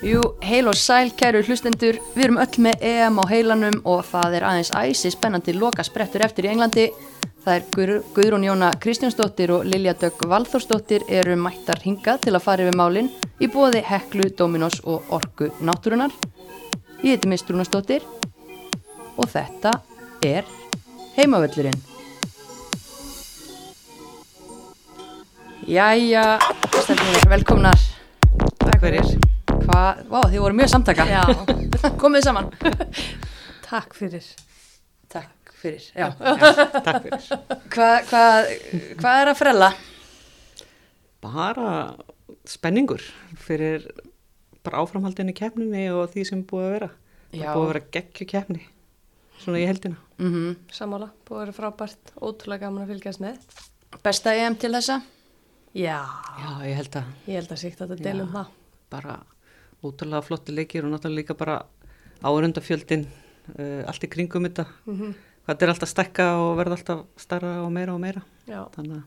[0.00, 4.38] Jú, heil og sæl, kæru hlustendur, við erum öll með EM á heilanum og það
[4.38, 6.86] er aðeins æsi spennandi loka sprettur eftir í Englandi.
[7.44, 7.66] Það er
[8.16, 13.10] Guðrún Jóna Kristjánsdóttir og Lilja Dögg Valþórsdóttir eru mættar hingað til að fara yfir málinn
[13.44, 16.14] í bóði Heklu, Dominos og Orku Náttúrunar.
[17.04, 18.06] Ég heiti Mistrúnastóttir
[19.20, 19.74] og þetta
[20.24, 20.48] er
[21.18, 21.76] heimavöllurinn.
[25.68, 26.24] Jæja,
[26.80, 27.84] stefnir, velkomnar.
[28.64, 29.29] Takk fyrir.
[29.80, 31.04] Hvað, vá, þið voru mjög samtaka.
[31.08, 31.20] Já,
[31.96, 32.48] Komið saman.
[33.70, 34.26] takk fyrir.
[35.08, 36.10] Takk fyrir, já.
[36.84, 37.22] Takk fyrir.
[37.72, 38.24] Hvað hva,
[39.00, 39.70] hva er að frella?
[41.24, 41.70] Bara
[42.48, 43.06] spenningur
[43.40, 43.86] fyrir
[44.66, 46.90] bara áframhaldinu keppninni og því sem búið að vera.
[47.30, 47.48] Það Já.
[47.54, 48.62] búið að vera geggju keppni,
[49.40, 49.96] svona í heldina.
[50.20, 53.40] Mm Sammála, búið að vera frábært, ótrúlega gaman að fylgjast með.
[54.04, 55.00] Besta EM til þessa?
[55.72, 58.56] Já, Já, ég held að ég held að síkt að þetta delum það.
[58.92, 59.20] bara
[59.84, 61.62] ótrúlega flotti leikir og náttúrulega líka bara
[62.22, 63.06] áörundafjöldin,
[63.56, 64.66] uh, allt í kringum þetta.
[64.86, 65.14] Mm
[65.50, 68.20] Hvað er alltaf stekka og verða alltaf starra og meira og meira.
[68.46, 69.00] Þannig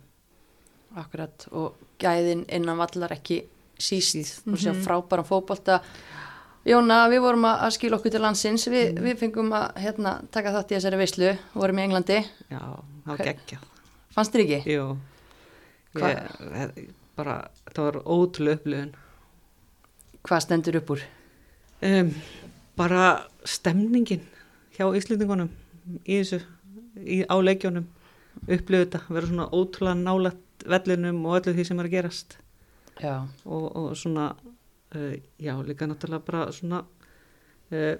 [0.99, 3.39] Akkurat, og gæðin innan vallar ekki
[3.81, 4.43] síst.
[4.43, 5.79] Þú séu frábæran fótbolta.
[6.67, 8.67] Jóna, við vorum að skila okkur til landsins.
[8.69, 11.31] Vi, Við fengum að hérna, taka þátt í þessari veislu.
[11.55, 12.19] Vorum í Englandi.
[12.51, 13.65] já, það var geggjað.
[14.13, 14.75] Fannst þér ekki?
[14.75, 14.85] Jú,
[16.03, 16.21] ég,
[16.59, 17.39] ég, bara,
[17.71, 18.93] það var ótrúlega upplifun.
[20.23, 21.03] Hvað stendur upp úr?
[21.83, 22.13] Um,
[22.79, 24.23] bara stemningin
[24.77, 25.51] hjá Íslendingunum
[26.07, 26.39] í þessu,
[27.03, 27.89] í, á leikjónum
[28.47, 32.37] upplifðu þetta, vera svona ótrúlega nálægt vellinum og öllu því sem er að gerast
[33.01, 33.27] Já.
[33.43, 34.31] og, og svona
[34.95, 36.83] uh, já, líka náttúrulega bara svona
[37.73, 37.95] uh,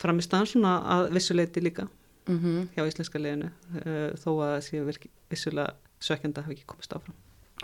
[0.00, 1.88] framistaðan svona að vissuleiti líka
[2.30, 6.94] Mm hjá íslenska leginu uh, þó að það sé virki, vissulega sökjanda hafi ekki komist
[6.94, 7.16] áfram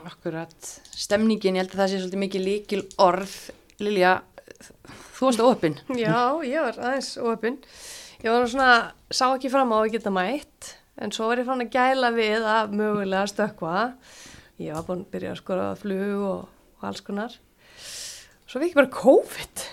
[0.06, 0.54] Akkurat.
[0.94, 3.34] Stemningin, ég held að það sé svolítið mikið líkil orð.
[3.82, 4.12] Lilja,
[5.16, 5.78] þú varst óöppin.
[5.98, 7.58] já, ég var aðeins óöppin.
[8.22, 8.70] Ég var svona,
[9.14, 12.47] sá ekki fram á að geta mætt, en svo var ég fann að gæla við
[12.50, 13.75] að mögulega stökkva.
[14.59, 16.41] Ég var búin að byrja að skora flug og,
[16.78, 17.36] og alls konar.
[18.48, 19.65] Svo fikk ég bara COVID.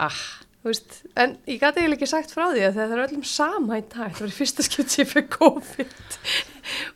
[0.00, 0.22] Ah,
[0.70, 3.84] veist, en ég gæti eiginlega ekki sagt frá því að það er öllum sama í
[3.86, 5.96] dag, það var í fyrsta skipt sem ég fyrir COVID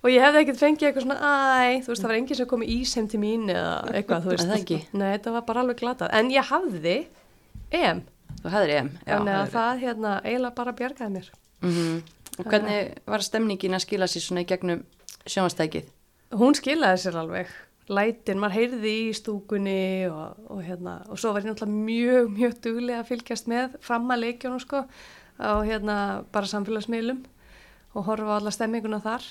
[0.02, 1.32] og ég hefði ekkert fengið eitthvað svona,
[1.64, 4.32] æ, þú veist, það var enginn sem kom í ísem til mín eða eitthvað, þú
[4.34, 4.46] veist.
[4.50, 4.56] Það?
[5.00, 6.96] Nei, var bara alveg glatað, en ég hafði
[7.80, 8.00] EM,
[8.40, 8.94] þú hefðir EM.
[9.04, 9.12] Já.
[9.12, 11.30] þannig að það hérna eiginlega bara bjargaði mér.
[11.60, 12.00] Mm
[12.40, 14.84] Og hvernig var stemningin að skila sér svona í gegnum
[15.28, 15.88] sjónvastækið?
[16.40, 17.50] Hún skilaði sér alveg,
[17.90, 22.56] lætin, maður heyrði í stúkunni og, og hérna, og svo var ég náttúrulega mjög, mjög
[22.64, 24.84] duglega að fylgjast með fram að leikjónu sko,
[25.40, 25.96] á hérna
[26.30, 27.22] bara samfélagsmiðlum
[27.96, 29.26] og horfa á alla stemminguna þar.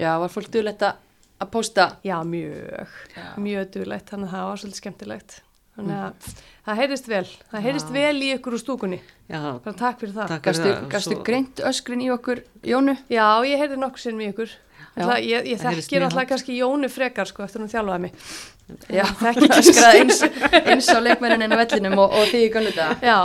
[0.00, 1.00] Já, var fólk duðlegt að
[1.42, 1.86] að pósta?
[2.06, 3.24] Já, mjög, Já.
[3.40, 5.38] mjög duglegt, þannig að það var svolítið skemmtilegt.
[5.72, 6.26] Þannig að
[6.66, 8.98] það heyrist vel, það heyrist vel í ykkur úr stúkunni,
[9.32, 10.34] Já, bara takk fyrir það.
[10.92, 12.94] Gastu, greint öskrin í okkur, Jónu?
[13.08, 14.52] Já, ég heyrði nokkuð sinn í ykkur.
[14.92, 15.06] Já.
[15.08, 18.12] Það, ég ég þekkir alltaf kannski Jónu frekar sko eftir hún þjálfaði mig.
[18.92, 20.18] Já, öskraði eins,
[20.68, 23.00] eins á leikmennin á vellinum og, og því í gönnu þetta.
[23.00, 23.18] Já,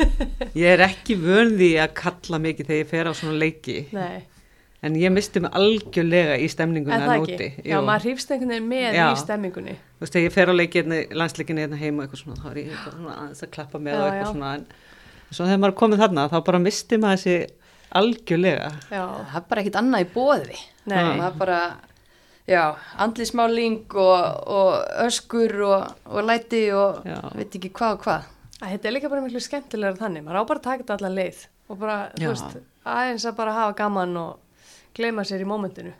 [0.64, 4.24] ég er ekki vörði að kalla mikið þegar ég fer á svona leiki nei,
[4.84, 7.38] en ég misti mig algjörlega í stemninguna en það núti.
[7.38, 7.66] ekki.
[7.70, 9.06] Já, maður hrýfst einhvern veginn með Já.
[9.06, 9.78] í stemmingunni.
[9.94, 12.48] Þú veist, þegar ég fer á leiki hérna, landsleikinni hérna heima og eitthvað svona, þá
[12.50, 14.32] er ég eitthvað svona aðeins að klappa með Já, og eitthvað já.
[14.34, 17.38] svona, en svo þegar maður komið þarna, þá bara misti maður þessi
[17.94, 18.70] algjörlega.
[18.90, 20.58] Já, Það er bara ekkit annað í bóði.
[20.86, 21.58] nei, Það er bara,
[22.48, 22.62] já,
[23.06, 24.74] andlismáling og, og
[25.06, 27.18] öskur og, og læti og Já.
[27.34, 28.30] veit ekki hvað og hvað.
[28.64, 30.24] Þetta er líka bara miklu skemmtilegur þannig.
[30.24, 32.26] Maður á bara að taka þetta allan leið og bara, Já.
[32.28, 34.38] þú veist, aðeins að bara hafa gaman og
[34.94, 35.92] gleyma sér í mómentinu.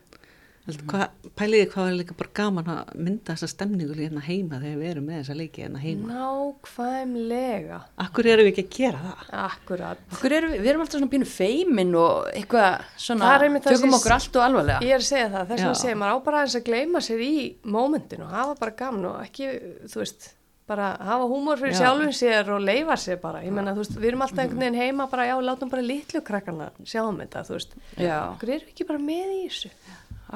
[0.64, 1.30] Mm.
[1.36, 5.08] Pæliði hvað er líka bara gaman að mynda þessa stemningu hérna heima þegar við erum
[5.10, 6.14] með þessa leiki hérna heima.
[6.14, 9.26] Nákvæmlega, Akkur erum við ekki að gera það?
[9.42, 10.04] akkurat.
[10.14, 13.34] Okkur erum við, við erum alltaf svona pínu feimin og eitthvað svona,
[13.66, 14.78] tökum okkur allt og alvarlega.
[14.86, 17.26] Ég er að segja það, þess að segja, maður á bara aðeins að gleyma sér
[17.26, 17.34] í
[17.76, 19.50] mómentinu og hafa bara gaman og ekki,
[19.92, 20.30] þú veist,
[20.64, 21.80] bara hafa húmor fyrir Já.
[21.82, 23.42] sjálfum sér og leifa sér bara.
[23.44, 26.22] Ég menna, þú veist, við erum alltaf einhvern veginn heima bara, já, látum bara litlu
[26.24, 27.76] krakkana sjáum þetta, þú veist.
[28.00, 29.72] Já, Okkur erum við ekki bara með í þessu.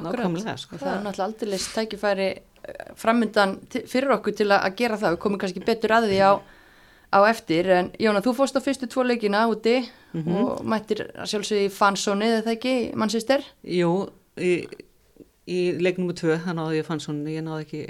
[0.06, 0.77] Nákvæmlega, sko.
[0.77, 5.17] Og það er náttúrulega aldrei tækifæri eh, framundan til- fyrir okkur til að gera það.
[5.17, 6.33] Við komum kannski betur að því á,
[7.09, 7.71] á eftir.
[7.71, 10.35] En Jóna, þú fórst á fyrstu tvo leikina úti Mhm.
[10.37, 13.43] og mættir að sjálfsögði í fansónið, eða það ekki, mannsýster?
[13.65, 14.09] Jú,
[14.41, 14.67] í,
[15.49, 17.81] í leik nummer tvö, það náði ég fann svona, ég náði ekki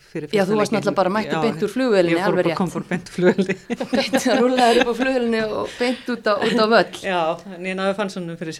[0.00, 2.54] fyrir Já, fyrsta þú varst náttúrulega bara mættur Já, beint úr flugvélinni, ég fór bara-
[2.56, 3.56] kom bara beint úr flugveldi.
[3.92, 6.96] Beint að rúlaður upp á flugvélinni og beint út á, út á völl.
[7.04, 7.20] Já,
[7.56, 8.52] en ég náði svona fyrir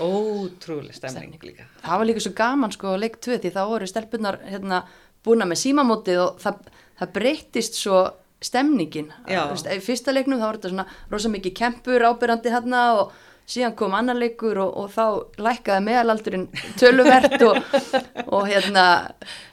[0.00, 1.66] ótrúlega stemning líka.
[1.82, 4.82] Það var líka svo gaman sko leik 2 því þá voru stelpunar hérna
[5.24, 6.62] búna með símamótið og það,
[7.00, 8.00] það breyttist svo
[8.42, 13.12] stemningin í fyrsta leiknum þá var þetta svona rosa mikið kempur ábyrrandi hérna og
[13.46, 16.48] síðan kom annar leikur og, og þá lækkaði meðalaldurinn
[16.80, 17.58] töluvert og,
[18.34, 18.86] og hérna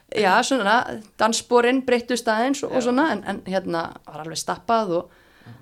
[0.09, 0.79] já svona
[1.21, 5.15] danssporinn breyttust aðeins og, og svona en, en hérna var alveg stappað og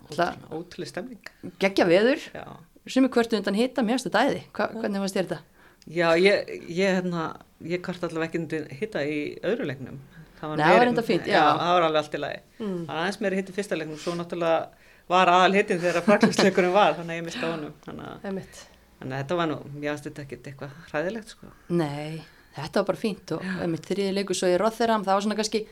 [0.07, 1.19] Ótrúlega stemning.
[1.59, 2.45] geggja veður Já.
[2.92, 5.39] Sem er hvort undan hita mér stu dæði Hva, hvernig varst þér þetta?
[5.88, 7.25] Já, ég, ég, hérna,
[7.63, 10.00] ég kvart allavega ekki undir hitta í öðru leiknum.
[10.38, 11.44] Það Nei, það var enda fínt, já.
[11.57, 12.42] það var alveg allt í lagi.
[12.60, 12.74] Mm.
[12.74, 16.75] Það var aðeins meiri hitt í fyrsta leiknum, svo náttúrulega var aðal hittin þegar fraklisleikurinn
[16.75, 17.74] var, þannig að ég mista honum.
[17.86, 18.60] Þannig að,
[19.00, 21.51] að þetta var nú, ég aðst þetta ekkert eitthvað hræðilegt, sko.
[21.72, 22.19] Nei,
[22.57, 23.48] þetta var bara fínt og
[23.88, 25.63] þriði leikur svo í Rotherham, það var svona kannski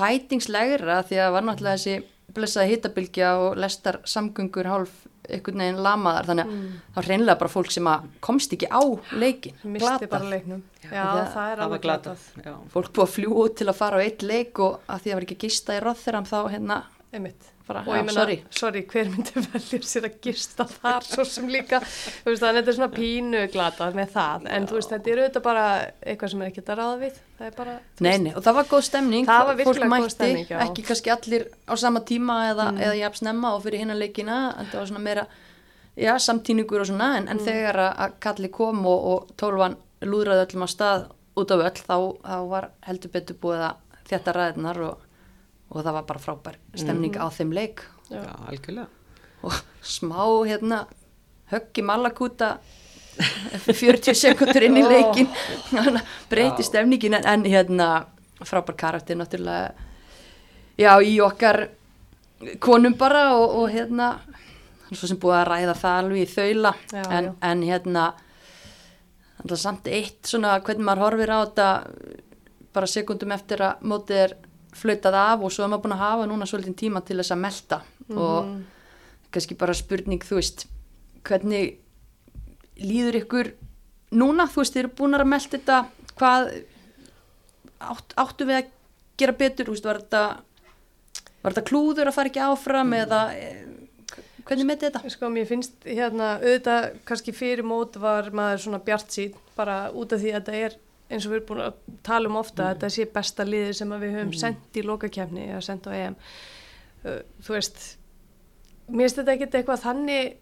[0.00, 2.00] tætingslegra því að var náttúrulega þessi
[2.34, 4.90] blessaði hittabilgja og lestar samgöngur hálf
[5.30, 8.80] einhvern veginn lamaðar þannig að það var hreinlega bara fólk sem að komst ekki á
[9.14, 10.62] leikin, Misti bara leiknum.
[10.82, 12.24] Já, það- það er Það var alveg glatað.
[12.44, 12.54] Já.
[12.72, 15.12] fólk búið að fljúa út til að fara á eitt leik og að því að
[15.12, 16.82] það var ekki gista í Rotherham þá hérna
[17.12, 17.42] Einmitt.
[17.70, 18.36] Bara, og já, ég meina, sorry.
[18.60, 22.58] sorry, hver myndi velja sér að gista þar svo sem líka, þú veist, þannig að
[22.60, 25.66] þetta er svona pínu glatað með það, en þú veist, þetta er auðvitað bara
[26.00, 28.46] eitthvað sem er ekkert að ráða við, það er bara, þú Nei, veist, nei, og
[28.48, 30.58] það var góð stemning, Það var virkilega góð mætti, stemning, já.
[30.66, 34.72] ekki kannski allir á sama tíma eða, eða jafn snemma og fyrir hinna leikina, en
[34.72, 35.26] það var svona meira,
[36.00, 40.64] já, samtíningur og svona, en, en þegar að, kalli kom og, og tólfan lúðraði öllum
[40.64, 41.06] á stað
[41.40, 45.06] út af öll, þá, þá var heldur betur búið að þetta ræðinar og,
[45.70, 47.84] og það var bara frábær stemning á þeim leik.
[48.10, 48.88] Já, algjörlega.
[49.42, 50.84] og smá, hérna,
[51.50, 52.58] höggi malakúta
[53.54, 55.28] eftir 40 sekundur inn í leikin
[56.30, 57.88] breyti stemningin en, en hérna
[58.44, 59.72] frábær karakter náttúrulega.
[60.80, 61.68] Já í okkar
[62.60, 64.14] konum bara og, og hérna
[64.90, 66.74] hann er svo sem búið að ræða það alveg í þaula.
[66.90, 67.34] Já, en, já.
[67.50, 68.06] en hérna
[69.56, 71.68] samt eitt svona hvernig maður horfir á þetta
[72.74, 74.34] bara sekundum eftir að mótið er
[74.76, 77.42] flautað af og svo er maður búin að hafa núna svolítið tíma til þess að
[77.44, 77.80] melta.
[78.10, 78.52] Og
[79.30, 80.66] kannski bara spurning þú veist
[81.26, 81.78] hvernig
[82.80, 83.52] líður ykkur
[84.16, 85.80] núna, þú veist, þið eru búin að melda þetta.
[86.20, 86.52] Hvað
[87.80, 88.70] átt, áttu við að
[89.20, 90.24] gera betur, þú veist, var þetta
[91.40, 93.60] var þetta klúður að fara ekki áfram eða eh,
[94.48, 95.02] hvernig með þetta?
[95.14, 100.12] Sko, mér finnst hérna, auðvitað kannski fyrir mót var maður svona bjart sín, bara út
[100.12, 100.78] af því að þetta er
[101.10, 103.96] eins og við erum búin að tala um ofta að þetta sé besta liði sem
[103.96, 106.20] við höfum sendt í lokakefni eða sendt á EM.
[107.04, 107.82] Uh, Þú veist,
[108.88, 110.38] mér finnst þetta ekkert eitthvað þannig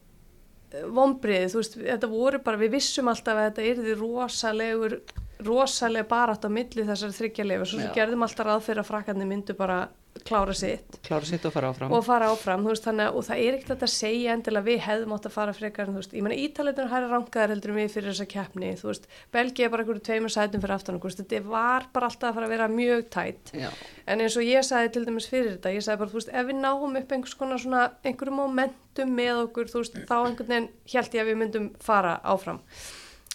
[0.92, 4.98] vombriði, þú veist, þetta voru bara, við vissum alltaf að þetta yrði rosalegur,
[5.46, 7.92] rosalega barátt á milli þessar þryggjarleifur, svo Já.
[7.94, 9.86] gerðum alltaf ráð fyrir að frakkarnir myndu bara
[10.24, 11.92] klára sitt Klára sitt og fara áfram.
[11.92, 15.28] og fara áfram, veist, þannig og það er ekkert að segja endilega við hefðum átt
[15.28, 18.72] að fara frekar en veist, ég meina ítaliðnir hæra rankaðar heldur við fyrir þessa keppni,
[18.82, 22.48] veist Belgia er bara einhverju tveimur sætum fyrir aftan þetta var bara alltaf að fara
[22.48, 23.70] að vera mjög tætt Já.
[24.06, 27.00] en eins og ég sagði til dæmis fyrir þetta, ég sagði bara, ef við náum
[27.02, 31.42] upp einhvers konar svona, einhverju momentum með okkur, þá einhvern veginn held ég að við
[31.44, 32.62] myndum fara áfram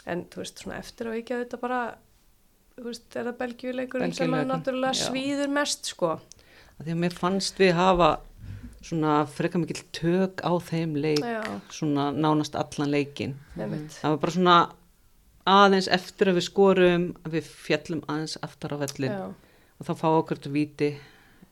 [0.10, 1.82] en þú veist, svona eftir á ekki að þetta bara
[2.78, 5.06] þú veist, er það Belgiuleikurinn sem að Belgíuleikurinn, náttúrulega já.
[5.08, 6.14] svíður mest, sko
[6.74, 8.08] Af Því að mér fannst við hafa
[8.84, 11.44] svona frekar mikill tök á þeim leik, Já.
[11.72, 13.38] svona nánast allan leikin.
[13.56, 14.00] Einmitt.
[14.02, 14.58] Það var bara svona
[15.54, 19.24] aðeins eftir að við skorum, að við fjallum aðeins aftar á vellin Já.
[19.80, 20.90] og þá fá okkur til víti.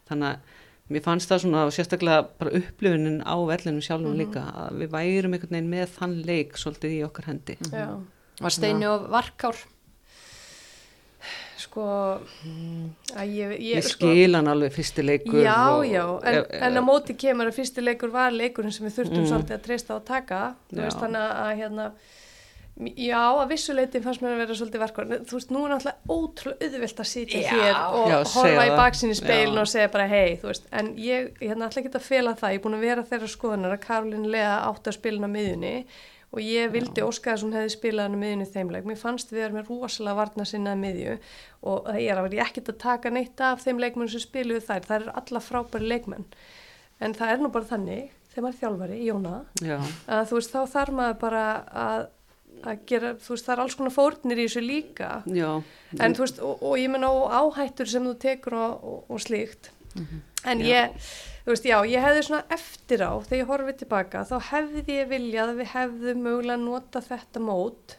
[0.09, 0.57] Þannig að
[0.91, 5.55] mér fannst það svona sérstaklega bara upplifunin á vellinum sjálfum líka að við værum einhvern
[5.55, 7.57] veginn með þann leik svolítið í okkar hendi.
[7.71, 7.87] Já.
[8.41, 9.59] Var Steini og Varkár.
[11.61, 15.43] Sko að ég, ég, Ég sko, skil hann alveg fyrsti leikur.
[15.45, 18.87] já, og- já, en, ef- en á móti kemur að fyrsti leikur var leikurinn sem
[18.87, 20.39] við þurftum svolítið að treysta á að taka.
[20.73, 21.91] Þú veist þannig að hérna
[22.97, 26.65] já, að vissuleitin fannst mér að vera svolítið verkvar, þú veist, nú er náttúrulega ótrúlega
[26.65, 30.47] auðvelt að sitja hér og Já, horfa í baksinni speilin og segja bara hei, þú
[30.49, 33.29] veist, en ég, hérna ætla ekki að fela það, ég er búin að vera þeirra
[33.29, 35.85] skoðunar að Karolín Lea átti að spila hann á miðjunni
[36.31, 38.87] og ég vildi óska þess að hún hefði spilað hann á miðjunni í þeim leik,
[38.87, 41.17] mér fannst við erum með rosalega varna sinna miðju.
[41.67, 44.87] Og það er að vera ekkert að taka neitt af þeim leikmenn sem spiluðu þær,
[44.87, 46.25] það eru alla frábæri leikmenn.
[47.01, 50.53] En það er nú bara þannig þegar maður er þjálfari, Jóna Já, að þú veist,
[50.53, 51.43] þá þarf maður bara
[51.81, 52.03] að,
[52.61, 55.09] að gera, þú veist, það er alls konar fórnir í þessu líka.
[55.27, 55.49] Já.
[55.99, 59.23] en þú veist, og, og ég menna á áhættur sem þú tekur og, og, og
[59.23, 59.73] slíkt.
[59.97, 60.21] Mhm.
[60.47, 61.09] en ég,
[61.45, 65.11] þú veist, já, ég hefði svona eftir á, þegar ég horfið tilbaka þá hefði ég
[65.11, 67.97] viljað að við hefðum mögulega nota þetta mót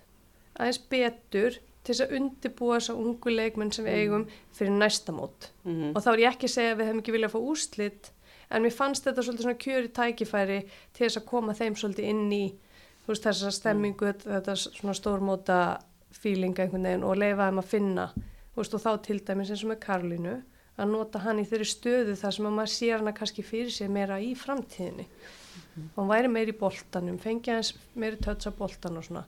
[0.59, 5.51] aðeins betur til þess að undibúa þessa ungu leikmenn sem við eigum fyrir næsta mót.
[5.65, 5.95] Mhm.
[5.97, 8.11] og þá er ég ekki að segja að við hefum ekki viljað að fá úrslit
[8.51, 10.61] en mér fannst þetta svolítið svona kjöri tækifæri
[10.93, 12.45] til þess að koma þeim svolítið inn í
[13.07, 15.59] veist þessa stemmingu, þetta, þetta svona stórmóta
[16.15, 18.07] fílinga einhvern veginn og leifa þeim að finna
[18.55, 20.37] veist, og þá til dæmis eins og með Karolínu
[20.83, 23.91] að nota hann í þeirri stöðu þar sem að maður sér hana kannski fyrir sig
[23.93, 25.07] meira í framtíðinni.
[25.95, 29.25] Og hann væri meiri í boltanum fengi hans meiri tötts á boltan og svona.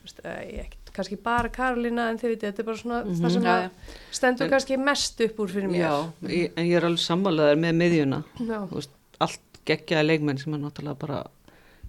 [0.00, 3.32] Þú veist, eh, ekki, kannski bara Karolína en þið veitir, þetta er bara svona það
[3.34, 3.70] sem Já, að já.
[4.16, 5.82] stendur En- kannski mest upp úr fyrir mér.
[5.82, 8.22] Já, ég, en ég er alveg sammálaður með miðjuna.
[8.70, 8.90] Veist,
[9.20, 11.20] allt geggjaði leikmenn sem er náttúrulega bara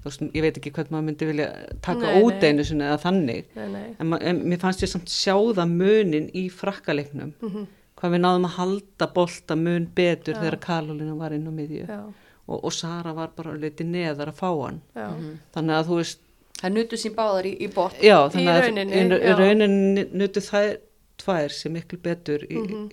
[0.04, 1.48] veist, ég veit ekki hvernig maður myndi vilja
[1.82, 3.46] taka Nei, út einu sinni eða þannig.
[3.56, 3.96] Nei, nei.
[4.00, 7.68] en, en mér fannst ég samt sjá það munin í frakkaleiknum Mhm.
[8.02, 10.40] Hvað við náðum að halda bolta mun betur Já.
[10.42, 11.86] þegar Karolina var inn á miðju.
[12.52, 14.82] Og, og Sara var bara litið neðar að fá hann.
[14.98, 15.08] Já,
[15.56, 16.20] þannig að þú veist,
[16.62, 20.76] Það nutu sín báðar í, í þannig að rauninni, í, í rauninni nutu þær
[21.18, 22.84] tvær sem miklu betur í, Mhm.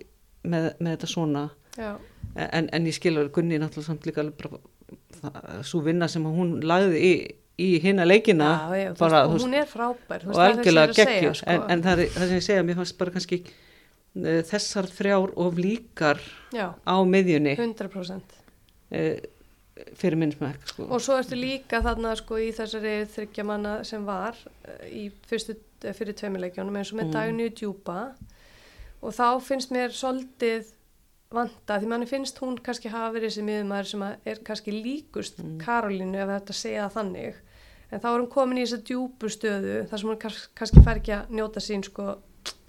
[0.49, 1.43] með, með þetta svona.
[1.79, 6.61] En, en ég skil alveg Gunni náttúrulega samt líka alveg bara svo vinna sem hún
[6.65, 7.13] lagði í,
[7.59, 10.55] í hinna leikina já, já bara, veist, hún er frábær þú og veist, það það
[10.55, 11.51] sem ég algjörlega geggjur sko.
[11.51, 13.39] en, en það, er, það sem ég segja, mér fannst bara kannski
[14.17, 16.21] þessar þrjár of líkar
[16.55, 18.39] já, á miðjunni 100%
[18.93, 19.19] uh,
[19.95, 20.87] fyrir minn smekk sko.
[20.91, 24.35] og svo ertu líka þarna sko í þessari þryggja manna sem var
[24.65, 27.15] eh, í fyrstu, eh, fyrir tveimileikjónum eins og með Mm.
[27.15, 27.99] daginu djúpa
[29.03, 30.73] og þá finnst mér soldið
[31.31, 35.59] vanda því manni finnst hún kannski hafa verið þessi miðumæður sem er kannski líkust Mm.
[35.63, 37.35] Karolínu ef þetta segja þannig
[37.93, 40.19] en þá er hún komin í þessa djúpu stöðu þar sem hún
[40.59, 42.17] kannski fær ekki að njóta sín sko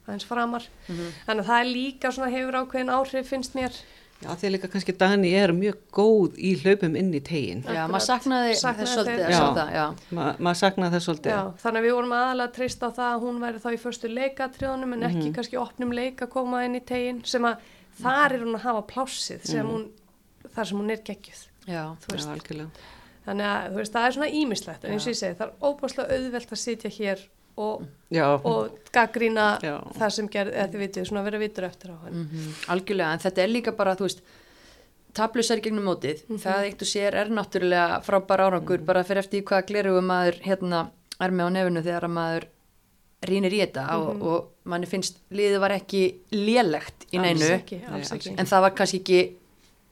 [0.10, 3.80] aðeins framar þannig að það er líka svona hefur ákveðin áhrif finnst mér
[4.20, 8.04] Já, því líka kannski Dani er mjög góð í hlaupum inn í tegin Já, maður
[8.04, 9.30] saknaði, Saknaði þess svolítið þeirra.
[9.30, 9.86] að sjá Já.
[9.88, 10.02] það.
[10.18, 13.14] Ma, maður saknaði þess svolítið Já, þannig að við vorum aðalega að treysta á það
[13.14, 16.76] að hún væri þá í förstu leikatriðunum en ekki kannski opnum leik að koma inn
[16.76, 17.64] í tegin sem að
[18.04, 19.72] þar er hún að hafa plássið sem Mhm.
[19.72, 19.88] hún,
[20.56, 21.42] þar sem hún er geggjuð.
[21.70, 22.70] Já, veist, Já, algjörlega
[23.30, 25.58] þannig að þú veist, það er svona ímislegt en eins og ég segi, það er
[25.64, 27.20] óbúslega auðvelt að sitja hér
[27.60, 27.88] og,
[28.50, 29.48] og gaggrína
[30.00, 32.22] það sem gerð, eða þið vitið, svona vera vitur eftir á hann.
[32.24, 34.22] Mhm, algjörlega, en þetta er líka bara, þú veist,
[35.20, 39.68] tablusar gegnum mótið, það eitt og sér er náttúrulega frábær árangur, bara fyrir eftir hvaða
[39.72, 40.86] glerugu maður hérna
[41.20, 42.48] er með á nefnu þegar að maður
[43.28, 43.84] rínir í þetta.
[44.00, 48.28] Og, og manni finnst liðið var ekki lélegt í Alls neinu, ekki, Nei, alls alls
[48.30, 48.36] ekki.
[48.40, 49.22] en það var kannski ekki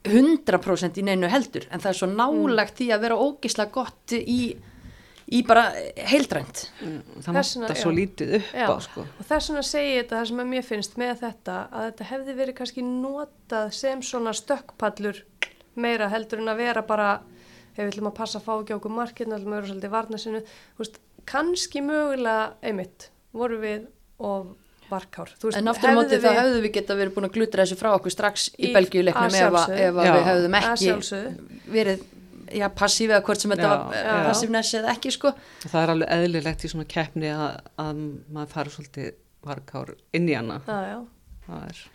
[0.07, 4.39] 100% í neinu heldur, en það er svo nálagt því að vera ógislega gott í,
[5.27, 5.63] í bara
[6.07, 6.61] heildrænt.
[6.79, 9.01] það Þess vegna, vantar svo lítið upp Já, á sko.
[9.19, 12.35] og þess vegna segi ég þetta það sem mér finnst með þetta að þetta hefði
[12.37, 15.23] verið kannski notað sem svona stökkpallur
[15.75, 17.09] meira heldur en að vera bara
[17.75, 20.17] ef við ætlum að passa að fá ekki okkur markirna ætlum að vera svolítið varna
[20.21, 20.39] sinu
[20.79, 20.95] veist,
[21.27, 23.83] kannski mögulega einmitt voru við
[24.23, 24.55] og
[24.87, 25.27] varkár.
[25.35, 27.65] Þú En aftur á móti hefðu þá við- hefðu við geta verið búin að glutra
[27.65, 30.93] þessu frá okkur strax í, Í- Belgíuleiknum að ef, ef við hefðum ekki
[31.75, 32.05] verið
[32.55, 34.11] já, passífið að hvort sem þetta Já, var já.
[34.15, 35.33] uh, passívness eða ekki sko.
[35.67, 38.03] það er alveg eðlilegt í svona keppni að, að
[38.37, 39.13] maður fara svolítið
[39.47, 40.99] varkár inn í hana Já, já.
[41.47, 41.87] það er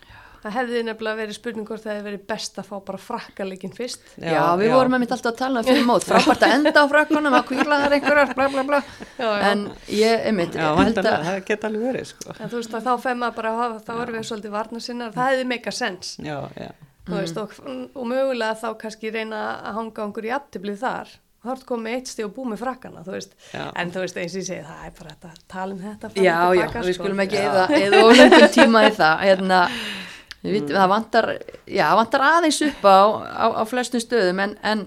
[0.43, 4.01] Það hefði nefnilega verið spurning hvort það hefði verið best að fá bara frakkaleikin fyrst.
[4.19, 6.91] Já, við vorum með mitt alltaf að tala um fyrir mót frábært að enda á
[6.91, 9.37] frakkunum að kvíla þar einhverjar bla bla bla Já, já.
[9.53, 12.35] en ég, einmitt, Já, held vantarlega, að það geta alveg verið sko.
[12.43, 14.83] En þú veist að þá fem maður bara, að hafa- þá erum við svolítið varna
[14.89, 16.11] sinna, það hefði meika sens.
[16.27, 16.69] Já, já,
[17.07, 17.57] þú veist, og,
[17.93, 21.13] og mögulega þá kannski reyna að hanga okkur í aftiblið þar.
[21.43, 23.17] Þá ertu komið eitt stíð og búið með frakkana þú
[23.59, 26.23] en þú veist eins og ég segi það er bara þetta, um þetta fram og
[26.23, 27.03] Já, já, tilbaka, við sko.
[27.03, 29.23] skulum ekki eða, eða ólengum tíma í það.
[29.27, 29.59] Hérna,
[30.43, 31.29] við vitum, það vantar
[31.67, 34.85] já, vantar aðeins upp á, á, á flestum stöðum en, en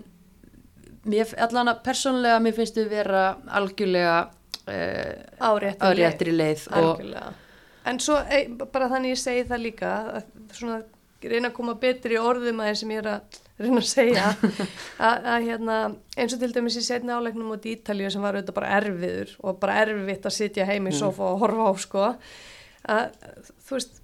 [1.05, 3.25] mér, allan að persónlega mér finnst við vera
[3.61, 6.03] algjörlega uh, á réttri á leið.
[6.03, 7.05] réttri leið og
[7.87, 8.19] en svo
[8.73, 9.93] bara þannig ég segi það líka
[10.57, 10.81] svona
[11.25, 14.31] reyna að koma betri orðum að þeir sem ég er að reyna að segja.
[15.07, 15.77] Að, að hérna
[16.17, 19.37] eins og til dæmis í setni áleiknum út í Ítalíu sem var auðvitað bara erfiður
[19.41, 22.09] og bara erfitt að sitja heim í sofa og horfa á sko.
[22.97, 23.07] Að
[23.67, 24.03] þú veist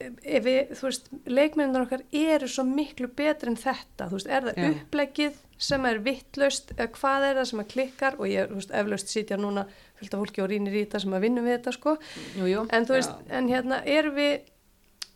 [0.00, 4.08] ef við, þú veist, leikmennir okkar eru svo miklu betri en þetta.
[4.08, 4.68] Þú veist, er það Já.
[4.70, 8.16] upplegið sem er vittlaust, eða hvað er það sem að klikkar?
[8.20, 9.66] Og ég, þú veist, eflaust sitja núna
[10.00, 11.96] fullt af fólki og rínir í þetta sem að vinnum við þetta sko,
[12.38, 14.32] jú, jú, en þú veist, en hérna erum við,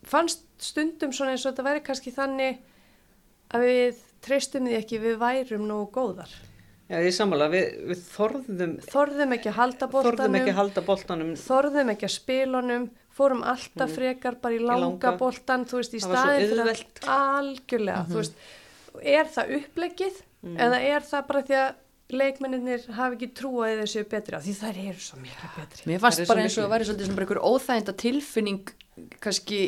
[0.09, 2.59] fannst stundum svona eins og þetta væri kannski þannig
[3.55, 6.33] að við treystum því ekki við værum nógu góðar.
[6.85, 7.49] Já, ég sammála.
[7.53, 11.31] Við, við þorðum þorðum ekki að halda þorðum boltanum ekki að halda boltanum.
[11.41, 15.15] þorðum ekki að spilunum fórum alltaf frekar bara í langa, langa.
[15.21, 17.01] boltan þú veist, í staðin fyrir auðvelt.
[17.07, 18.45] að algjörlega, þú veist
[19.15, 20.21] er það upplegið
[20.67, 21.73] eða er það bara því að
[22.15, 24.37] leikmenninir hafi ekki trúið þessu betri?
[24.37, 25.87] Á því þær eru svo miklu betri.
[25.89, 26.67] Mér fannst Það er svo bara eins og mikið.
[26.67, 28.75] að væri svolítið sem bara einhver óþæginda tilfinning
[29.25, 29.61] kannski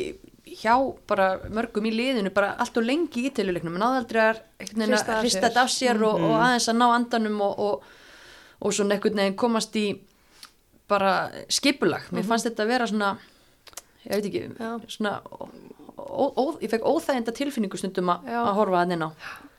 [0.57, 0.73] hjá
[1.07, 4.93] bara mörgum í liðinu bara allt og lengi í töluleiknum en náðaldrei að einhvern veginn
[4.95, 5.57] Hrista að af hrista sér.
[5.63, 6.25] af sér og, Mhm.
[6.31, 7.83] og aðeins að ná andanum og, og,
[8.61, 9.85] og svona einhvern veginn komast í
[10.87, 13.17] bara skipulag mér fannst þetta að vera svona
[14.07, 14.71] ég veit ekki, Já.
[14.87, 15.47] svona ó,
[15.97, 19.09] ó, ó, ég fekk óþæginda tilfinningu stundum að horfa að inn á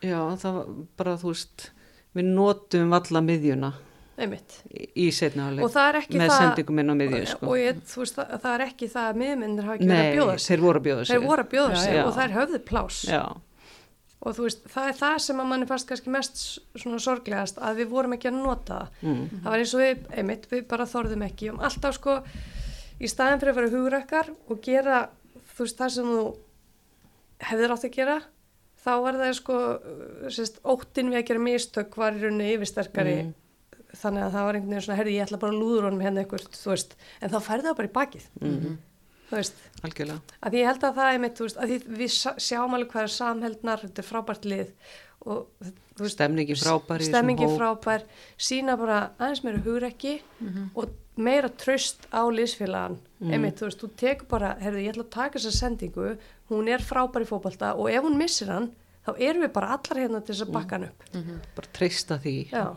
[0.02, 1.71] Já, það var bara, þú veist,
[2.14, 3.73] við notum valla miðjuna
[4.19, 7.51] í, í setna og áleik það er ekki með það sendingum inn á miðju, sko.
[7.51, 10.17] og ég, veist, það, það er ekki það að miðmyndir hafa ekki verið Nei, að
[10.19, 11.19] bjóða sig þeir voru að bjóða sig.
[11.19, 12.03] að bjóða sig já.
[12.05, 13.23] og þær höfðu plás Já,
[14.19, 16.43] og veist, það er það sem að manni fannst kannski mest
[17.07, 19.23] sorglegast að við vorum ekki að nota það mm.
[19.45, 22.19] það var eins og við, einmitt, við bara þorðum ekki um alltaf sko,
[22.99, 25.05] í staðin fyrir að vera hugrakkar og gera
[25.55, 26.27] þú veist, það sem þú
[27.49, 28.19] hefðir átt að gera
[28.83, 29.59] þá var það sko
[30.35, 33.37] sérst, óttin við að gera mistök var í rauninni yfirsterkari Mm.
[33.97, 36.25] Þannig að það var einhvern veginn svona, herri, ég ætla bara að lúður honum hérna
[36.25, 38.78] eitthvað, veist, en þá færði það bara í bakið Mhm.
[39.30, 40.21] þú veist, algjörlega.
[40.42, 42.11] að ég held að það er mitt, þú veist, að því við
[42.49, 44.71] sjáum alveg hvað er samheldnar, þetta er frábært lið
[45.26, 45.47] og
[45.97, 47.00] þú veist, Stemningi frábær
[47.45, 47.59] hóp.
[47.59, 48.02] frábær,
[48.38, 50.21] sína bara aðeins meira hugrekki
[50.76, 53.33] og meira tröst á liðsfélagan Mhm.
[53.33, 56.16] einmitt, þú veist, þú tekur bara, herðu, ég ætla að taka þessa sendingu,
[56.50, 58.71] hún er frábær í fótbolta og ef hún missir hann,
[59.07, 62.50] þá erum við bara allar hérna til þess að bakka hann upp Bara treysta því.
[62.50, 62.76] já,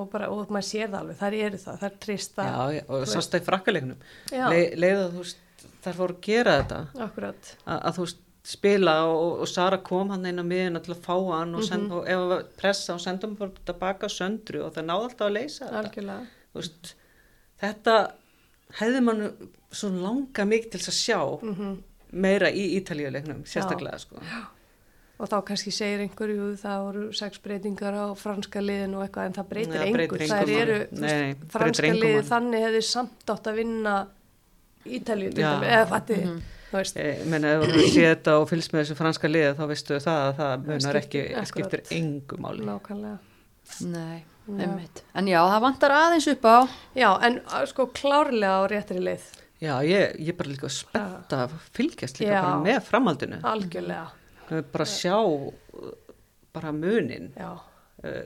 [0.00, 3.04] og bara, og maður sér það alveg, þær eru það, þær trista Já, já, og
[3.10, 4.08] það í frakkalegnum.
[4.32, 4.42] Já.
[4.52, 5.44] Le, leið að þú veist,
[5.84, 10.24] þær fóru að gera þetta, akkurat, að, þú veist, spila og, og Sara kom hann
[10.30, 13.02] inn á miðina til að fá hann og, send, og ef það var pressa og
[13.04, 15.82] senda hann bara tilbaka söndru og það náði alltaf að leysa þetta.
[15.82, 16.94] algjörlega veist,
[17.60, 17.96] þetta
[18.80, 19.22] hefði mann
[19.70, 21.76] svo langa mikið til að sjá mm
[22.10, 24.20] meira í ítalíuleiknum, sérstaklega, sko.
[25.20, 29.36] Og þá kannski segir einhverju það voru sex breytingar á franska liðin og eitthvað en
[29.36, 30.20] það breytir engu.
[30.30, 33.94] það eru, Nei, franska liði þannig hefði samt átt að vinna
[34.84, 36.16] dæmis, eða fatti
[36.70, 39.64] þú veist, Ég meina, ef þú séð þetta og fylgst með þessu franska liði þá
[39.70, 41.50] veistu það að það munar ekki, akkurat.
[41.50, 42.64] skiptir engu máli.
[42.68, 43.18] nákvæmlega.
[43.90, 44.54] Nei, Já.
[44.64, 45.02] einmitt.
[45.14, 46.56] En já, það vantar aðeins upp á.
[46.96, 49.26] Já, en sko klárlega á réttri leið.
[49.60, 52.42] Já, ég, ég er bara líka spennt að fylgjast líka Já.
[52.46, 53.40] bara með framhaldinu.
[53.44, 54.06] algjörlega,
[54.72, 55.94] Bara sjá uh,
[56.54, 57.32] bara munin.
[57.36, 57.56] já,
[58.00, 58.24] Uh,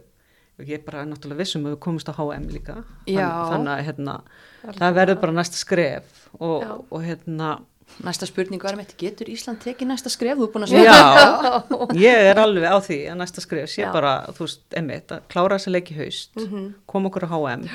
[0.63, 2.75] Ég er bara náttúrulega vissum að við komumst á HM líka.
[3.11, 3.27] Já.
[3.51, 4.13] Þannig að hérna,
[4.79, 6.05] það verður bara næsta skref
[6.39, 6.69] og, Já.
[6.95, 7.49] og hérna,
[8.07, 10.39] Næsta spurning var með getur Ísland tekið næsta skref?
[10.39, 10.95] Þú er búin að já,
[12.07, 13.91] ég er alveg á því að næsta skref sé Já.
[13.93, 16.71] bara, þú veist, emmitt, að klára þessi leiki haust, Mhm.
[16.87, 17.67] koma okkur á HM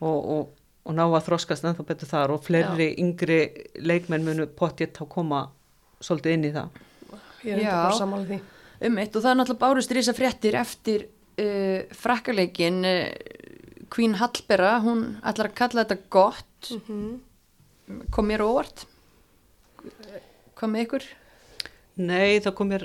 [0.00, 0.48] og, og,
[0.86, 3.40] og ná að þroskast ennþá betur þar og fleiri yngri
[3.82, 5.42] leikmenn munu pottjett að koma
[6.00, 6.68] svolítið inn í það.
[7.44, 8.40] Ég er bara sammála því.
[8.88, 13.00] Ummitt og það er náttúrulega bárust rísa fréttir eftir uh, frakkaleikin uh,
[13.90, 16.70] Queen Hallbera, hún ætlar að kalla þetta gott.
[16.76, 17.18] Mhm.
[18.14, 18.84] kom mér óvart?
[20.54, 21.06] Kom með ykkur?
[22.00, 22.84] Nei, það kom mér,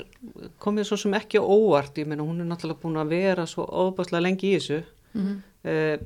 [0.60, 3.68] kom mér svo sem ekki óvart, ég meina hún er náttúrulega búin að vera svo
[3.70, 4.80] óbáslega lengi í þessu,
[5.14, 5.98] mm uh,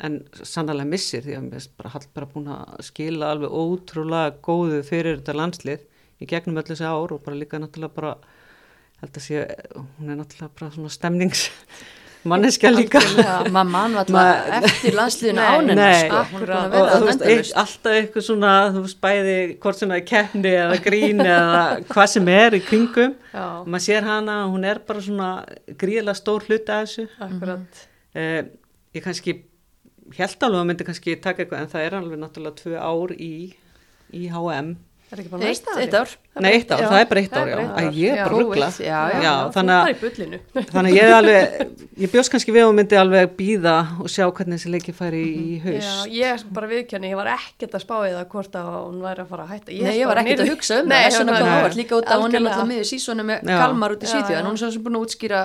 [0.00, 4.80] en sannlega missir því að mér er bara bara búin að skila alveg ótrúlega góðu
[4.86, 5.82] fyrir þetta landslið
[6.20, 8.12] í gegnum öll þessi ár og bara líka náttúrulega bara,
[9.00, 11.48] held að sé, hún er náttúrulega bara svona stemnings
[12.28, 13.00] manneskja líka.
[13.54, 16.20] maður mann var alltaf eftir landsliðinu ánum sko.
[16.20, 21.62] að alltaf eitthvað svona, þú veist, bæði hvort sem það er keppni eða grín eða
[21.90, 23.14] hvað sem er í kringum.
[23.32, 25.30] Maður sér hana, hún er bara svona
[25.80, 27.06] gríðlega stór hluti af þessu.
[27.28, 27.86] Akkurat.
[28.10, 28.42] Uh,
[28.96, 29.36] ég kannski
[30.16, 33.34] held alveg að myndi kannski taka eitthvað en það er alveg náttúrulega tvö ár í,
[34.16, 34.74] í HM
[35.12, 36.10] er ekki bara eitt, næsta eitt ár.
[36.40, 37.94] Nei, eitt ár, Já, það er bara eitt það ár, er já, ár.
[38.00, 38.24] ég er Já.
[38.24, 39.20] bara rugglað Covid, já, já.
[39.24, 40.38] Já, þannig að- bara í bullinu.
[40.70, 41.70] þannig að ég er alveg
[42.04, 45.56] ég bjóst kannski við og myndi alveg býða og sjá hvernig þessi leiki færi í
[45.56, 46.06] Já, haust.
[46.14, 49.28] ég bara viðkjanni, ég var ekkert að spá í það hvort að hún væri að
[49.34, 49.70] fara að hætta.
[49.82, 52.20] Nei, ég var ekkert að hugsa um það, þess vegna kom ávart líka út að
[52.22, 53.58] hún er náttúrulega miður sísonu með Já.
[53.64, 54.38] kalmar út í Já, síðu, já.
[54.38, 55.42] en hún er svo sem búin að útskýra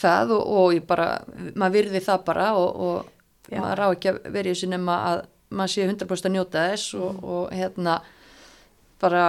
[0.00, 1.08] það og, og ég bara,
[1.54, 3.60] maður virði það bara og, og Já.
[3.60, 5.18] maður á ekki að vera í þessu nema að
[5.50, 8.00] maður sé 100% að njóta þess og, og hérna
[9.00, 9.24] bara,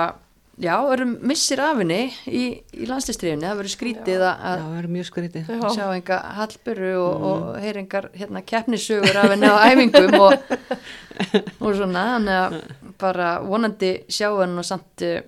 [0.59, 4.77] já, erum missir af henni í, í landslýstriðinni, það verður skrítið að, Já, að það
[4.81, 5.63] er mjög skrítið Já.
[5.75, 10.55] sjá enga hallböru og, og heyra engar hérna, keppnissögur af henni á æfingum og,
[11.63, 12.05] og svona.
[12.15, 12.57] Þannig að
[12.99, 15.21] bara vonandi sjá henni og samt eh,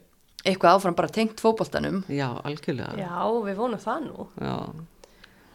[0.44, 2.02] eitthvað áfram bara tengt fótboltanum.
[2.10, 2.96] Já, algjörlega.
[2.98, 4.28] Já, við vonum það nú.
[4.42, 4.56] Já.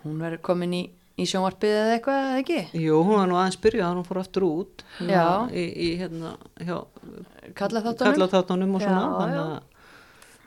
[0.07, 0.85] hún verður komin í,
[1.17, 2.59] í sjónvarpið eða eitthvað, eða ekki?
[2.83, 5.23] Jú, hún var nú aðeins byrjað, hún fór aftur út Já.
[5.49, 6.77] í, í hérna hjá
[7.57, 8.75] Kalla þáttunum?
[8.77, 9.45] og svona Já, þannig já.
[9.47, 9.63] að,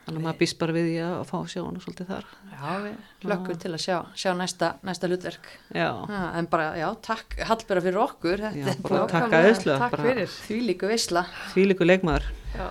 [0.04, 3.24] þannig að maður býst bara við því að fá sjá hana svolítið þar Já, við
[3.26, 7.82] hlökkum til að sjá, sjá næsta, næsta hlutverk Já, ha, en bara, já, takk hallbera
[7.88, 10.30] fyrir okkur já þetta er bara takk að öðslu takk fyrir.
[10.46, 12.68] því líku veisla Því líku leikmaður Já,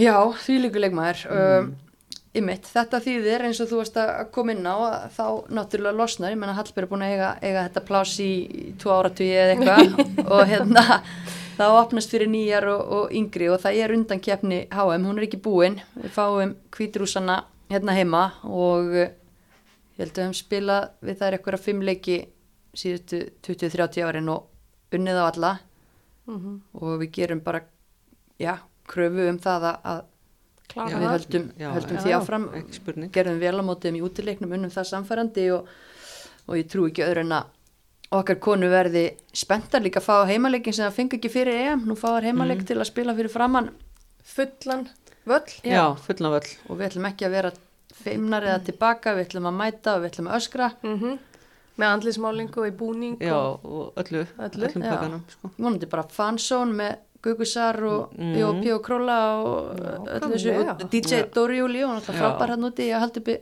[0.00, 1.72] Já, því líku leikmaður Mm.
[1.72, 1.72] um,
[2.32, 4.76] Ymmit, þetta þýðir eins og þú varst að koma inn á
[5.12, 8.28] þá náttúrulega losnar, ég menna Hallberg er búin að eiga, eiga þetta pláss í,
[8.80, 9.98] tvo áratugi eða eitthvað
[10.32, 10.84] og hérna
[11.58, 15.26] það opnast fyrir nýjar og, og yngri og það er undan keppni HM, hún er
[15.28, 19.12] ekki búin við fáum kvítrúsana hérna heima og eh,
[19.98, 22.16] ég held að við höfum spilað við þær eitthvað fimm leiki
[22.72, 24.48] síðustu 20-30 árin og
[24.96, 25.52] unnið á alla
[26.22, 26.60] Mhm.
[26.78, 27.64] og við gerum bara
[28.38, 28.52] já,
[28.86, 30.02] kröfu um það að,
[30.72, 31.14] Klára við það.
[31.16, 32.46] höldum, Já, höldum já, því áfram.
[33.12, 35.68] Gerðum vel á mótiðum í útileiknum unnum það samfærandi og,
[36.48, 37.58] og ég trú ekki öðru en að
[38.12, 41.96] okkar konu verði spenntar líka að fá heimaleikin sem það fengi ekki fyrir EM, nú
[41.96, 43.70] fáar heimaleik til að spila fyrir framann
[44.22, 44.88] Fullan
[45.26, 45.48] völl.
[45.64, 46.50] já, fullan völl.
[46.68, 47.52] Og við ætlum ekki að vera
[48.02, 50.72] feimnar eða tilbaka, við ætlum að mæta og við ætlum að öskra.
[50.82, 51.18] Mm
[51.80, 55.50] Með andlismálingu og í búning já, og og öllu, Öllu, öllum pakkanum sko.
[55.56, 58.32] vonandi bara fansón með Gugusar og Mm.
[58.34, 58.72] P.O.P.
[58.74, 60.72] og Króla og öllu þessu nákvæmlega.
[60.84, 62.22] og DJ Dóri Júli og náttúrulega Já.
[62.22, 63.36] frábær hann úti að halda uppi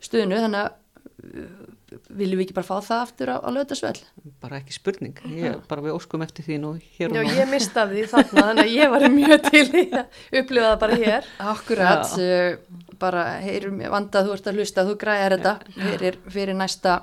[0.00, 1.66] stuðinu þannig að uh,
[2.14, 4.00] viljum við ekki bara fá það aftur á, á löðasvell
[4.40, 7.48] bara ekki spurning ég, bara við óskum eftir því nú hér og Já, nú ég
[7.50, 11.28] mista því þarna, þannig að ég var mjög til í að upplifa það bara hér.
[11.52, 17.00] Akkurat, uh, bara heyrum vanda þú ert að hlusta, þú græðar þetta fyrir, fyrir næsta,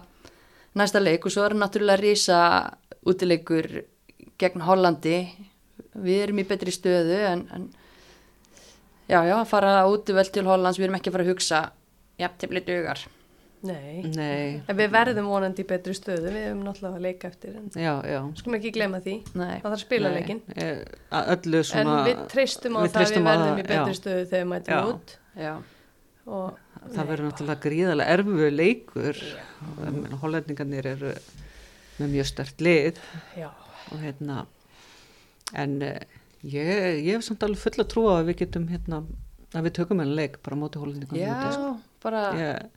[0.80, 2.40] næsta leik og svo er náttúrulega rísa
[3.08, 3.84] útileikur
[4.40, 5.20] gegn Hollandi
[6.06, 7.68] við erum í betri stöðu en, en
[9.10, 11.62] já, já, að fara útivöld til Hollands, við erum ekki að fara að hugsa
[12.22, 13.06] jafntefli dugar
[13.68, 14.04] Nei.
[14.14, 17.72] nei, En við verðum vonandi í betri stöðu, við hefum náttúrulega að leika eftir, en
[17.74, 19.16] já, já skulum ekki glema því.
[19.34, 20.42] Nei, Það þarf að spila Nei, leikinn.
[20.62, 20.84] eh,
[21.18, 23.80] að öllu En við treystum á við það að treystum við verðum það, í betri
[23.96, 23.98] já.
[24.02, 24.84] stöðu þegar við mætum Já.
[24.94, 25.16] út.
[25.42, 25.56] já,
[26.28, 26.60] Og,
[26.94, 29.20] það verður náttúrulega gríðarlega erfu leikur
[30.22, 31.12] hollendingarnir eru
[31.98, 33.00] með mjög stert lið
[33.40, 33.50] já,
[33.90, 34.44] og hérna
[35.54, 35.96] en uh,
[36.44, 39.04] ég, ég hef samt alveg fulla trú á að við getum hérna
[39.56, 41.70] að við tökum henni leik bara móti hollendingarnir já, úti, sko.
[42.04, 42.68] bara ég,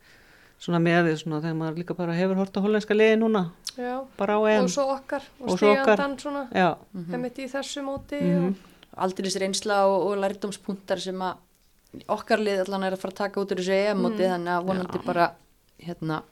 [0.61, 3.45] svona með við svona þegar maður líka bara hefur hort á hollenska liði núna
[3.77, 3.95] já.
[4.17, 8.21] bara á Og EM svo okkar, og, Og stígandan svona, já, mm í þessu móti.
[8.21, 8.55] Mhm.
[8.97, 11.37] aldrei reynsla og, og lærdómspunktar sem að
[12.11, 14.99] okkar lið allan er að fara að taka út úr þessu EM-móti þannig að vonandi
[14.99, 15.05] Já.
[15.07, 15.27] bara
[15.81, 16.23] hérna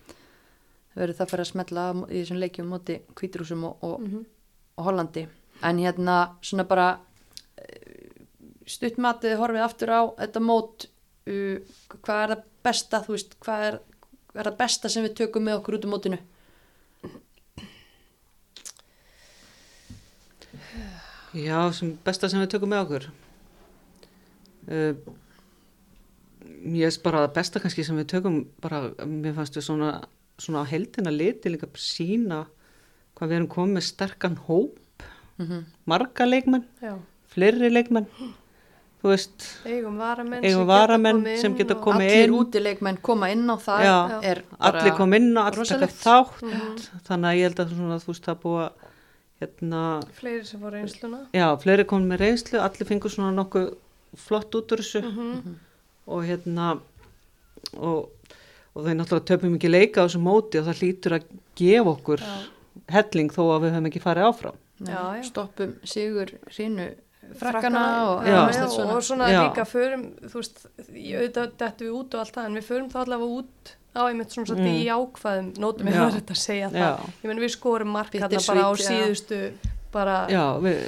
[0.94, 4.24] verður það að fara að smetla í þessum leikjum móti kvítrúsum og, og, Mhm.
[4.78, 5.26] og Hollandi
[5.64, 6.88] en hérna svona bara
[8.68, 10.88] stuttmatið horfið aftur á þetta mót
[11.28, 11.60] uh,
[11.98, 13.78] hvað er það besta þú veist, hvað er,
[14.32, 16.20] hvað er það besta sem við tökum með okkur út úr mótinu?
[21.38, 23.08] Já, sem besta sem við tökum með okkur.
[24.68, 24.94] Uh,
[26.74, 29.92] ég er bara það besta kannski sem við tökum bara, mér fannst við svona
[30.38, 32.44] svona á heldina liti líka sína
[33.18, 34.78] hvað við erum komið með sterkan hóp
[35.38, 36.96] mm marga leikmenn, Já,
[37.32, 38.06] fleiri leikmenn
[38.98, 42.34] þú veist, eigum varamenn eigum sem geta varamenn komið sem inn geta komið allir inn
[42.40, 43.94] útileikmenn koma inn á það Já.
[44.32, 46.76] er allir kom inn og allir taka þátt Mhm.
[47.06, 48.72] þannig að ég held að svona, þú veist það að
[49.40, 49.82] hérna,
[50.18, 51.18] Fleiri sem fór reynsluna.
[51.32, 53.76] já, fleiri kom með reynslu allir fengur svona nokkuð
[54.16, 55.54] flott út úr þessu Mhm.
[56.08, 56.80] og hérna
[57.76, 58.08] og,
[58.74, 61.24] og þau náttúrulega töpum ekki leika á þessu móti og það hlýtur að
[61.54, 62.42] gefa okkur Já.
[62.88, 65.22] helling þó að við höfum ekki farið áfram Já, já.
[65.26, 66.88] stoppum sigur hrínu
[67.38, 68.68] frakkana og já, Já.
[68.70, 68.92] svona.
[68.96, 69.40] og svona Já.
[69.48, 70.62] líka förum, þú veist,
[70.94, 74.00] ég auðvitað dettu við út og allt það, en við förum þá allavega út á
[74.08, 74.78] einmitt svona svolítið Mm.
[74.78, 76.96] í ákvæðum nótum ég var þetta að segja Já.
[76.96, 79.04] það ég menn við skorum mark Bitter hérna bara á sweet, já.
[79.04, 79.40] síðustu
[79.92, 80.78] bara, já, við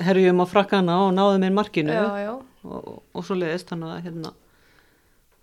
[0.00, 2.32] herjum á frakkana og náðum inn markinu já, já.
[2.64, 4.32] og, og svo leiðist þannig að hérna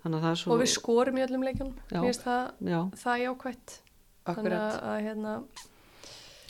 [0.02, 3.76] þannig að það er svo og við skorum í öllum leikjum það, já, það jákvætt
[4.26, 5.34] þannig að, að hérna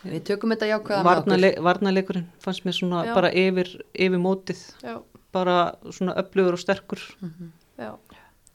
[0.05, 1.09] Við tökum þetta jákvæða með okkur.
[1.13, 3.15] varnarle, varnarleikurinn fannst mér svona Já.
[3.15, 4.63] bara yfir, yfir mótið.
[4.83, 4.97] Já,
[5.33, 5.57] bara
[5.91, 7.01] svona öflugur og sterkur.
[7.79, 7.93] Já,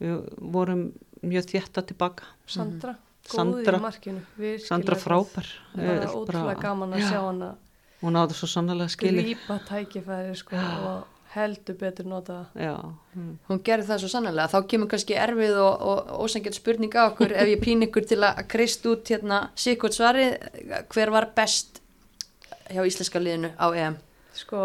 [0.01, 0.81] við vorum
[1.23, 2.95] mjög þétta tilbaka Sandra
[3.27, 4.21] góð Sandra- í markinu.
[4.37, 5.47] Virkilega Sandra frábær.
[5.75, 7.55] Bara Eh, ótrúlega gaman að já, sjá hana
[8.01, 9.23] hún áður svo sannlega skilið.
[9.25, 11.03] grípa tækifæri sko, og
[11.37, 13.31] heldur betur nota mm.
[13.49, 14.47] Hún gerði það svo sannlega.
[14.51, 18.19] Þá kemur kannski erfið og, og ósengjöld spurning á okkur ef ég pín ykkur til
[18.25, 20.31] að kreist út hérna sikkert svari.
[20.93, 21.81] Hver var best
[22.67, 24.01] hjá íslenska liðinu á EM?
[24.37, 24.63] sko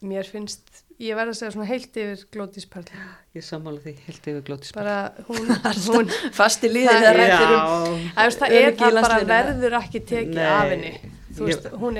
[0.00, 0.64] mér finnst,
[1.00, 3.00] ég verð að segja svona heilt yfir Glótis Perli
[3.36, 4.96] ég sammála því helt yfir glótis bara
[5.28, 5.50] hún,
[5.92, 8.04] hún Fasti liðið Það þegar rættir um.
[8.16, 10.44] það er það bara verður ekki tekið Nei.
[10.50, 10.92] af henni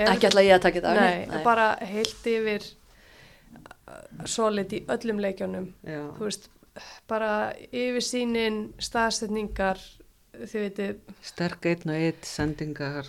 [0.02, 1.42] er Ekki ætla ég að taka þetta af nei, henni.
[1.46, 2.68] bara heilt yfir
[4.26, 6.48] solid í öllum leikjónum já, þú veist,
[7.08, 7.30] bara
[7.72, 9.80] yfir sínin staðsetningar
[10.40, 13.08] þið veitir sterk einn og eitt sendingar.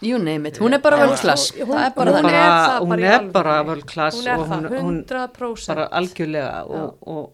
[0.00, 0.58] You name it.
[0.62, 1.48] Hún er bara völklass.
[1.58, 2.36] Hún- Það er bara hún er
[2.80, 3.32] hún bara í er alvörunni.
[3.32, 7.32] bara völklass hún er og það, hún, hún 100% bara algjörlega og, og,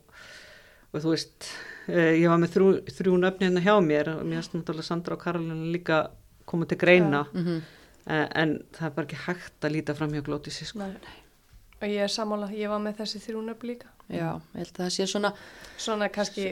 [0.95, 1.49] og þú veist
[1.89, 5.15] eh, ég var með þrjú, þrjú nöfni hérna hjá mér og mér finnst náttúrulega Sandra
[5.19, 6.01] og Karolina líka
[6.47, 7.61] koma til greina Mhm.
[8.07, 10.79] en, en það er bara ekki hægt að líta fram hjá glótisi sko.
[10.79, 10.97] Nei.
[11.83, 13.89] Og ég er sammála, ég var með þessi þrjúnöfn líka.
[14.13, 15.31] Já, ég held að það sé svona
[15.83, 16.45] Svona kannski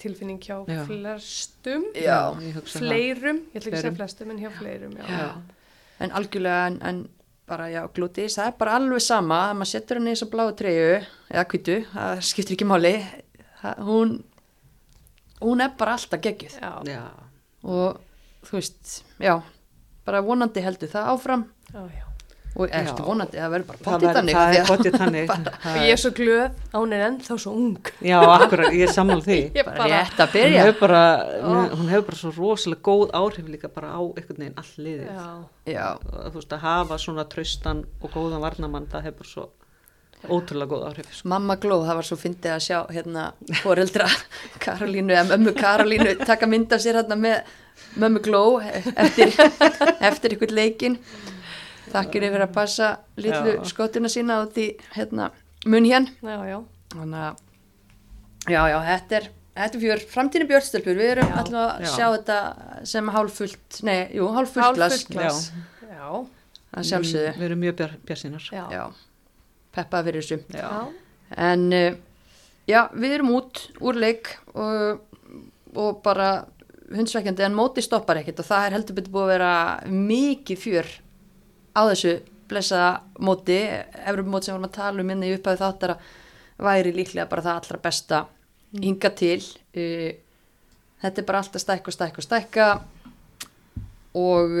[0.00, 0.80] tilfinning hjá Já.
[0.88, 3.98] flestum, Já, ég hugsa fleirum, ég ætla ekki að segja Fleirum.
[4.00, 5.04] flestum en hjá fleirum, já.
[5.06, 5.26] Já.
[6.06, 7.02] En algjörlega, en, en
[7.46, 10.48] bara, já, glútis, það er bara alveg sama að maður setur henni í svo bláu
[10.58, 10.88] treyju
[11.30, 12.94] eða kvítu, það skiptir ekki máli
[13.60, 14.16] það, hún
[15.44, 16.90] hún er bara alltaf geggjuð Já, það.
[16.90, 17.04] Já,
[17.62, 19.34] og þú veist, já
[20.06, 22.06] bara vonandi heldur það áfram já, já.
[22.56, 23.06] Og eftir Já.
[23.06, 25.32] vonandi, það verður bara potið þannig það því er að- potið þannig.
[25.72, 27.90] Og ég er svo glöð að hún er ennþá svo ung.
[28.00, 29.38] Já, akkurat, ég er sammála því.
[29.58, 30.62] Ég bara rétt að hún byrja.
[30.64, 31.02] hefur, bara,
[31.76, 35.12] hún hefur bara svo rosalega góð áhrif líka bara á einhvern veginn all liðið.
[35.12, 35.28] Já,
[35.76, 35.86] já,
[36.30, 39.46] þú veist að hafa svona traustan og góðan varnamann það hefur svo
[40.32, 41.28] ótrúlega góð áhrif sko.
[41.28, 43.26] mamma gló, það var svo fyndið að sjá hérna
[43.60, 44.06] foreldra
[44.64, 47.52] Karolínu eða mömmu Karolínu taka mynd af sér hérna með
[48.00, 49.34] mömmu gló eftir,
[50.00, 50.96] eftir ykkur leikin
[51.96, 53.64] þakkir yfir að passa litlu Já.
[53.72, 55.30] skottuna sína út í hérna
[55.66, 56.58] mun hér já, já.
[56.94, 57.42] þannig að
[58.52, 61.90] já, já, þetta er Þetta er fjör, framtíni björnstelpur, við erum alltaf að Já.
[61.94, 62.38] sjá þetta
[62.90, 65.38] sem hálffullt, nei, jú, hálffullt glas, Hálffullt glas.
[65.88, 66.10] Já,
[66.76, 67.78] að sjálfsögðu, Við erum mjög
[68.52, 68.82] já,
[69.72, 70.38] peppaði fyrir þessu.
[70.52, 70.68] Já.
[71.46, 71.96] En uh,
[72.68, 75.00] já, við erum út úr leik og,
[75.72, 76.28] og bara
[76.92, 79.54] hundsvekkjandi en móti stoppar ekkert og það er heldur betur búið að vera
[79.88, 80.92] mikið fjör
[81.76, 82.16] á þessu
[82.48, 83.58] blessaða móti,
[84.06, 85.96] Evropamóti sem vorum að tala um minni í upphæðu þáttara
[86.62, 88.20] væri líklega bara það allra besta
[88.80, 89.40] hinga til.
[91.02, 92.68] Þetta er bara alltaf stækka stækka stækka
[94.16, 94.54] og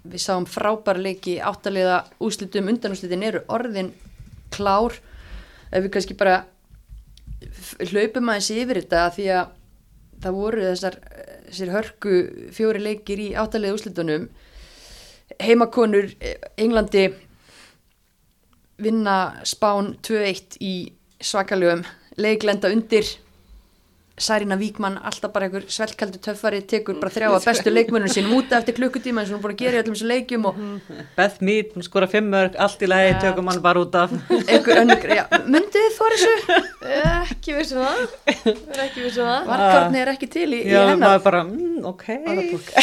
[0.00, 3.92] við sáum frábæra leiki áttaliða úslitum, undanúslitin eru orðin
[4.54, 4.96] klár.
[5.70, 6.44] Ef við kannski bara
[7.90, 9.56] hlaupum aðeins yfir þetta því að
[10.20, 10.96] það voru þessar,
[11.74, 12.14] hörku
[12.54, 14.28] fjóri leikir í áttalega úslitunum
[15.40, 17.08] heimakonur eh, Englandi
[18.82, 20.74] vinna spán 2-1 í
[21.20, 21.84] svakaljöfum
[22.20, 23.04] leiklenda undir
[24.20, 28.52] Sarina Víkmann, alltaf bara einhver svelkaldu töffari, tekur bara þrjá að bestu leikmönnum sínum út
[28.56, 30.58] eftir klukkutíma eins og hún búin að gera í öllum þessu leikjum og
[31.16, 34.12] Beth Mead, hún skora fimm mörg, allt í lagi, tökum hann bara út af.
[34.40, 36.60] Einhver önnur, já, myndið þið þóra þessu?
[36.90, 38.04] Ekki vissu það.
[38.36, 39.48] Er ekki vissu það.
[39.50, 41.00] Varkarni er ekki til í, í Já, hennar.
[41.06, 42.06] maður bara, mm, ok.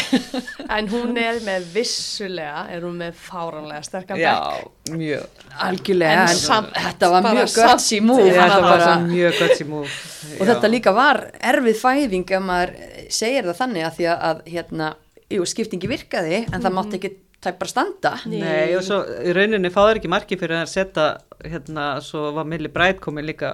[0.77, 4.93] En hún er með vissulega, er hún með fáranlega sterkan Já, bekk.
[4.97, 5.45] mjög.
[5.67, 9.61] Algjörlega, En en, samt þetta var mjög gött í Já, þetta það var mjög gott
[9.61, 9.97] í múf
[10.37, 11.19] og þetta líka var
[11.51, 12.73] erfið fæðing ef maður
[13.13, 14.89] segir það þannig að því að, að hérna,
[15.37, 17.11] jú, skiptingi virkaði en það mátti ekki
[17.43, 18.11] tæk bara standa.
[18.31, 21.07] Nei, og svo í rauninni fáður ekki marki fyrir að setja,
[21.45, 23.51] hérna, svo var Milli Bræt komið líka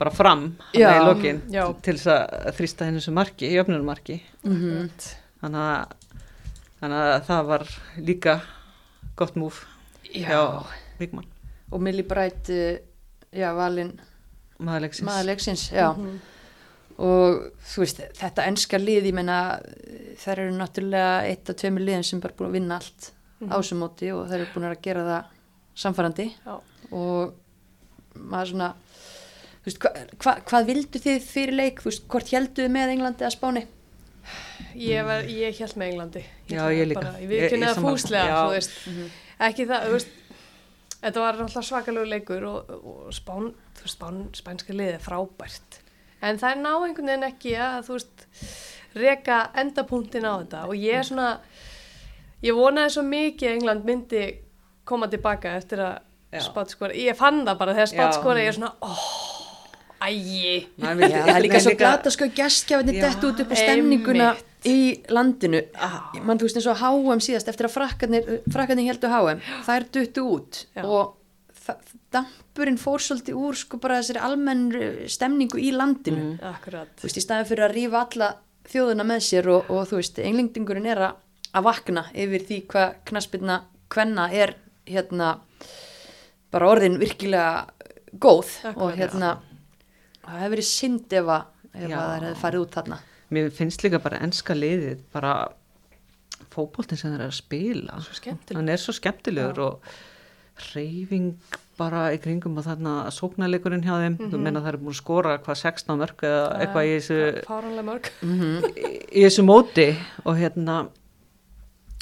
[0.00, 1.66] bara fram Já, hann í lokin já.
[1.84, 4.88] til þess að þrýsta henni sem marki, í öfnunarmarki Mhm.
[5.44, 5.92] þannig að,
[6.80, 7.66] þannig að það var
[8.08, 8.34] líka
[9.16, 9.60] gott múf
[10.10, 10.26] Já.
[10.26, 10.40] hjá
[10.98, 11.28] Víkmann,
[11.70, 12.78] og Millie Bright uh,
[13.34, 13.92] já, valinn
[14.58, 15.92] maðurleiksins maður leiksins já.
[16.98, 19.38] Og þú veist, þetta ennska lið ég meina,
[20.22, 23.10] þær eru náttúrulega eitt af tveimur liðin sem bara búin að vinna allt
[23.50, 25.32] á þessu móti og þær eru búin að gera það
[25.84, 26.54] samfærandi Já.
[26.94, 27.34] og
[28.14, 28.68] maður svona
[29.64, 32.92] þú veist, hva, hva, hvað vildu þið fyrir leik, þú veist, hvort heldu þið með
[32.94, 33.64] Englandi að Spáni?
[34.78, 36.20] Ég, var, ég held með Englandi.
[36.48, 37.00] Já, ætla ég líka.
[37.00, 38.36] Bara, ég Ég- ég viðkynna það fúslega, Já.
[38.38, 38.76] þú veist.
[39.48, 40.14] Ekki það, þú veist,
[41.02, 45.78] þetta var náttúrulega svakalegu leikur og, og spán, þú veist, spán, spænska liðið er frábært.
[46.24, 48.24] En það er ná einhvern veginn ekki að, þú veist,
[48.94, 50.62] reka endapunktin á þetta.
[50.70, 51.28] Og ég er svona,
[52.44, 54.24] ég vonaði svo mikið að England myndi
[54.88, 56.00] koma tilbaka eftir að
[56.70, 56.94] skora.
[56.98, 59.04] Ég fann það bara þegar skora, ég er svona, óh,
[60.98, 64.26] vildi- það er líka svo Nei, glata sko gestgjafinni Já, dett út upp á stemninguna
[64.34, 64.44] einmitt.
[64.68, 65.60] í landinu.
[66.24, 70.26] Mann þú veist eins og HM síðast eftir að frakkarnir, frakkarnir heldur HM þær duttu
[70.28, 70.64] út.
[70.76, 70.84] Já.
[70.84, 71.14] og
[72.14, 74.66] dampurinn fór svolítið úr sko bara þessari almenn
[75.10, 76.34] stemningu í landinu.
[76.44, 76.92] Akkurat.
[76.98, 78.30] þú veist í staðin fyrir að rífa alla
[78.70, 81.16] þjóðuna með sér og, og þú veist englendingurinn er að,
[81.52, 83.58] að vakna yfir því hvað knaspirna
[83.94, 84.54] hvenna er
[84.88, 85.34] hérna
[86.54, 87.66] bara orðin virkilega
[88.20, 88.54] góð.
[88.62, 89.34] Akkurat, og hérna
[90.22, 91.96] það hefur verið synd ef að Já.
[91.96, 93.02] það hefði farið út þarna.
[93.34, 95.34] Mér finnst líka bara enska liðið bara
[96.54, 98.00] fótboltin sem þeir eru að spila.
[98.54, 99.94] Hann er svo skemmtilegur og
[100.74, 101.32] reyfing
[101.78, 104.18] bara í kringum og þarna sóknarleikurinn hjá þeim.
[104.30, 107.86] Þú menna það er búin að skora hvað 16 mörg eða eitthvað í þessu, Fáranlega
[107.88, 108.10] mörg.
[109.10, 109.88] í þessu móti
[110.24, 110.76] og hérna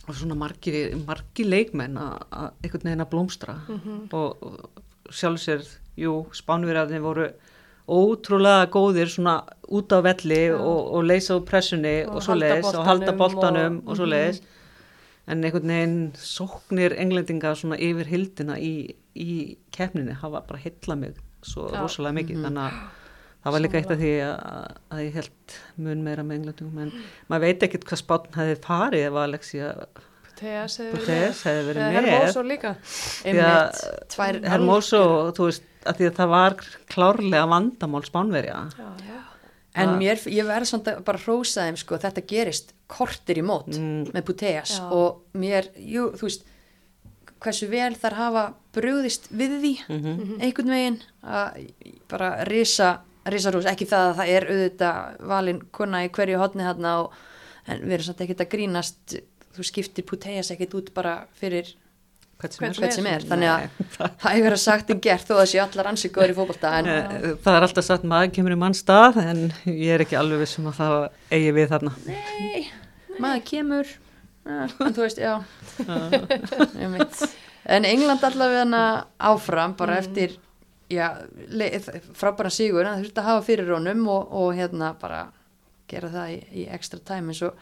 [0.08, 3.54] og svona margi, margi leikmenn að einhvern veginn að blómstra.
[4.12, 5.64] Og, og sjálf sér
[6.00, 7.28] jú, spánverðarnir voru
[7.92, 9.38] ótrúlega góðir svona
[9.72, 13.80] út á velli og, og leysa úr pressunni Og og, svo leiðis og halda boltanum
[13.82, 14.42] og, og- svo leiðis
[15.30, 21.20] en einhvern veginn sóknir englendinga svona yfir hildina í, í keppninni hafa bara hitla mig
[21.46, 21.80] svo Já.
[21.82, 22.44] rosalega mikið.
[22.46, 22.78] Þannig að
[23.42, 24.38] það var líka eitt af því að,
[24.94, 26.80] að ég held mun meira með englendingum.
[26.86, 26.94] En
[27.30, 29.74] maður veit ekkert hvað spátn hefði farið ef Alexia
[30.42, 31.96] Butes hefði verið með.
[32.08, 32.72] Hermoso líka.
[33.28, 35.02] Einmitt, tvær Hermoso,
[35.36, 36.56] þú veist, að því að það var
[36.90, 38.56] klárlega vandamál spánverja.
[38.74, 39.20] Já, já.
[39.72, 43.70] En mér, ég verði svona bara að hrósa þeim sko, þetta gerist kortir í mót
[43.72, 44.74] með Puteas.
[44.76, 44.88] Já.
[44.92, 46.44] og mér, jú, þú veist
[47.42, 48.42] hversu vel þar hafa
[48.76, 49.72] brugðist við því
[50.44, 51.64] einhvern veginn að
[52.12, 56.94] bara risa risarús, ekki það að það er auðvitað valin kona í hverju hotni þarna
[57.04, 57.20] og,
[57.66, 59.18] en við erum samt ekkert að grínast.
[59.52, 61.74] Þú skiptir Puteas ekkert út bara fyrir
[62.42, 63.64] hvert Hvern hvert sem er, þannig að
[64.22, 66.90] það er verið sagt en gert þó að sé allar ansið góður í fótbolta en
[66.92, 70.42] Eh, Það er alltaf sagt maður kemur í mann stað en ég er ekki alveg
[70.44, 70.96] vissum að það
[71.38, 71.92] eigi við þarna.
[72.06, 72.62] Nei,
[73.22, 73.92] maður kemur.
[74.42, 75.36] Ja, en þú veist, já.
[77.64, 80.32] En England allavega áfram bara eftir
[80.90, 81.12] já,
[81.48, 81.78] le-
[82.18, 85.20] frábæra sigur en það þurfti að hafa fyrir honum og, og hérna bara
[85.88, 87.54] gera það í, í ekstra time eins og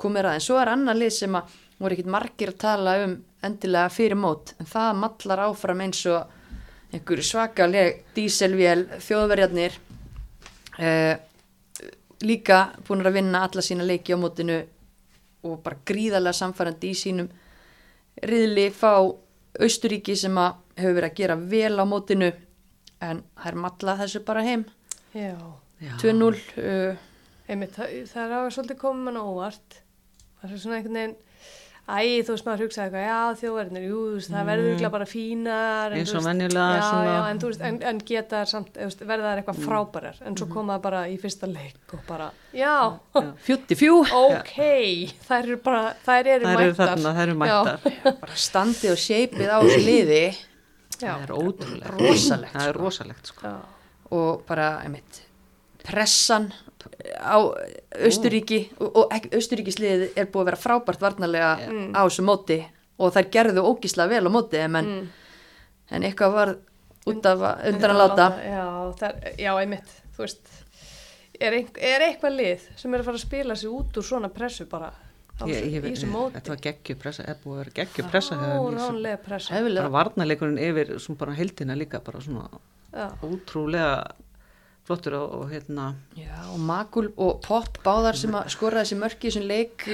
[0.00, 0.38] komir að.
[0.38, 4.18] En svo er annar lið sem að voru ekkit margir að tala um endilega fyrir
[4.18, 4.54] mót.
[4.60, 6.38] En það mallar áfram eins og
[6.92, 9.76] einhverju svakaleg díselvél þjóðverjarnir
[10.78, 11.16] eh,
[12.22, 14.60] líka búin að vinna alla sína leiki á mótinu
[15.42, 17.30] og bara gríðarlega samfærandi í sínum
[18.22, 18.68] riðli.
[18.70, 19.00] Fá
[19.62, 22.30] Austuríki sem að hefur verið að gera vel á mótinu
[23.02, 24.64] en það er malla þessu bara heim.
[25.12, 25.34] Já.
[25.98, 26.28] 2-0
[26.62, 27.00] uh,
[27.50, 29.78] Einmitt, það, það er að svolítið komið mann á óvart.
[30.40, 31.16] Það er svona einhvern veginn
[31.82, 35.06] Æ, þú veist maður hugsaði eitthvað, já þjóðverðinir, jú, þú veist, það verður ykkur bara
[35.10, 35.92] fínar.
[35.92, 38.86] en Eins og Já, svona- já, en þú veist, en, en geta þær samt, þú
[38.86, 42.28] veist, verða þær eitthvað frábærar, en svo koma það bara í fyrsta leik og bara,
[42.54, 42.76] já,
[43.48, 44.54] fjútti fjú ok,
[45.26, 46.78] þær eru bara, þær eru eru mættar.
[46.86, 47.98] þarna, það eru mættar.
[48.22, 50.22] bara standið og shapeið á þessu liði
[51.02, 51.92] Já, Það er ótrúlegt.
[51.98, 52.82] rosalegt Það er sko.
[52.86, 53.42] rosalegt sko.
[53.42, 53.56] já,
[54.14, 55.22] og bara einmitt,
[55.82, 56.52] pressan
[57.20, 57.36] á
[58.04, 61.50] Austuríki og, og Austuríkisliðið er búið að vera frábært varnarlega
[61.94, 62.58] á þessu móti
[62.98, 65.08] og þær gerðu ógíslega vel á móti en, Mm.
[65.90, 66.56] en eitthvað var
[67.06, 68.66] út af að- undan að láta Já,
[69.00, 70.52] það, já, einmitt, þú veist,
[71.40, 74.28] er, ein, er eitthvað lið sem er að fara að spila sig út úr svona
[74.32, 74.92] pressu bara
[75.40, 76.34] á, Ég, ég, í veit- þessu móti?
[76.38, 78.36] þetta var geggjupressa, er búið að vera geggjupressa
[79.74, 82.48] bara varnarleikurinn yfir svona bara heildina líka bara svona
[82.92, 84.10] Já, ótrúlega
[84.88, 85.92] flottur og, og hérna.
[86.18, 89.86] Já, og Magul og Pop báðar sem að skora þessi mörki í þessum leik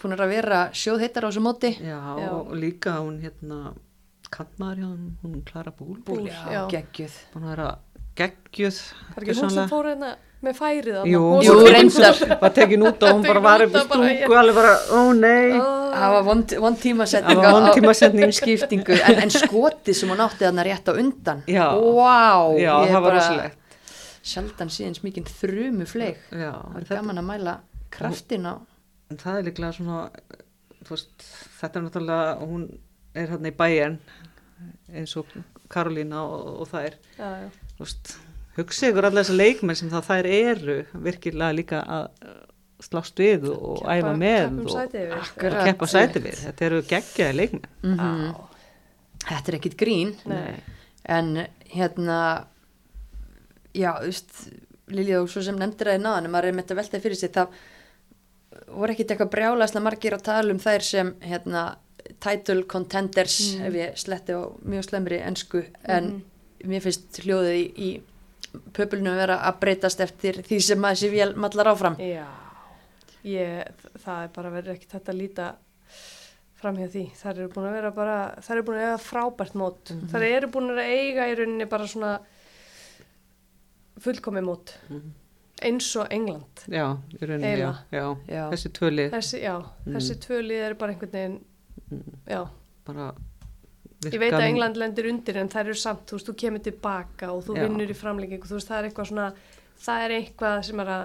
[0.00, 1.74] búin að vera sjóðheitar á þessu móti.
[1.78, 2.28] Já, Já.
[2.32, 3.74] og líka hún hérna
[4.32, 6.62] kantmaður hjá hún, hún Klara Búl Búl, Já, já.
[6.72, 7.16] geggjuð.
[7.34, 7.70] Búin að vera
[8.16, 11.10] geggjuð það er ekki hún sem fór hérna með færið þarna.
[11.12, 12.16] Jú, Hún Jú, reyndar.
[12.40, 15.52] var tekin út og hún bara var upp í stúku alveg bara, ó nei.
[15.92, 17.38] Það var vond tímasetning.
[17.38, 21.44] Á- á- skiptingu en, en skotið sem hún átti þarna rétt á undan.
[21.46, 21.68] Já.
[21.78, 23.58] Vá, já, það var bara rosalegt
[24.22, 27.54] sjaldan síðan smikinn þrumu fleik já, það þetta, gaman að mæla
[27.92, 28.54] kraftin á
[29.10, 29.98] en það er líklega svona
[30.88, 31.24] veist,
[31.60, 32.66] þetta er náttúrulega hún
[33.14, 33.98] er hérna í bæjan
[34.92, 35.32] eins og
[35.72, 37.50] Karolína og, og það er já, já.
[37.80, 38.14] veist,
[38.58, 42.08] hugsa ykkur allir þessar leikmenn sem það þær eru virkilega líka að
[42.82, 45.12] slást við og Keppa- æfa með keppum og, yfir.
[45.54, 47.68] og keppa sæti við þetta eru geggjaði leikmenn.
[47.86, 48.32] Mm
[49.22, 50.08] þetta er ekkit grín.
[50.26, 50.56] Nei.
[51.06, 51.28] en
[51.70, 52.16] hérna
[53.74, 54.34] já, þú veist
[54.92, 57.32] Lilja og svo sem nefndir það í náðan maður er með þetta veltað fyrir sig
[57.32, 57.56] það
[58.72, 61.62] voru ekkit eitthvað brjálaslega margir að tala um þær sem hérna
[62.22, 66.12] title contenders ef ég sletti á mjög slemri ensku en
[66.68, 71.30] mér finnst hljóðið í, í pöpulnum vera að breytast eftir því sem að þessi vél
[71.40, 72.26] mallar áfram Já,
[73.24, 75.52] ég, það er bara verið ekkert þetta að líta
[76.62, 77.04] fram hjá því.
[77.18, 79.90] Það eru búin að vera bara, það eru búin að eiga frábært mót.
[79.90, 82.12] Mm Það eru búin að eiga í rauninni bara svona
[84.02, 84.74] fullkomi mót.
[85.62, 86.64] Eins og England.
[86.66, 88.44] já, í rauninni, já, já, Já.
[88.50, 91.36] þessi tvöli Þessi, já, þessi tvö lið eru bara einhvern veginn,
[92.26, 92.40] já.
[92.86, 93.12] bara
[94.02, 97.28] Ég veit að England lendir undir en það eru samt, þú veist, þú kemur tilbaka
[97.30, 97.62] og þú Já.
[97.68, 99.26] vinnur í framlengingu, þú veist, það er eitthvað svona,
[99.84, 101.04] það er eitthvað sem er að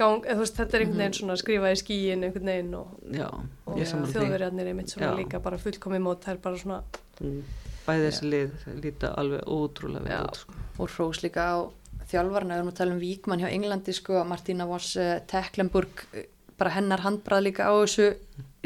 [0.00, 2.74] gang, eða, þú veist, þetta er einhvern veginn svona að skrifa í skíin einhvern veginn
[2.78, 3.28] og, já,
[3.66, 5.18] og ég saman því þjóðverjarnir einmitt svona Já.
[5.20, 6.80] líka bara fullkomi mót, það er bara svona,
[7.20, 7.42] Mm.
[7.86, 10.54] bæði þessi lið líta alveg ótrúlega vel út sko.
[10.78, 11.56] og hrós líka á
[12.12, 16.26] þjálfarna, við erum að tala um Víkmann hjá Englandi sko, Martina Voss uh, Teklenburg uh,
[16.58, 18.10] bara hennar handbrað líka á þessu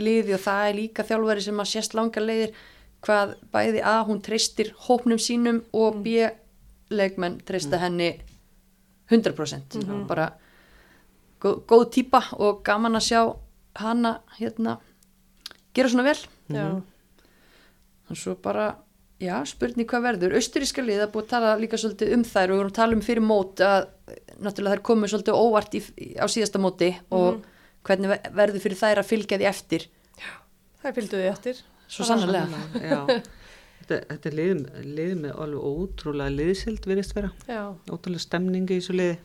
[0.02, 2.56] liði og það er líka þjálfari sem að sést langar leiðir
[3.06, 6.26] hvað bæði að hún treystir hópnum sínum og B
[6.90, 8.12] leikmenn treysta henni
[9.10, 9.78] 100%
[10.10, 10.28] bara
[11.42, 13.20] góð, góð típa og gaman að sjá
[13.80, 14.78] hana hérna
[15.76, 16.18] gera svona vel.
[16.48, 16.66] Já,
[18.10, 18.70] og svo bara,
[19.22, 20.34] já, spurning hvað verður.
[20.38, 22.96] Austuríska lið að búið að tala líka svolítið um þær og við vorum að tala
[22.98, 23.86] um fyrir mót að
[24.44, 25.80] náttúrulega þær komið svolítið óvart í,
[26.20, 27.40] á síðasta móti og
[27.86, 29.86] hvernig ve- verður fyrir þær að fylgja því eftir?
[30.82, 31.62] Það fylgdu því eftir.
[31.88, 33.00] svo sannlega Já,
[33.80, 34.62] þetta, þetta er lið,
[34.98, 39.18] lið með alveg ótrúlega liðsild virðist vera, Já, ótrúlega stemningi í þessu liði.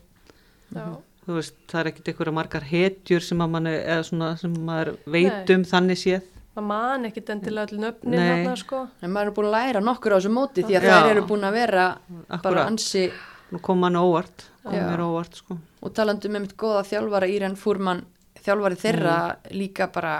[0.76, 0.86] já,
[1.22, 4.96] Þú veist, það er ekkit einhverja margar hetjur sem að mann eða svona sem maður
[5.06, 6.24] veit um þannig séð.
[6.56, 8.28] Maður man ekkit endilega öll nöfnin Nei.
[8.28, 8.80] þarna sko.
[9.02, 11.46] en maður er búin að læra nokkur á þessu móti því að þær eru búin
[11.48, 11.84] að vera
[12.28, 12.66] bara Akkúrat.
[12.70, 13.04] ansi
[13.52, 15.58] Nú kom mann óvart, óvart sko.
[15.82, 18.04] og talandi með mitt góða þjálfara Íren Fúrmann
[18.42, 19.16] þjálfari þeirra
[19.52, 20.14] líka bara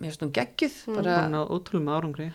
[0.00, 2.26] mér finnst hún geggjuð bara Bara ótrúlega með árangri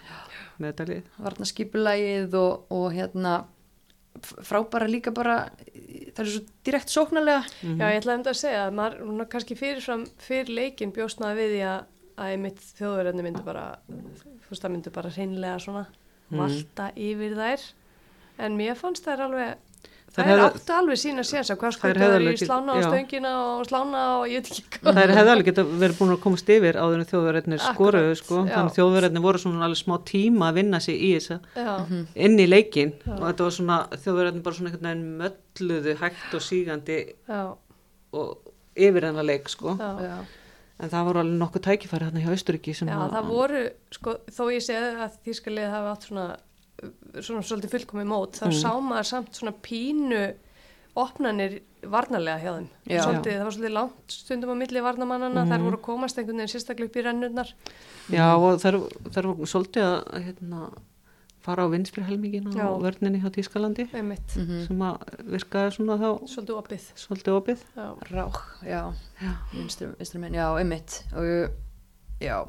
[0.62, 1.04] með þetta lið.
[1.26, 3.34] varnaskipulægið og, og hérna
[4.22, 5.36] frábæra líka bara
[6.16, 9.56] það er svo direkt sóknarlega Já, ég ætlaði um þetta að segja að maður, kannski
[9.60, 11.86] fyrirfram fyrir leikin bjóst maður við því að,
[12.22, 15.86] að mitt þjóðverðinni myndi bara, þú veist, það myndi bara hreinlega svona
[16.32, 17.68] valta yfir þær.
[18.42, 19.58] En mér fannst þær alveg,
[20.12, 22.82] Þær þær hefðu- áttu alveg sína séns að hvað Þær sko alveg í slána og
[22.82, 22.88] já.
[22.92, 24.94] stöngina og slána og ég veit ekki hvað.
[24.98, 28.18] Það er hefði alveg geta verið búin að komast yfir áður en þjóðverðinir Akkúrat, skoruðu
[28.20, 28.42] sko.
[28.44, 28.52] já.
[28.58, 31.72] Þannig þjóðverðinir voru svona alveg smá tíma að vinna sig í þessa Já,
[32.28, 36.42] inn í leikin og þetta var svona þjóðverðinir bara svona einhvern veginn mölluðu hægt og
[36.44, 37.00] sígandi
[37.30, 37.42] já,
[38.12, 38.38] og
[38.76, 39.78] yfir hennar leik sko.
[39.80, 40.18] já.
[40.82, 40.86] Já.
[40.88, 43.64] En það voru alveg nokkuð tækifæri hérna hjá Austuríki sem Já, að- það voru,
[43.94, 46.26] sko, þó ég segi að þýskalið hafi átt svona,
[47.22, 50.24] svona svolítið fullkomi mót, þá sá maður samt svona pínu
[50.98, 52.66] opnanir varnarlega hjá þeim.
[52.90, 53.02] Já.
[53.06, 56.90] Svolítið, það var svolítið langt stundum á milli varnamannana, þær voru komast einhvern veginn sérstaklega
[56.90, 57.54] upp í rennurnar.
[58.12, 58.76] Já og það
[59.22, 60.60] er svolítið að hérna,
[61.42, 64.68] fara á vinstri helmingin á vörninni hjá Tískalandi Einmitt, Mhm.
[64.68, 66.88] sem að virkaði svona þá svolítið opið.
[66.96, 67.60] svolítið opið.
[67.76, 68.82] Já, rák, já,
[69.22, 69.32] Já.
[69.54, 71.04] vinstri, vinstri menn, já, einmitt.
[71.16, 71.52] Og
[72.22, 72.48] já,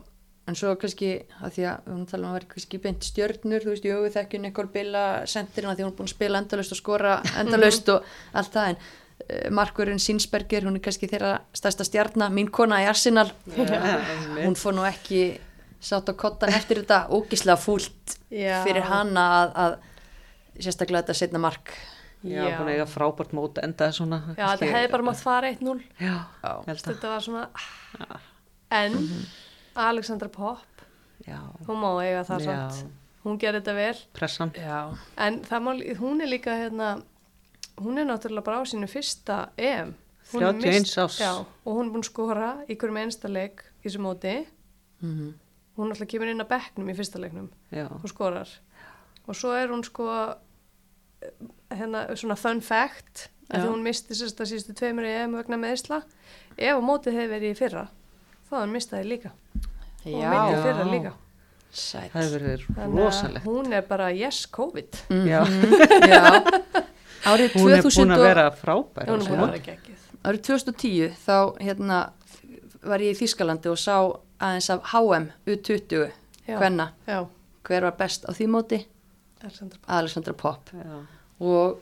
[0.48, 3.70] en svo kannski að því að hún tala um að vera kannski beint stjörnur, þú
[3.72, 7.22] veist, jú, þekkjum Nikol Billa sendirina því hún er búin að spila endalaust og skora
[7.40, 8.02] endalaust og
[8.34, 8.68] allt það.
[8.68, 13.30] En uh, Markurinn Sinsberger, hún er kannski þeirra stærsta stjarnar, mín kona í Arsenal.
[13.56, 15.38] Hún fór nú ekki
[15.82, 18.60] sátt á kottan eftir þetta ógislega fúlt Já.
[18.66, 21.74] fyrir hana að, að sérstaklega þetta setna mark
[22.22, 24.18] Já, búin að eiga frábært mót endaði svona.
[24.36, 25.72] Já, þetta hefði bara mátt fara 1-0.
[25.98, 26.50] Já, Já.
[26.52, 26.84] ég held að.
[26.92, 28.20] Þetta var svona,
[28.78, 28.94] en
[29.88, 30.84] Alexandra Popp,
[31.26, 32.46] Já, hún má eiga það Já.
[32.46, 32.92] samt.
[33.22, 33.98] Hún gerði þetta vel.
[34.14, 34.52] pressan.
[34.58, 34.78] já,
[35.16, 37.02] En það mál, hún er líka hérna,
[37.78, 39.94] hún er náttúrulega bara á sínu fyrsta EM.
[40.32, 41.20] Hún 31 mist-.
[41.22, 44.46] Já, og hún er búin að skora í hverjum einsta leik í þessu móti.
[45.02, 45.41] mhm
[45.76, 48.48] Hún náttúrulega kemur inn að bekknum í fyrsta leiknum Já, og skorar.
[49.28, 50.04] Og svo er hún sko,
[51.22, 51.30] eh,
[51.78, 56.02] hérna, svona fun fact, að hún misti sérst að síðustu tveimur í EM vegna meðisla.
[56.58, 57.86] Ef að mótið hefði verið í fyrra,
[58.50, 59.32] þá hann mistaði líka.
[60.04, 60.62] Og já, meiti Já.
[60.66, 61.12] fyrra líka.
[61.72, 62.42] sæll það hefur
[62.76, 63.44] að rosalegt.
[63.46, 64.98] hún er bara yes COVID.
[65.24, 65.40] Já,
[66.12, 66.20] já,
[67.24, 69.06] árið hún er 2000 búin að og- vera frábær.
[69.08, 70.02] Hún er á þessu búin að vera geggið.
[70.22, 72.00] árið 2010 þá hérna
[72.82, 73.96] var ég í Þískalandi og sá
[74.42, 76.10] aðeins af HM U20
[76.48, 76.56] Já.
[76.58, 77.20] hvenna, Já,
[77.68, 78.80] hver var best á því móti
[79.42, 79.90] Alexandra Popp.
[79.98, 81.00] Alexandra Popp Já.
[81.40, 81.78] og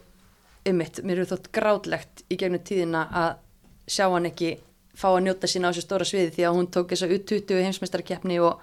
[0.69, 3.31] ymmit, mér er þótt grátlegt í gegnum tíðina að
[3.91, 4.55] sjá hann ekki
[4.95, 8.37] fá að njóta sína á þessu stóra sviði því að hún tók þessa U20 heimsmeistarkeppni
[8.45, 8.61] og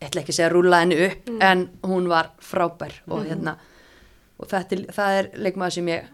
[0.00, 3.56] ég ætla ekki að segja rúla henni upp en hún var frábær og hérna
[4.38, 6.06] og þetta, er- það er leikmaður sem ég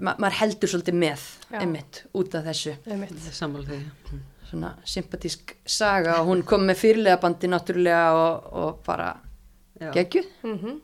[0.00, 1.24] ma maður heldur svolítið með
[1.62, 3.18] ymmit út af þessu Einmitt.
[3.32, 4.20] Sammála því.
[4.52, 9.12] Svona sympatísk saga og hún kom með fyrirlega bandi náttúrulega og, og bara
[9.82, 10.80] geggjuð Mm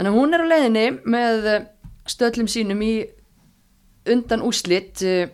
[0.00, 1.64] þannig að hún er á leiðinni með eh,
[2.08, 2.94] stöllum sínum í
[4.08, 5.28] undan úslit eh,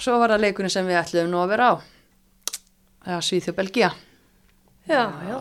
[0.00, 1.74] svo var það leikurinn sem við ætluðum nú að vera á
[3.04, 3.90] ja, Svíþjóð Belgia
[4.86, 5.38] Já, já.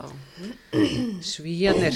[1.22, 1.94] Svíjarnir.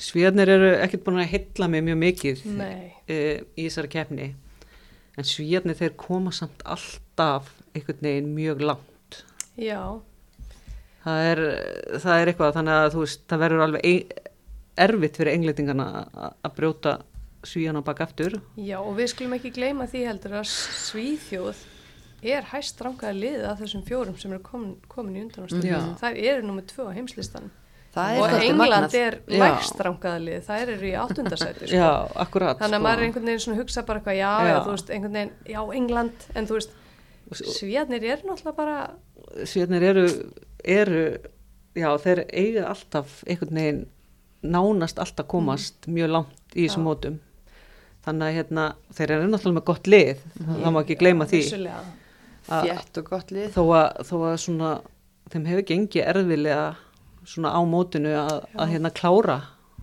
[0.00, 2.86] Svíjarnir eru ekkert búin að hylla mig mjög mikið Nei.
[3.04, 4.28] uh, í þessari keppni.
[5.20, 9.22] En svíjarnir þeir koma samt alltaf einhvern veginn mjög langt.
[9.56, 10.00] Já,
[11.00, 11.38] Það er,
[12.02, 14.10] það er eitthvað þannig að þú veist, það verður alveg
[14.84, 16.92] erfitt fyrir englendingana að- að brjóta
[17.42, 18.34] svíjana bak aftur.
[18.58, 21.56] já og við skulum ekki gleyma því heldur að Svíþjóð
[22.22, 25.70] er hæst rangaði liðið af þessum fjórum sem eru komin, komin í undanástöndum.
[25.72, 25.80] Já.
[26.02, 27.48] Þær eru nummið tvö á heimslistan.
[27.94, 31.66] það er Og England er lægst rangaði liðið, þær eru í áttundasæti.
[31.70, 31.76] Sko.
[31.80, 31.88] Já,
[32.22, 32.58] akkurat.
[32.60, 34.60] Þannig að maður er einhvern veginn svona að hugsa bara eitthvað, já, já, Já.
[34.66, 36.76] þú veist, einhvern veginn, já, England, en þú veist,
[37.32, 38.78] Svíðarnir eru náttúrulega bara,
[39.46, 40.04] Svíjarnir eru,
[40.64, 41.02] eru,
[41.78, 43.82] já, þeir eiga alltaf einhvern veginn
[44.42, 47.18] nánast alltaf komast mjög langt í þessum mótum.
[48.06, 48.64] Þannig að hérna,
[48.96, 51.42] þeir eru náttúrulega með gott lið, það má ekki gleyma því.
[52.48, 54.70] að- fjett og gott lið Þó að, þó að svona
[55.30, 56.76] þeim hefur gengið erfilega
[57.28, 59.36] svona á mótinu að, að hérna klára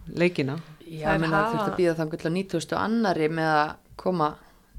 [0.09, 0.57] leikina.
[0.87, 2.75] Já, það hafa- þurfti að býða þannig til að 90.
[2.81, 4.29] annari með að koma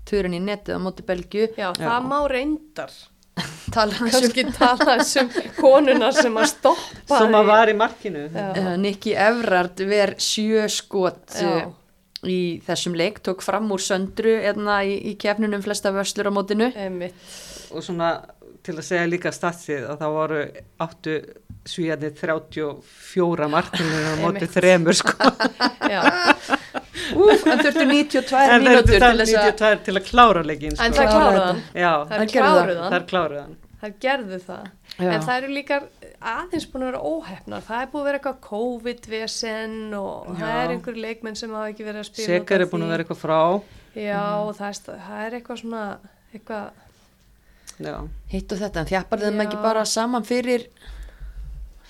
[0.09, 2.95] turinn í netið á móti Belgju Já, það má reyndar
[3.39, 5.29] um kannski tala þessum
[5.59, 8.25] konuna sem að stoppa Sem að var í markinu.
[8.33, 8.49] Já.
[8.51, 11.69] uh, Nicky Evrard ver sjö skot Já.
[12.27, 16.73] í þessum leik, tók fram úr söndru eðna í, í kefnunum flesta vörslur á mótinu
[16.75, 17.15] Einmitt.
[17.71, 18.17] Og svona
[18.67, 20.41] til að segja líka statsið að það voru
[20.85, 21.15] áttu
[21.69, 25.31] svíjarnir 34 markinu á móti þremur sko.
[25.95, 26.03] Já,
[27.19, 30.75] Úf, en þurftu 92 en það mínútur til þess að 92 til að klára leikin
[30.79, 31.07] en sko.
[31.09, 32.33] það hann Já, Það gerðu það.
[32.35, 33.57] kláruð það hann er kláruð hann.
[33.79, 34.67] Það gerðu það
[34.99, 35.11] Já.
[35.15, 35.77] En það eru líka
[36.27, 40.57] aðeins búin að vera óhefnar Það er búin að vera eitthvað COVID-vesen og það Já.
[40.65, 43.21] er einhverju leikmenn sem hafa ekki verið að spila Sekar er búin að vera eitthvað
[43.23, 43.41] frá.
[43.99, 45.85] Já, og það er, það er eitthvað svona
[46.35, 46.85] eitthvað,
[47.79, 47.95] Já.
[48.35, 50.67] hitt og þetta, en þjappar þeim ekki bara saman fyrir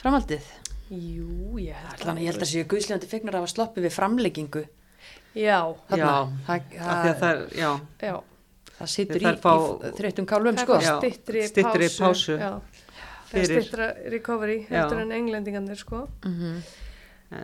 [0.02, 0.44] framhaldið
[0.92, 4.62] jú, ég held Þannig ég held að séu guðslefandi fegnar af að sloppi við framleggingu
[5.38, 5.58] Já,
[5.94, 6.08] Já.
[6.46, 7.70] það, Af því það, að það er, já,
[8.08, 8.16] já.
[8.78, 10.98] Það situr í, í þreyttum kálfum Það sko.
[11.02, 12.60] stittri, styttri pásu, það er
[13.32, 14.74] fyrir- stittra recovery Já.
[14.82, 16.04] heldur en englendingarnir sko.
[16.24, 16.62] Mhm.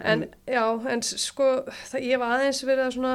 [0.04, 1.48] en já, en sko
[1.90, 3.14] það, ég hef aðeins verið að svona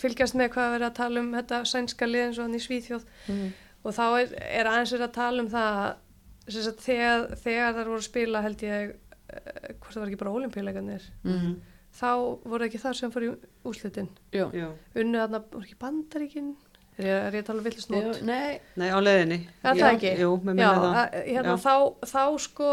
[0.00, 2.62] fylgjast með hvað er verið að tala um þetta sænska lið eins og hann í
[2.62, 3.04] Svíþjóð.
[3.28, 3.52] Mhm.
[3.84, 4.28] og þá er,
[4.60, 8.62] er aðeins verið að tala um það að, þegar, þegar þar voru að spila held
[8.64, 8.94] ég
[9.34, 11.54] eh, hvort það var ekki bara olimpíuleikarnir Mhm.
[11.94, 12.10] Þá
[12.50, 13.32] voru ekki þar sem fór í
[13.68, 16.54] úslitin unnu þarna, voru ekki bandaríkin
[16.98, 19.40] er ég, er ég að tala um villist Jú, nót Nei, Nei, á leiðinni.
[19.62, 20.12] Er Já, það ekki?
[20.22, 21.74] Jú, með Já, að, hérna, þá,
[22.10, 22.70] þá sko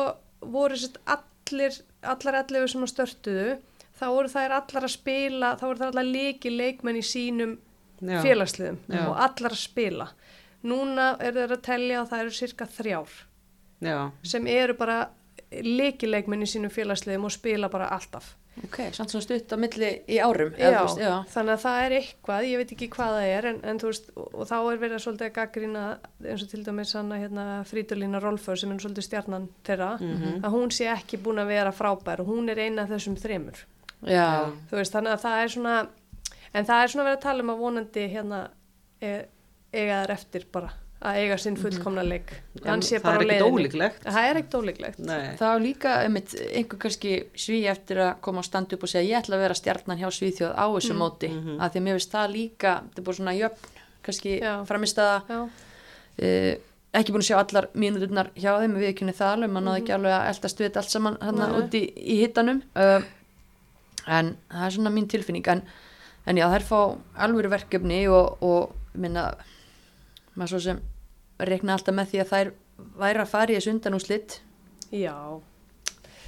[0.54, 1.80] voru sérst allir,
[2.14, 3.48] allar allir sem að störtuðu,
[3.98, 7.56] þá voru þær allar að spila, þá voru þær allar leiki leikmenn í sínum
[8.02, 8.20] Já.
[8.26, 9.02] félagsliðum Já.
[9.08, 10.08] og allar að spila.
[10.66, 13.18] Núna eru þeir að telja að það eru cirka þrjár
[13.82, 13.98] Já,
[14.30, 15.00] sem eru bara
[15.52, 18.36] leiki leikmenn í sínum félagsliðum og spila bara alltaf.
[18.66, 21.14] Ok, samt svona stutt á milli í árum Já, eða, veist, já.
[21.34, 24.10] þannig að það er eitthvað, ég veit ekki hvað það er, en, en þú veist,
[24.20, 25.84] og, þá er verið að svolítið að gaggrina
[26.28, 30.42] eins og til dæmis hann hérna Frídolína Rolfur sem er svolítið stjarnan þeirra, Mhm.
[30.44, 33.64] að hún sé ekki búin að vera frábær og hún er eina af þessum þremur.
[34.04, 34.52] Já.
[34.72, 35.76] Veist, þannig að það er svona,
[36.54, 38.40] en það er svona verið að tala um að vonandi hérna
[39.02, 39.26] e,
[39.74, 40.72] eiga þær eftir bara,
[41.02, 42.32] að eiga sinn fullkomna leik.
[42.62, 43.58] En Hann sé það bara er á ekkert leiðinni.
[43.66, 44.04] ólíklegt.
[44.06, 45.00] Það er ekkert ólíklegt.
[45.00, 45.36] nei.
[45.40, 49.10] Það var líka einmitt, einhver kannski sví eftir að koma og standa upp og segja
[49.18, 51.58] ég ætla að vera stjarnan hjá Svíþjóð á þessu móti Mhm.
[51.60, 53.70] að því að mér finnst það líka þetta er búið svona jöfn,
[54.04, 54.54] kannski Já.
[54.66, 55.40] framist að Já,
[56.22, 56.56] uh,
[56.94, 59.94] ekki búin að sjá allar mínúturnar hjá þeim við ekki það alveg, maður náði ekki
[59.96, 63.02] alveg að eldast við allt saman hann úti í, í hittanum uh,
[64.08, 65.62] en það er svona mín tilfinning en,
[66.28, 66.80] en já, þær fá
[67.26, 69.34] alvöru verkefni og, og minna
[70.36, 70.80] maður svo sem
[71.50, 72.52] reikna alltaf með því að þær
[73.02, 74.38] væri að fara í þessu undanúslit
[74.92, 75.16] já,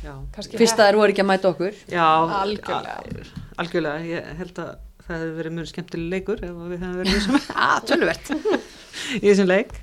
[0.03, 0.13] Já.
[0.35, 2.07] kannski fyrst að þær voru ekki að mæta okkur Já,
[2.39, 3.27] Algjörlega.
[3.61, 7.17] Algjörlega, ég held að það hefði verið mjög skemmtileg leikur ef við hefum verið í
[7.17, 8.31] þessum, ah, tölvert
[9.19, 9.75] í þessum leik.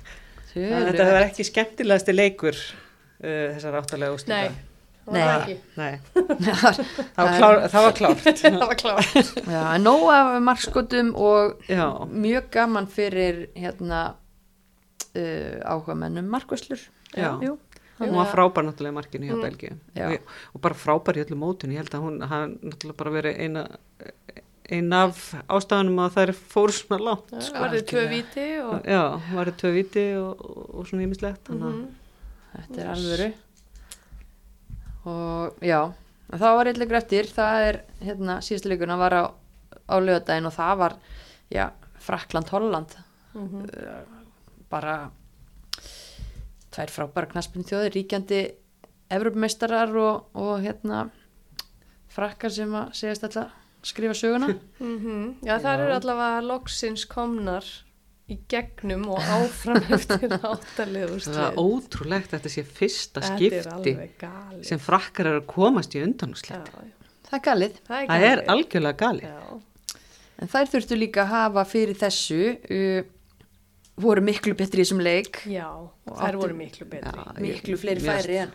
[0.57, 4.39] En þetta hefur ekki skemmtilegasti leikur uh, þessar áttalega úrslita.
[4.41, 4.71] Nei,
[5.11, 5.21] Nei.
[5.27, 5.45] var.
[5.77, 6.81] Nei, það
[7.15, 8.25] það var, klár, það var klárt.
[8.41, 9.31] það var klárt.
[9.45, 14.01] Já, nóg af markskotum og Já, mjög gaman fyrir hérna
[15.15, 16.79] uh, áhuga mennum markvæslur.
[17.15, 17.33] Já.
[17.43, 17.57] Jú,
[17.99, 19.43] hún var frábær náttúrulega í markinu hjá Mm.
[19.45, 19.73] Belgíu.
[20.07, 21.71] Og, og bara frábær í öllu mótun.
[21.75, 23.65] Ég held að hún, hann náttúrulega bara verið eina,
[24.71, 25.19] eina af
[25.51, 27.29] ástafanum að það er fóru svona lágt.
[27.35, 28.75] Það var þið tvö viti og...
[28.87, 29.03] Já,
[29.35, 31.43] var það tvö viti og, og, og svona ímislegt.
[31.49, 31.89] Þannig að Mhm.
[32.51, 33.27] Þetta er alvöru.
[35.11, 35.79] Og já,
[36.31, 39.23] það var eitthvað eftir, það er hérna síðustu leikuna var á,
[39.89, 40.95] á lögadaginn og það var,
[41.51, 41.69] já,
[42.05, 42.97] Frakland-Holland.
[43.33, 43.63] Mhm.
[44.71, 44.95] Bara
[46.71, 48.41] tvær frábæra knaspin þjóðir, ríkjandi
[49.11, 51.05] Evropameistarar og, og hérna
[52.11, 53.57] frakkar sem að segjast alltaf
[53.87, 55.39] skrifa söguna Mhm.
[55.47, 57.65] Já, það eru allavega loksins komnar
[58.31, 61.59] í gegnum og áfram eftir áttalið það er úrslit.
[61.59, 64.63] ótrúlegt að þetta sé fyrsta Þetta skipti galið.
[64.69, 66.61] sem frakkar eru að komast í já.
[67.27, 68.51] það er galið, Það er, Það er galið.
[68.55, 69.25] algjörlega gali.
[69.27, 69.97] Já,
[70.41, 73.01] en þær þurftu líka að hafa fyrir þessu uh,
[74.01, 75.67] voru miklu betri í þessum leik já,
[76.09, 77.11] þær áttu- voru miklu betri.
[77.25, 78.51] Já, miklu fleiri færi en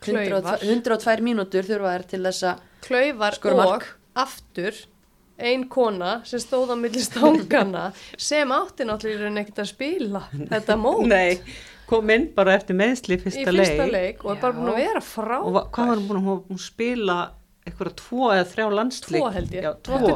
[0.00, 0.58] Klaufar.
[0.62, 4.74] 102 102 mínútur þurfa þær til þess að Klaufar Skora og aftur
[5.38, 11.04] ein kona sem stóð á milli stangana sem átti náttúrulega ekkert að spila þetta mót
[11.06, 11.38] Nei,
[11.86, 13.92] kom inn bara eftir meðsli í í fyrsta, fyrsta leik.
[13.92, 15.52] leik og er bara búin að vera Og frábær.
[15.58, 17.18] va- hvað var hún búin að hún, spila
[17.68, 19.62] eitthvað tvo eða þrjá landsleik Tvo held ég.
[19.62, 20.12] Já, Tvo,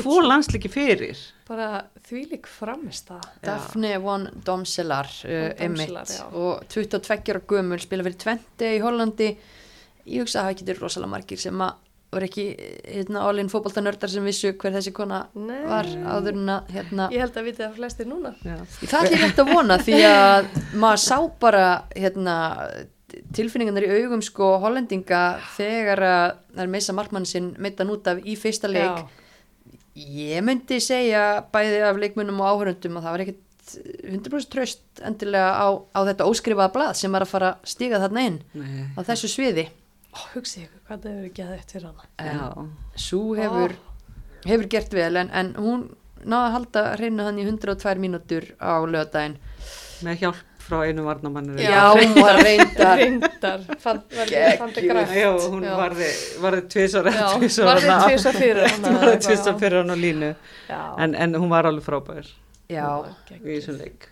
[0.00, 1.16] tvo landsleiki fyrir
[1.48, 3.28] Bara þvílík framist það.
[3.46, 6.24] Daphne von Domselar uh, Domselar, já.
[6.34, 9.30] og 22 ára gömul spila fyrir Tvente í Hollandi
[10.10, 11.78] ég hugsa að það getur rosalega margir sem að
[12.10, 12.44] voru ekki
[12.90, 15.60] hérna, all-in fótboltanördar sem vissu hver þessi kona Nei.
[15.70, 18.32] var áður en að hérna, Ég held að viti það flestir núna.
[18.42, 18.56] Já.
[18.80, 20.48] það er hægt að vona því að
[20.82, 22.34] maður sá bara hérna,
[23.36, 25.22] tilfinningarnar í augum sko hollendinga
[25.54, 29.06] þegar að það er meisa markmann sinn meittan út af í fyrsta leik
[30.00, 35.50] ég myndi segja bæði af leikmunum og áhörundum að það var ekkit 100% tröst endilega
[35.54, 38.88] á, á þetta óskrifaða blað sem var að fara að stíga þarna inn Nei.
[38.98, 39.68] á þessu sviði
[40.10, 42.06] Ó, hugsi ykkur hvað það hefur geðið eftir hana.
[42.18, 42.46] Já.
[42.98, 43.76] Sú hefur,
[44.42, 45.84] hefur gert vel en, en hún
[46.24, 49.38] náða að halda hreinu hann í 102 mínútur á lögadaginn
[50.02, 52.96] með hjálp frá einu varnamannir Já, hún var reyndar.
[53.00, 55.12] Reyndar, fann, var þetta fandi grænt.
[55.18, 57.10] Já, hún varði, Já, varði tvisvar
[58.38, 59.54] fyrir hana, varði já.
[59.60, 60.30] fyrir hann á línu.
[60.70, 60.80] Já.
[61.04, 62.30] en, en hún var alveg frábær.
[62.70, 62.86] Já,
[63.36, 64.08] í þessum leik.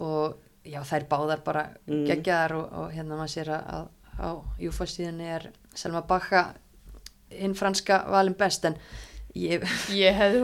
[0.00, 0.36] Og
[0.68, 2.02] já, þær báðar bara Mm.
[2.08, 3.86] geggjaðar og, og hérna maður sér að, að
[4.20, 4.30] á
[4.60, 5.46] Júfa síðan er
[5.78, 6.42] Selma Bacha
[7.32, 8.74] hinn franska valin best en
[9.38, 9.64] ég,
[9.94, 10.40] Ég hefði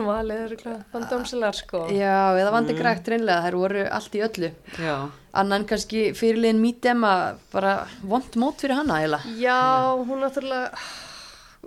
[0.93, 1.85] fann dómsilar sko.
[1.93, 4.49] já, eða vandi grækt reynlega, þær voru allt í öllu.
[4.79, 4.95] Já,
[5.33, 7.13] annan kannski fyrirliðin mítema
[7.53, 9.59] bara vond mót fyrir hana eða Já,
[9.99, 10.71] hún náttúrulega,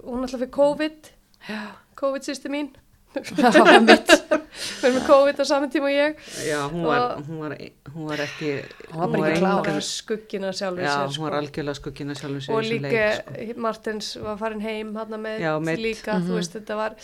[0.05, 1.11] hún náttúrulega fyrir COVID,
[1.49, 1.61] já,
[2.01, 2.71] COVID sýsti mín,
[4.79, 6.19] fyrir með COVID á saman tíma og ég.
[6.45, 7.55] já hún, var, hún, var,
[7.95, 8.51] hún var ekki
[8.93, 9.57] Hún var bara ekki klár.
[9.63, 11.25] Bara engan- skuggina sjálfur Já, sér hún sko.
[11.25, 13.61] var algjörlega skuggina sjálfum sér og líka leik, sko.
[13.65, 16.97] Martins var farin heim hann með Já, líka, þú veist, þetta var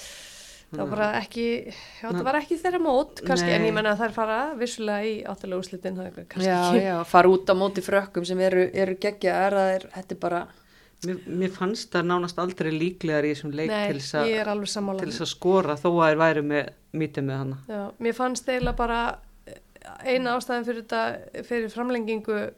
[0.74, 3.68] það var bara ekki já, þetta var ekki þeirra mót, kannski, en Nei.
[3.70, 7.54] ég menna að þær fara vissulega í það er kannski já, já, fara út á
[7.54, 10.40] móti frökkum sem eru, eru geggja er að er, þetta er bara
[11.06, 15.76] Mér, mér fannst það nánast aldrei líklegar í þessum leik Nei, til þess að- skora
[15.76, 17.58] þó að þær væri með mítið með hana.
[17.68, 18.98] Já, mér fannst eiginlega bara
[19.46, 19.60] eh,
[20.14, 22.50] eina ástæðan fyrir þetta fyrir framlengingu eh,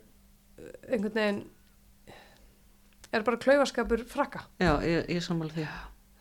[0.92, 1.44] einhvern veginn
[3.14, 4.42] er bara klaufaskapur frakka.
[4.60, 5.66] Já, ég, ég sammála því.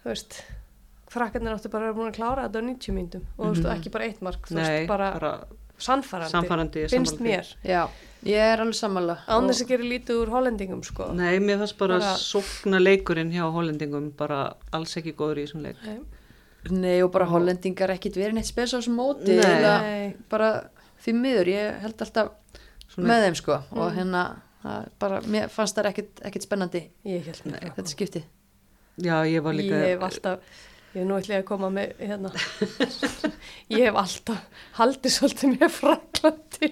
[0.04, 0.40] Þú veist
[1.16, 3.66] frakkarnir áttu bara að vera búin að klára þetta á 90 myndum og þú veist,
[3.66, 3.76] Mhm.
[3.80, 5.32] ekki bara eitt mark þú veist, bara, bara
[5.78, 7.46] sannfærandi, finnst mér.
[7.64, 7.90] Já,
[8.26, 9.16] ég er alveg sammála.
[9.30, 11.12] Án þess að gera lítið úr hollendingum sko.
[11.14, 15.62] Nei, mér fannst bara, Bara- sókna leikurinn hjá hollendingum bara alls ekki góður í þessum
[15.66, 15.78] leik.
[15.86, 16.00] Nei.
[16.72, 20.16] Nei og bara hollendingar ekkit verið neitt spes á þessum móti Nei.
[20.30, 20.70] bara
[21.06, 22.32] því miður, ég held alltaf
[22.90, 23.60] Svona- með þeim sko.
[23.72, 23.96] Og Mm.
[24.00, 24.24] hérna
[24.64, 26.90] það bara, mér fannst það ekkit, ekkit spennandi.
[27.06, 27.70] Ég held með Nei.
[27.70, 28.24] þetta skipti
[28.98, 30.40] Já, ég var líka ég hef alltaf
[30.96, 32.32] ég hef nú ætla ég að koma með hérna.
[33.70, 34.46] Ég hef alltaf
[34.78, 36.70] haldið svolítið með fraklandi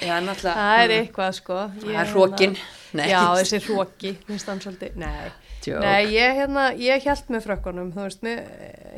[0.00, 1.58] Já, náttúrulega það er eitthvað sko.
[1.80, 4.16] Það er hrókin hérna- já þessi hróki
[4.96, 5.32] nei.
[5.80, 8.40] Nei, ég, hérna, ég held með frökkunum, þú veist, mér,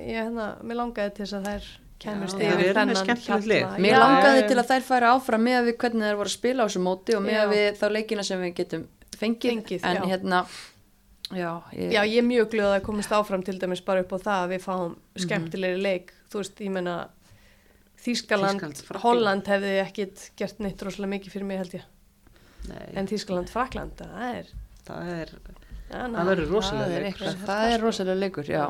[0.03, 1.68] ég, hérna, mér langaði til þess að þær
[2.03, 3.78] kemist Já, yfir þennan.
[3.78, 6.34] Mér Já, langaði já, til að þær færa áfram með við hvernig þær voru að
[6.34, 7.47] spila á þessu móti og með Já.
[7.53, 8.82] við þá leikina sem við getum
[9.16, 10.05] fengið, Fengið, en já.
[10.11, 10.42] hérna
[11.32, 14.18] já, ég, Já, ég er mjög glöð að komast áfram til dæmis bara upp á
[14.26, 16.97] það að við fáum skemmtilegri leik, þú veist, ég menna
[18.07, 19.02] Þískaland, Frakkland.
[19.04, 21.86] Holland hefði ekkit gert neitt rosalega mikið fyrir mig held ég,
[22.70, 24.52] Nei, en Þískaland, Frakland, það er
[24.86, 25.32] það er
[25.90, 27.09] ja, Það verður rosalega það er, leikur.
[27.11, 28.64] eitthvað, það er rosalega leikur, já.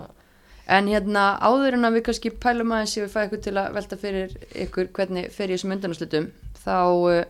[0.76, 3.68] En hérna áður en að við kannski pælum aðeins ég vil fæða ykkur til að
[3.76, 4.32] velta fyrir
[4.66, 6.26] ykkur hvernig fer í þessum undanúslutum
[6.64, 7.20] þá uh,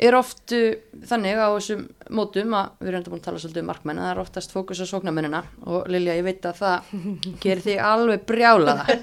[0.00, 0.70] er oft uh,
[1.10, 1.82] þannig á þessum
[2.16, 4.54] mótum að við erum enda búin að tala svolítið um markmenn en það er oftast
[4.54, 6.94] fókus á sóknarmennina og Lilja ég veit að það
[7.44, 8.98] gerir þig alveg brjálaða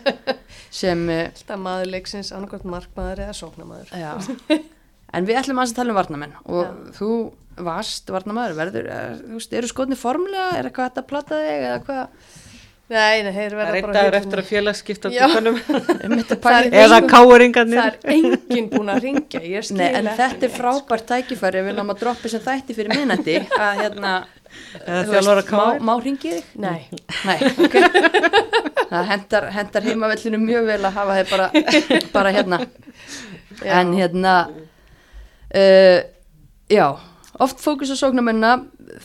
[0.73, 3.93] sem uh, alltaf maður leiksins annarkvæmt markmaður eða sóknamaður.
[3.93, 4.11] já.
[5.17, 6.73] en við ætlum aðeins að tala um varnamenn og Já.
[6.97, 7.11] þú
[7.67, 11.63] varst varnamaður verður, er, þú veist, eru skotni formlega er eitthvað hægt að plata þig
[11.69, 12.35] eða hvað
[12.87, 14.45] Nei, nei, þeir Það verða er einn bara dagur hugsa eftir að
[16.47, 16.83] Það í er því.
[16.85, 19.41] eða káuringarnir Það er enginn búin að ringja,
[19.75, 23.81] Nei, en þetta er frábært tækifæri við náum að droppa sem þætti fyrir minnandi að
[23.81, 24.13] hérna
[25.11, 26.45] veist, má, má ringi þig?
[26.47, 26.63] sko.
[26.63, 26.87] Nei,
[27.27, 27.75] Nei, ok
[28.93, 31.49] Það hendar, hendar heimavellinu mjög vel að hafa þið bara,
[32.15, 32.61] bara hérna
[33.57, 33.73] Já.
[33.81, 35.99] En hérna uh,
[36.71, 36.87] Já,
[37.43, 38.55] oft fókus á sóknarmennina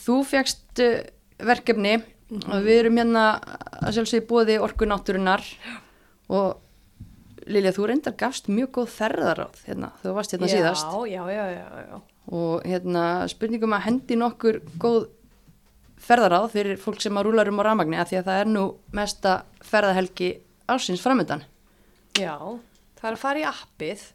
[0.06, 1.00] Þú fegst uh,
[1.42, 1.98] verkefni
[2.40, 3.24] og við erum hérna
[3.82, 5.44] að sjálfsögði bóði orku náttúrunar
[6.32, 6.60] og
[7.42, 10.92] Lilja, þú reyndar gafst mjög góð ferðaráð hérna, þú varst hérna síðast.
[11.10, 11.96] Já, já, já, já, já.
[12.38, 15.08] og hérna spurningum að hendi nokkur góð
[16.02, 18.64] ferðaráð fyrir fólk sem að rúlar um á ramagni að því að það er nú
[18.94, 19.34] mesta
[19.66, 20.30] ferðahelgi
[20.70, 21.42] ásins framöndan
[22.18, 22.38] Já,
[23.00, 24.06] það er að fara í appið,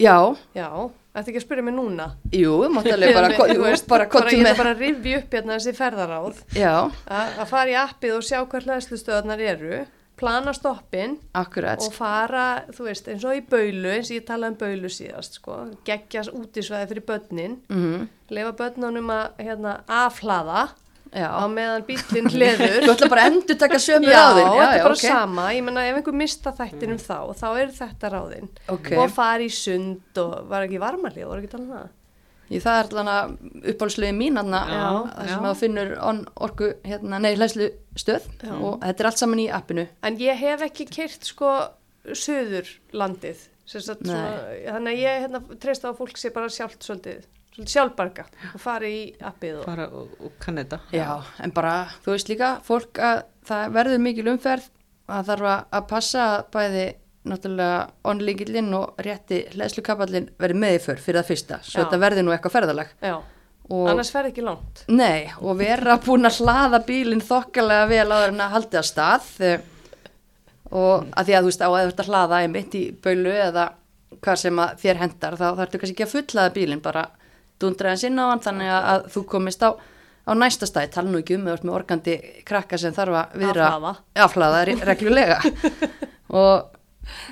[0.00, 0.16] Já,
[0.56, 0.68] já,
[1.12, 2.06] Þetta ekki að spyrja mig núna?
[2.32, 4.56] Jú, mátti alveg bara, Þú veist, bara Ég með.
[4.56, 6.38] bara að rifja upp hérna þessi ferðaráð.
[6.56, 6.74] Já,
[7.06, 9.82] að að fara í appið og sjá hver hlæðslustöðarnar eru
[10.16, 11.82] plana stoppin akkurat.
[11.82, 15.38] og fara, þú veist, eins og í baulu eins og ég talaði um baulu síðast
[15.40, 20.70] sko, geggjast útisvæði fyrir börnin mm lefa börnunum að hérna, afhlaða
[21.12, 22.76] Já, á meðan bílinn hleður.
[22.86, 24.46] Þú ætla bara að endur taka sömu Já, ráðin.
[24.48, 25.02] þetta er bara ok.
[25.04, 28.48] sama, ég menna ef einhver mista þættinum þá, þá er þetta ráðin.
[28.72, 28.94] Ok.
[28.96, 31.90] og fara í sund og var ekki varmalið, voru ekki talað um
[32.52, 33.36] Ég, það er allan
[33.70, 35.48] uppáhaldslegin mín Já, það sem já.
[35.48, 38.52] að finnur on orku, hérna, nei, hlæslu stöð Já.
[38.58, 39.86] og þetta er allt saman í appinu.
[40.04, 41.52] En ég hef ekki keirt sko
[42.12, 47.24] söður landið þannig að ég hérna, treyst á fólk sé bara sjálft svolítið
[47.56, 48.24] sjálfbarga
[48.54, 50.78] og fari í appið og fara og, og kann þetta.
[50.96, 51.08] Já,
[51.44, 51.74] en bara,
[52.04, 54.70] þú veist líka, fólk að það verður mikil umferð
[55.12, 56.86] að þarf að- passa að bæði
[57.28, 61.84] náttúrulega onlíkillinn og rétti hlæðslukapallinn verði með í för fyrir það fyrsta, svo Já.
[61.84, 62.88] þetta verði nú eitthvað ferðalag.
[63.02, 63.14] Já,
[63.68, 64.82] og, annars ferð ekki langt.
[64.88, 69.28] Nei, og vera búin að hlaða bílinn þokkalega vel áður en að haldi að stað
[69.46, 69.60] eh,
[70.72, 73.32] og að því að þú veist á að þú ert að hlaða einmitt í baulu
[73.36, 73.66] eða
[74.22, 77.04] hvað sem að þér hendar þá þarf þú kannski ekki að fullaða bílinn bara
[77.62, 79.70] dundra hans inn á hann þannig að, þú komist á,
[80.26, 83.94] á næsta stæð, tala nú ekki um með organdi krakka sem þarf að viðra Afhlaða.
[84.26, 85.38] afhlaða re- reglulega
[86.42, 86.76] og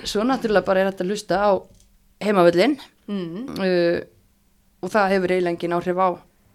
[0.04, 1.50] svo náttúrulega bara er þetta að hlusta á
[2.24, 2.74] heimavöllin
[3.08, 3.54] mm.
[3.60, 4.00] uh,
[4.84, 6.08] og það hefur eiginlega engin áhrif á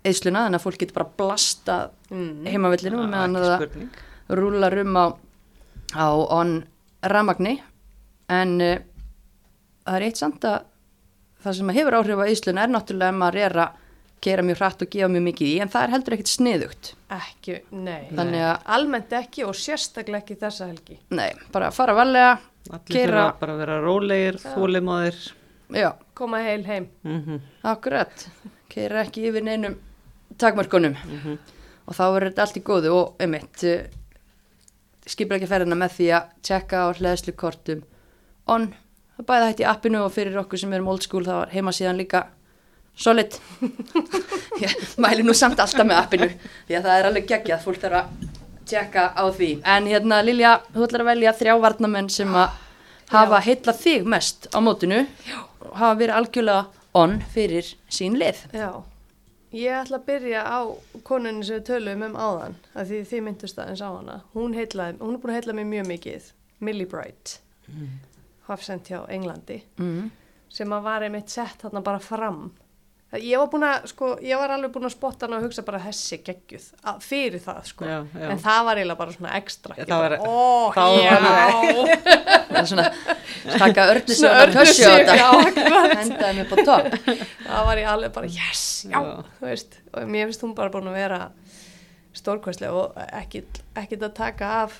[0.05, 2.43] eðsluna þannig að fólk getur bara blasta Mm.
[2.45, 5.05] heimavellinu Já, meðan það rúlar um á,
[5.97, 6.07] á
[6.37, 6.51] on
[7.01, 7.55] ramagni
[8.29, 8.75] en uh,
[9.87, 10.67] það er eitt samt að
[11.45, 13.81] það sem hefur áhrif á eðsluna er náttúrulega ef maður er að
[14.25, 16.91] gera mjög hratt og gefa mjög mikið í en það er heldur ekkit sniðugt.
[17.13, 20.97] Ekki, nei, Þannig að- almennt ekki og sérstaklega ekki þessa helgi.
[21.13, 22.39] Nei, bara fara varlega
[22.71, 25.19] allir Keyra- þurfa bara að vera rólegir, þólimáðir
[25.75, 26.87] já, koma heil heim.
[27.05, 28.25] Mm akkurat.
[28.69, 29.75] Keira ekki yfir neinum
[30.37, 30.95] takmörkunum.
[31.87, 33.85] Og þá verður þetta allt í góðu og einmitt uh,
[35.05, 37.83] skipur ekki ferðina með því að tjekka á hlæðslukortum
[38.47, 38.71] on,
[39.17, 41.73] það bæði hægt í appinu og fyrir okkur sem erum old school þá var heima
[41.75, 42.25] síðan líka
[42.95, 43.35] solid.
[44.63, 46.29] Ég mæli nú samt alltaf með appinu
[46.67, 48.31] því að það er alveg geggjað, fólk þarf að
[48.65, 52.55] tjekka á því, en hérna Lilja þú ætlar að velja þrjá varnamenn sem að
[53.11, 58.39] hafa heilla þig mest á mótinu og hafa verið algjörlega on fyrir sín lið.
[58.55, 58.71] Já,
[59.53, 60.59] ég ætla að byrja á
[61.05, 64.17] konunni sem við töluðum um áðan að því þið myndust aðeins á hana.
[64.33, 66.33] Hún, heitlaði, hún er búin að heitla mig mjög mikið.
[66.63, 67.37] Millie Bright
[68.47, 69.61] hafsend hjá Englandi.
[69.79, 70.11] Mm.
[70.55, 72.45] sem að var einmitt sett þarna bara fram.
[73.15, 76.17] Ég var að, sko, ég var alveg búin að spotta hana og hugsa bara þessi
[76.25, 76.63] geggjuð.
[77.05, 78.29] Fyrir það, sko, Já, já.
[78.33, 81.15] en það var eiginlega bara svona ekstra, Það bara, var- ó, þá já.
[82.49, 82.85] Það er svona
[84.09, 85.95] sig Svona og tössi á þetta.
[86.01, 86.97] hendaði mig på topp.
[87.45, 89.01] Það var ég alveg bara, yes, já,
[89.43, 91.21] veist, og mér finnst hún bara búin að vera
[92.15, 94.77] stórkvæslega og ekkit, ekkit að taka af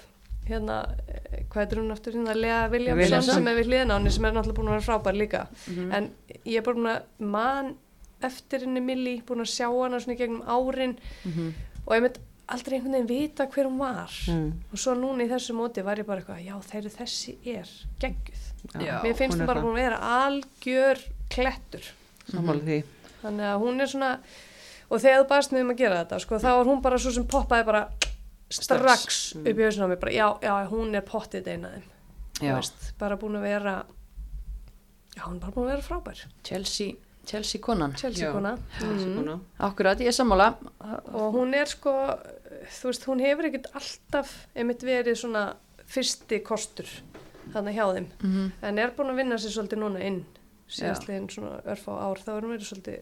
[0.49, 0.77] hérna,
[1.07, 3.33] eh, hvað er hún aftur hérna, Lea Williamson Williamson.
[3.33, 5.47] sem er við henni sem er náttúrulega búin að vera frábær líka.
[5.91, 6.11] En
[6.45, 7.75] ég er bara búin að man
[8.21, 10.97] eftir henni Milli, búin að sjá hana svona í gegnum árin
[11.85, 14.11] og ég mynd aldrei einhvern veginn vita hver hún var.
[14.29, 14.53] Mm.
[14.71, 17.69] og svo núna í þessu móti var ég bara eitthvað, já þeir þessi er
[17.99, 18.43] geggjuð.
[18.81, 21.93] Já, mér finnst hún er bara búin að vera algjör klettur.
[22.25, 22.83] Því.
[23.21, 24.19] þannig að hún er svona
[24.89, 27.11] og þegar þú baðst mig um að gera þetta sko, þá var hún bara svo
[27.13, 27.83] sem poppaði bara
[28.49, 31.83] strax upp í hausinu á mig bara, já, já, hún er pottið eina þeim.
[32.35, 32.55] Þú Já.
[32.59, 33.85] veist, bara búin að vera
[35.15, 36.25] já, hún er bara búin að vera frábær.
[36.43, 37.93] Chelsea, Chelsea konan.
[37.95, 38.57] Chelsea Já, kona.
[38.79, 39.15] Chelsea Mhm.
[39.17, 39.39] kona.
[39.59, 40.55] akkurat, ég er sammála.
[41.13, 41.91] Og hún er sko
[42.69, 46.85] þú veist, hún hefur ekkert alltaf einmitt verið svona fyrsti kostur
[47.53, 48.07] þannig hjá þeim.
[48.21, 48.51] Mhm.
[48.63, 50.25] en er búin að vinna sér svolítið núna inn
[50.69, 53.01] síðastliðin svona örfá ár þá er hún verið svolítið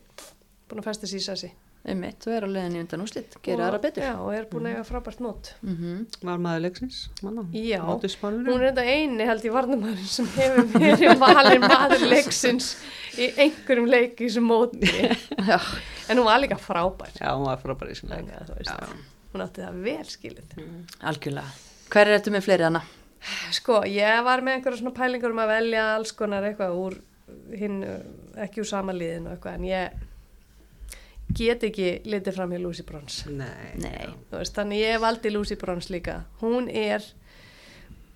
[0.69, 1.51] búin að festa sér í sessi
[1.83, 4.75] einmitt, og er á leiðinni undan úslit gera aðra betur já, og er búin að
[4.77, 6.05] eiga frábært mót Mhm.
[6.23, 6.99] Var maður leiksins?
[7.51, 7.81] Já.
[7.83, 12.69] Hún er þetta eini held ég varnamæður sem hefur verið valin maður leiksins
[13.19, 14.87] í einhverjum leik í þessum móti
[15.49, 15.59] Já.
[16.07, 18.31] en hún var líka frábær Já, hún var frábær í sinni leik.
[18.31, 19.03] þannig að þú veist,
[19.33, 20.57] hún átti það vel skilið
[21.11, 21.51] algjörlega
[21.93, 22.83] hver er þetta með fleiri hana?
[23.55, 26.95] Sko, ég var með einhverja svona pælingar um að velja alls konar eitthvað úr
[27.55, 27.77] hinn,
[28.43, 30.02] ekki úr sama liðin og eitthvað, en ég
[31.33, 33.29] get ekki litið fram hjá Lucy Bronze.
[33.31, 33.73] Nei.
[33.81, 34.07] Nei.
[34.29, 36.23] Þú veist, þannig ég valdi Lucy Bronze líka.
[36.41, 37.05] Hún er,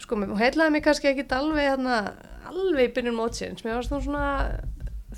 [0.03, 1.99] sko, hún heitlaði mig kannski ekki alveg, hérna,
[2.51, 3.63] alveg í byrjun mótsins.
[3.65, 4.25] Mér varst hún svona,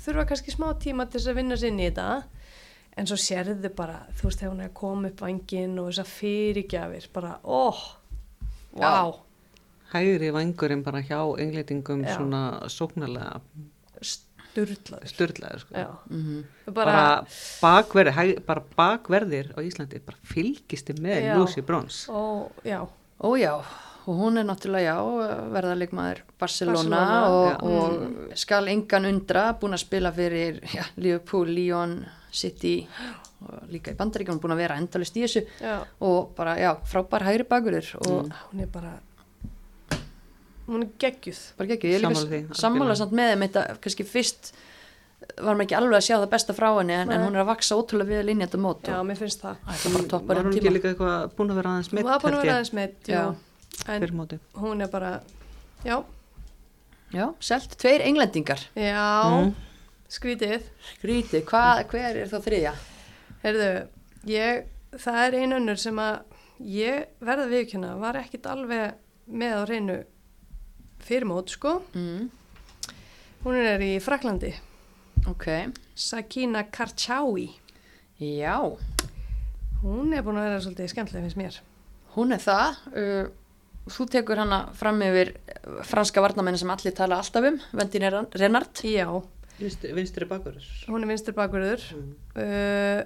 [0.00, 2.10] þurfa kannski smá tíma til þess að vinna sér inn í þetta.
[2.98, 6.08] En svo sérðu bara, þú veist, þegar hún er að koma upp vangin og þessar
[6.10, 7.82] fyrirgjafir, bara, óh,
[8.72, 8.80] Vá.
[8.80, 9.18] vá.
[9.90, 12.16] Hægri vangurinn bara hjá englendingum Já.
[12.16, 13.40] svona sóknarlega.
[14.50, 15.06] Sturlaður.
[15.12, 15.74] styrlaður sko.
[15.74, 15.86] Já.
[16.10, 16.44] Mhm.
[16.74, 17.26] Bara, bara,
[17.62, 21.36] bakverðir, hæ- bara bakverðir á Íslandi bara fylgisti með Já.
[21.38, 22.80] Lucy Bronze og já,
[23.20, 23.52] Ó já,
[24.06, 24.96] og hún er náttúrulega já,
[25.52, 32.06] verðarleikmaður Barcelona, Barcelona, og, og skal engan undra, búin að spila fyrir já, Liverpool, Lyon,
[32.32, 32.86] City
[33.40, 37.24] og líka í bandaríkjum búin að vera endalist í þessu já, og bara, já, frábær
[37.28, 38.94] hægri bakurður og hún er bara,
[40.70, 41.40] hún er geggjuð.
[41.58, 44.52] bara er Sammála samt með þeim þetta, kannski fyrst
[45.36, 47.50] var maður ekki alveg að sjá það besta frá henni en, en hún er að
[47.50, 49.58] vaksa ótrúlega við að linja þetta mót Já, mér finnst það.
[49.66, 52.08] það er bara toppar var hún ekki líka eitthvað búin að vera aðeins Hún mitt
[52.08, 53.84] var búin að vera aðeins með, jú, Já.
[53.84, 55.10] en fyrir móti hún er bara,
[55.84, 55.96] já,
[57.10, 59.54] Já, selt, tveir englendingar já, Mm.
[60.10, 60.62] skrítið.
[61.02, 62.72] Grítið, hvað, hver er þá þriðja?
[63.44, 63.70] Heyrðu,
[64.30, 64.64] ég,
[64.94, 66.20] það er ein önnur sem að
[66.60, 68.94] ég verða viðkjöna, var ekkit alveg
[69.26, 69.98] með á reynu
[71.06, 71.80] fyrir mót, sko.
[71.94, 72.28] Mm,
[73.40, 74.50] Hún er í Fraklandi,
[75.30, 75.46] ok,
[75.96, 77.46] Sakina Karchaui.
[78.20, 78.56] já,
[79.80, 81.60] Hún er búin að vera svolítið skemmtileg finnst mér.
[82.16, 83.28] hún er það uh,
[83.90, 88.04] Þú tekur hana fram yfir uh, franska varnamenni sem allir tala alltaf um Vendin
[88.36, 89.06] Renard Já,
[89.58, 91.80] vinstri, vinstri bakverður hún er vinstur bakverður.
[91.96, 92.12] Mm.
[92.36, 93.00] Uh,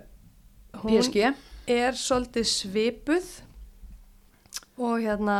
[0.83, 1.31] hún PSG
[1.71, 3.29] er svolítið svipuð
[4.83, 5.39] og hérna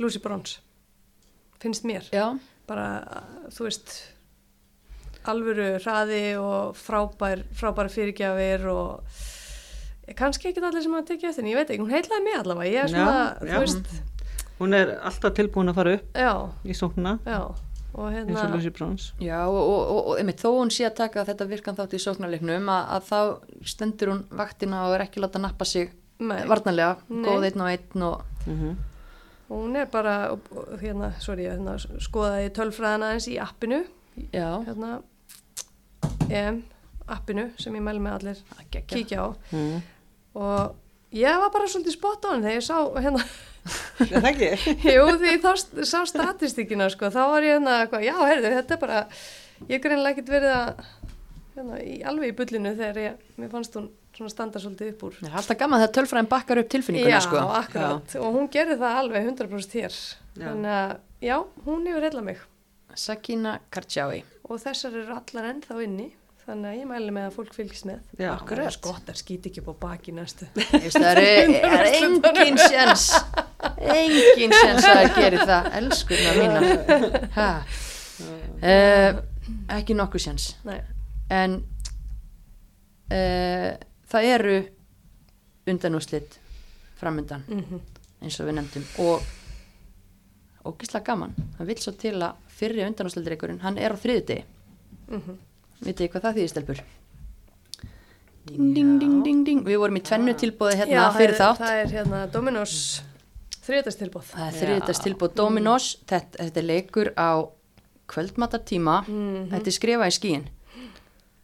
[0.00, 0.58] Lucy Bronze,
[1.60, 2.08] finnst mér.
[2.14, 2.26] Já,
[2.70, 2.88] bara,
[3.54, 3.94] þú veist
[5.28, 9.02] alvöru hraði og frábær, frábær fyrirgjafir og
[10.16, 12.70] kannski ekki allir sem að tekja eftir henni, ég veit ekki, hún heitlaði mig allavega
[12.72, 13.52] ég er svona, Já, já.
[13.52, 13.98] þú veist.
[14.60, 16.32] Hún er alltaf tilbúin að fara upp já,
[16.64, 17.40] í sóknuna já
[17.90, 19.14] og eins og hérna, Lucy Bronze.
[19.18, 22.02] Já og, og, og, og einmitt, þó hún sé að taka þetta virkan þátt í
[22.04, 23.18] sóknarleiknum að, að þá
[23.72, 25.90] stendur hún vaktina og er ekki láta nappa sig
[26.22, 28.76] nei, varnarlega, góð einn og einn og mm -hmm.
[29.50, 33.82] Hún er bara og- og hérna, sorry, hérna, skoðaði tölfræðina eins í appinu.
[34.66, 35.00] Hérna
[36.30, 36.62] EM
[37.10, 38.40] appinu sem ég mæli með allir
[38.70, 39.28] geggja kíkja á.
[39.52, 39.82] Mm.
[40.34, 40.74] og
[41.12, 43.24] ég var bara svolítið spot on þegar ég sá hérna
[44.94, 45.50] Jú, því þá
[45.84, 47.74] sá statistíkina sko, þá var ég hérna,
[48.06, 49.00] já, heyrðu, þetta er bara,
[49.68, 50.84] ég greinlega ekkert verið að,
[51.60, 55.18] hérna, í, alveg í bullinu þegar ég, mér fannst hún svona standa svolítið upp úr.
[55.20, 57.42] Það er alltaf gaman þegar tölfræðin bakkar upp tilfinninguna já, sko.
[57.60, 59.98] akkurat, og hún gerði það alveg 100% hér,
[60.34, 60.46] Já.
[60.46, 60.94] þannig að,
[61.30, 61.36] já,
[61.66, 62.96] hún hefur reyðla mig Já.
[62.98, 66.08] Sakina Karchaui og þessar eru allar ennþá inni,
[66.42, 68.00] þannig að ég mæli með að fólk fylgist með.
[68.18, 70.48] Já, það er skott að skýti ekki upp á baki næstu.
[70.56, 73.12] Það er, er engin sjens
[73.78, 77.48] engin sjens að það gerir það elskurna mínar ha.
[78.64, 79.20] uh,
[79.76, 80.80] ekki nokkuð sjens Nei,
[81.30, 81.56] en
[83.10, 83.70] uh,
[84.10, 84.58] það eru
[85.70, 86.38] undanúslit
[87.00, 87.80] framöndan mm
[88.20, 88.86] eins og við nefndum.
[89.00, 89.22] Og
[90.68, 91.34] ógislega gaman.
[91.56, 94.42] Það vil svo til að fyrri undanúslitreikurinn hann er á þriðudegi
[95.08, 95.38] mhm.
[95.80, 96.82] vitið þið hvað það þýðir stelpur?
[98.50, 99.62] Ding ding ding ding ding.
[99.64, 101.62] Við vorum í tvennu tilbúði hérna já, fyrir þátt.
[101.62, 102.76] Það er hérna Dominos
[104.50, 107.30] er þriðdags tilbúið Dominos, þetta, þetta er leikur á
[108.10, 109.50] kvöldmatartíma, Mhm.
[109.52, 110.46] þetta er skrifað í skíin.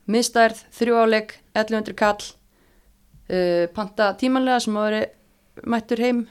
[0.06, 2.22] Miðstærð, þrjóáleik, 1100 kall,
[3.30, 5.04] uh, panta tímanlega sem að veri
[5.66, 6.26] mættur heim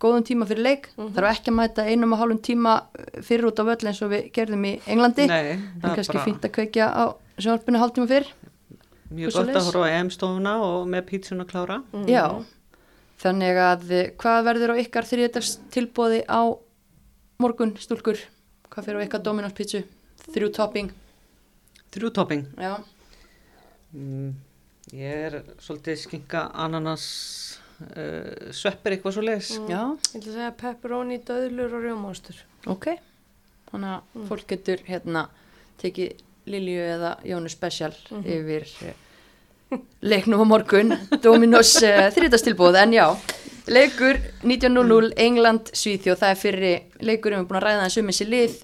[0.00, 2.74] góðum tíma fyrir leik, þarf ekki að mæta einum og hálfum tíma
[3.24, 6.46] fyrir út á völl eins og við gerðum í Englandi, Nei, en kannski bara fínt
[6.48, 7.04] að kveikja á
[7.36, 8.30] sjónvarpinu hálftíma fyrir.
[9.10, 11.76] mjög Hversu gott að horfa á EM-stofuna og með pítsun að klára
[12.08, 12.24] Já,
[13.22, 16.40] þannig að eh, hvað verður á ykkar þriðdags tilbúði á
[17.38, 18.18] morgun stúlkur,
[18.72, 19.84] hvað fyrir á ykkar Dominos pítsu,
[20.32, 20.92] þrjú topping,
[21.92, 22.48] þrjú topping.
[22.56, 22.78] Já.
[23.96, 24.28] Mm,
[24.96, 27.06] ég er svolítið skinka ananas
[27.80, 29.80] uh, sveppir eitthvað svo leis Já,
[30.14, 32.38] Ég að segja pepperoni, döðlur og rjómástur.
[32.70, 32.92] ok.
[33.72, 35.26] Þannig að fólk getur hérna
[35.82, 37.90] tekið Lilju eða Jónu Special
[38.22, 40.94] yfir uh, leiknum á morgun,
[41.24, 43.06] Dominos uh, þriðastilbúð, en já,
[43.66, 48.12] leikur 19.00 England Svíþjóð, það er fyrir leikur, við erum búin að ræða þessu um
[48.12, 48.54] þessi lið,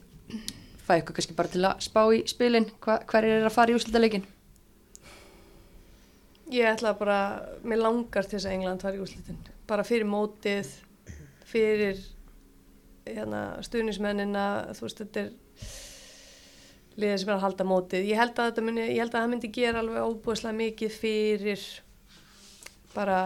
[0.86, 3.76] fæ ykkur kannski bara til að spá í spilin, Hva, hver er að fara í
[3.80, 4.28] úrslitaleikin?
[6.52, 7.18] Ég ætla bara,
[7.64, 9.38] mér langar til þess að England var í úrslitin.
[9.68, 10.68] Bara fyrir mótið,
[11.48, 12.02] fyrir
[13.06, 14.44] hérna, stuðnismennina,
[14.76, 15.32] þú veist, þetta er
[17.00, 18.10] liðið sem er að halda mótið.
[18.10, 21.66] Ég held að þetta muni, ég held að það myndi gera alveg óbúðslega mikið fyrir
[22.92, 23.18] bara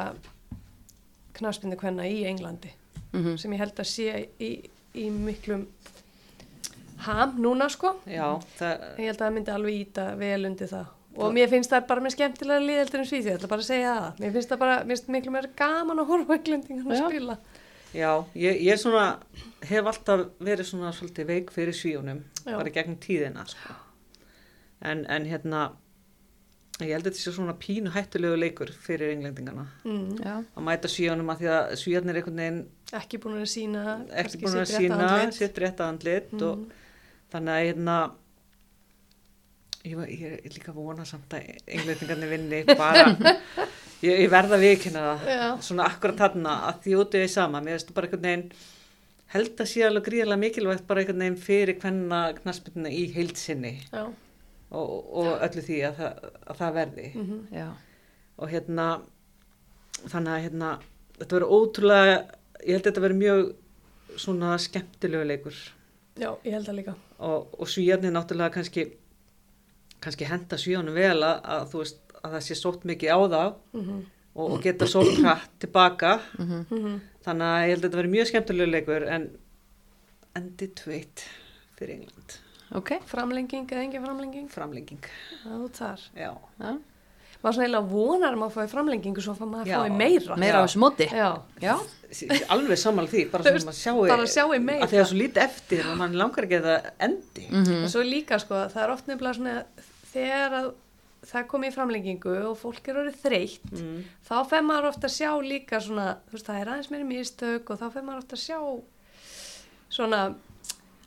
[1.36, 2.72] knaspindu hvenna í Englandi
[3.12, 4.50] Mm sem ég held að sé í,
[4.94, 5.66] í miklum
[7.06, 7.94] ham núna sko.
[8.06, 10.86] já, það, Ég held að það myndi alveg íta vel undir það.
[11.16, 13.94] Og mér finnst það bara með skemmtilega liðeldur en svíþjóð, ég ætla bara að segja
[13.96, 14.20] það.
[14.24, 17.36] Mér finnst það bara, mér finnst miklu meira gaman að horfa englendingan að spila.
[17.96, 19.04] já ég, ég svona
[19.70, 22.56] hef alltaf verið svona svolítið veik fyrir svíunum Já.
[22.58, 23.76] bara gegnum tíðina sko.
[24.82, 25.62] en, en hérna
[26.82, 30.18] ég held að þetta sé svona pínu hættulegu leikur fyrir englendingana mm.
[30.20, 32.60] Já, að mæta svíjanum að því að svíjarnir einhvern veginn
[33.00, 33.84] ekki búin að sína
[34.24, 35.08] ekki búin að sína
[35.38, 36.42] sitt rétta andlit Mm.
[36.50, 37.96] og þannig að hérna
[39.86, 43.10] ég, ég er líka að vona samt að englendingarnir vinni bara.
[44.04, 45.60] Ég, ég verða vikina það.
[45.64, 48.50] Svona akkurat þarna að út í sama mér veist bara einhvern veginn
[49.32, 54.12] held að sé alveg gríðarlega mikilvægt bara einhvern veginn fyrir hvenna knaspinu í heilsinni og,
[54.76, 57.06] og öllu því að það, að það verði.
[57.14, 57.68] Mm já,
[58.36, 58.86] og hérna
[60.12, 60.70] þannig að hérna
[61.16, 62.18] þetta verður ótrúlega
[62.66, 63.42] ég held að þetta verður mjög
[64.16, 65.64] svona skemmtilegu leikur.
[66.16, 66.94] Já, ég held það líka.
[67.18, 68.86] og, og svíjarnir náttúrulega kannski
[70.00, 73.50] kannski henda svíjanum vel að, að þú veist að það sé sótt mikið á það
[73.76, 74.04] Mm
[74.36, 76.98] og, og geta sótt hratt tilbaka -hmm.
[77.24, 79.30] þannig að ég held að þetta verður mjög skemmtilegu leikur en
[80.36, 81.24] endi tveitt
[81.78, 82.36] fyrir England
[82.74, 82.90] ok.
[83.06, 84.50] Framlenging eða engin framlenging?
[84.50, 85.08] framlenging
[85.44, 86.00] Það út þar.
[86.14, 86.78] já, Já.
[87.42, 89.78] Maður svona eiginlega vonar um að fá í framlengingu svo að maður Já.
[89.82, 90.36] fái meira.
[90.40, 91.06] Meira á þessu móti.
[91.12, 91.28] Já.
[91.62, 91.76] Já,
[92.48, 94.86] alveg sammála því bara Þú að sjái bara sjáu meira.
[94.86, 97.92] að því að svo lítið eftir og mann langar ekki að það endi mhm, Og
[97.92, 99.54] svo líka sko, það er oft nefnilega svona
[100.16, 100.72] þegar að
[101.26, 103.94] það komið í framlengingu og fólk er orðið þreytt, mm.
[104.26, 107.72] þá fer maður ofta að sjá líka svona, þú veist, það er aðeins meiri mistök
[107.72, 108.58] og þá fer maður ofta að sjá
[109.96, 110.20] svona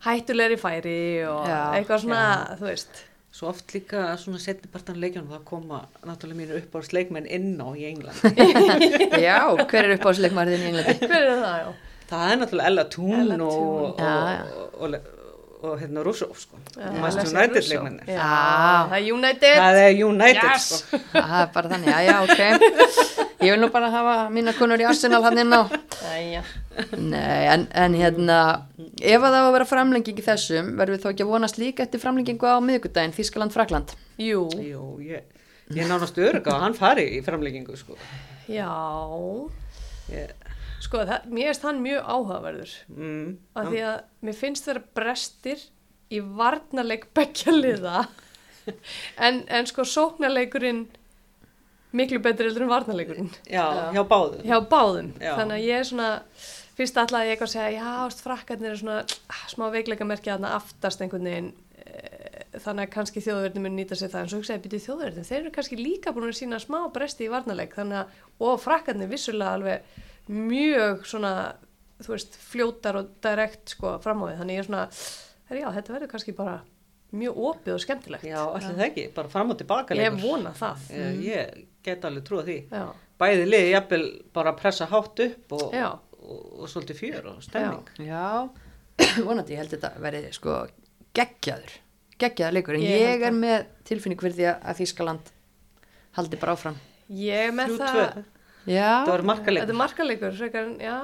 [0.04, 0.98] hættulegri færi
[1.28, 2.58] og Já, eitthvað svona, já.
[2.60, 3.06] þú veist.
[3.40, 7.54] Svo oft líka svona setni partan leikjanum það koma náttúrulega mínir upp á sleikmenn inn
[7.62, 8.24] á í England.
[9.28, 9.38] já,
[9.70, 10.98] hver er upp á sleikmarðin í Englandi?
[11.06, 11.70] Hver er það, já?
[12.10, 15.19] það er náttúrulega Ella Tún og, og, og, og,
[15.62, 16.58] og, hérna Russo sko.
[16.80, 18.06] United leikmennir.
[18.08, 19.58] Það er United.
[19.60, 20.68] Það er United Yes.
[20.84, 21.00] sko.
[21.14, 22.42] Það er bara þannig, já, já, ok.
[23.40, 25.62] Ég vil nú bara hafa mína konur í Arsenal hann inn á.
[27.00, 28.40] Nei, en, en hérna,
[29.00, 31.60] ef að það var að vera framlenging í þessum, verður við þá ekki að vonast
[31.60, 33.96] líka eftir framlengingu á miðvikudaginn, Þískaland-Frakland?
[34.20, 35.24] Jú, Jú, ég,
[35.76, 37.96] ég nánast örugga að hann fari í framleggingu sko.
[38.52, 38.72] já.
[40.10, 40.32] Ég,
[40.80, 42.76] Sko, það, mér finnst hann mjög áhugaverður.
[42.96, 43.26] mm,
[43.60, 45.66] Af því að mér finnst þeirra brestir
[46.16, 48.06] í varnarleik beggja liða.
[49.28, 50.86] en, en sko, sóknarleikurinn
[51.98, 53.30] miklu betri en varnarleikurinn.
[53.50, 53.92] já, Já.
[53.96, 54.44] hjá báðum.
[54.46, 55.34] hjá báðum Já.
[55.40, 56.10] þannig að ég er svona
[56.78, 59.00] fyrst alltaf ég eitthvað að segja já, veist, frakkarnir er svona
[59.34, 61.50] ah, smá veikleika merkja þarna aftast einhvern veginn
[61.82, 65.40] eh, þannig að kannski þjóðverðin mun nýta sér það en svo hugsaði byrju þjóðverðin, þeir
[65.42, 69.58] eru kannski líka búin að sína smá bresti í varnarleik þannig að og frakkarnir vissulega
[69.58, 69.98] alveg
[70.30, 71.34] mjög svona
[72.00, 74.84] þú veist, fljótar og direkt sko fram á því, þannig ég er svona
[75.50, 76.58] er, já, þetta verður kannski bara
[77.12, 80.22] mjög opið og skemmtilegt Já, allir það ekki, bara fram og tilbaka ég leikur.
[80.22, 82.58] vona það Ég, ég get alveg trúa því.
[82.70, 82.84] já,
[83.20, 84.06] Bæði liði jafnvel
[84.38, 85.88] bara að pressa hátt upp og, Já.
[86.22, 87.90] og, og, svolítið fjör og stemning.
[88.06, 88.48] Já,
[89.28, 90.54] vonandi, ég held þetta verði sko
[91.18, 91.74] geggjaður,
[92.22, 95.34] geggjaður leikur, en Ég ég, er með tilfinning fyrir því að- að Þískaland
[96.20, 96.78] haldi bara áfram.
[97.10, 98.24] ég er með Þrjú, það tvö.
[98.68, 99.66] Já, Það var markaleikur.
[99.68, 100.98] þetta er markaleikur, frekar, en- já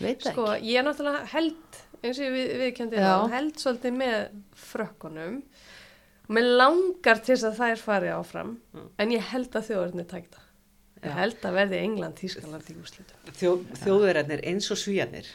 [0.00, 0.66] veit það Sko, ekki.
[0.72, 3.06] ég er náttúrulega held, eins og við, viðkendi Já.
[3.08, 5.42] það, held svolítið með frökkunum
[6.28, 8.58] og mér langar til þess að þær fari áfram,
[8.98, 10.38] en ég held að þjóðarnir tækta.
[11.04, 13.16] Ég held að verði England, Þískaland í úrslitum.
[13.32, 13.52] Þjó,
[13.84, 15.26] þjóðverðarnir eins og svíjarnir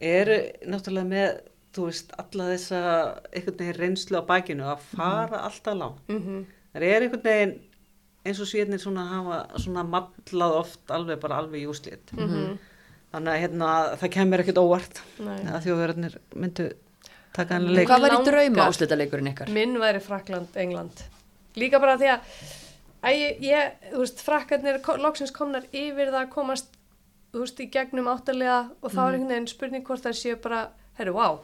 [0.00, 1.40] eru náttúrulega með
[1.74, 2.80] þú veist, alla þessa
[3.34, 6.00] einhvern veginn reynslu á bakinu að fara alltaf langt.
[6.08, 6.44] Mm -hmm.
[6.74, 7.60] Það er einhvern veginn
[8.26, 12.12] eins og svíjarnir svona hafa svona mallað oft alveg bara alveg í úslit.
[12.12, 12.58] Mhm.
[13.12, 15.38] Þannig að hérna, það kemur ekkert óvart Nei.
[15.48, 16.66] að þjóðverðarnir myndu
[17.32, 17.88] taka hann leik.
[17.88, 19.48] Hvað var í drauma úslitaleikurinn ykkar?
[19.54, 21.04] Minn væri Frakland, England.
[21.56, 22.20] Líka bara því að,
[23.08, 26.68] að ég, ég, þú veist, frakkarnir ko- loksins komnar yfir það að komast,
[27.32, 30.68] þú veist, í gegnum áttalega og þá er einhvern veginn spurning hvort það séu bara,
[30.98, 31.38] herru, vá,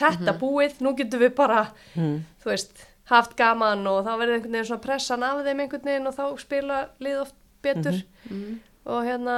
[0.00, 2.24] þetta búið, nú getum við bara, Mm.
[2.42, 6.10] þú veist, haft gaman og þá verður einhvern veginn svona pressan af þeim einhvern veginn
[6.10, 8.58] og þá spila lið oft betur Mm.
[8.86, 9.36] og hérna,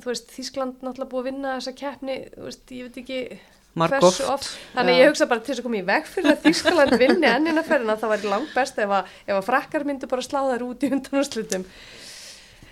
[0.00, 3.18] þú veist, Þískland náttúrulega búið að vinna þessa keppni, þú veist, ég veit ekki
[3.78, 4.02] Margoft.
[4.18, 5.00] hversu oft, þannig Já.
[5.04, 7.96] ég hugsa bara til þess að koma í veg fyrir að Þískaland vinni ennina ferðina,
[8.00, 10.92] það væri langt best ef að, ef að frakkar myndu bara slá þær út í
[10.96, 11.64] undanúrslutum,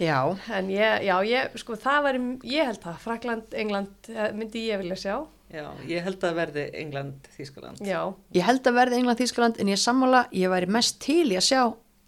[0.01, 0.18] Já,
[0.53, 2.18] en ég, já, ég, sko, það væri,
[2.53, 5.14] ég held það, Frakland, England eh, myndi ég vilja sjá,
[5.53, 7.78] Já, ég held að verði England, Þískaland.
[7.80, 11.61] ég held að verði England-Þískaland, en ég sammála, ég væri mest til í að sjá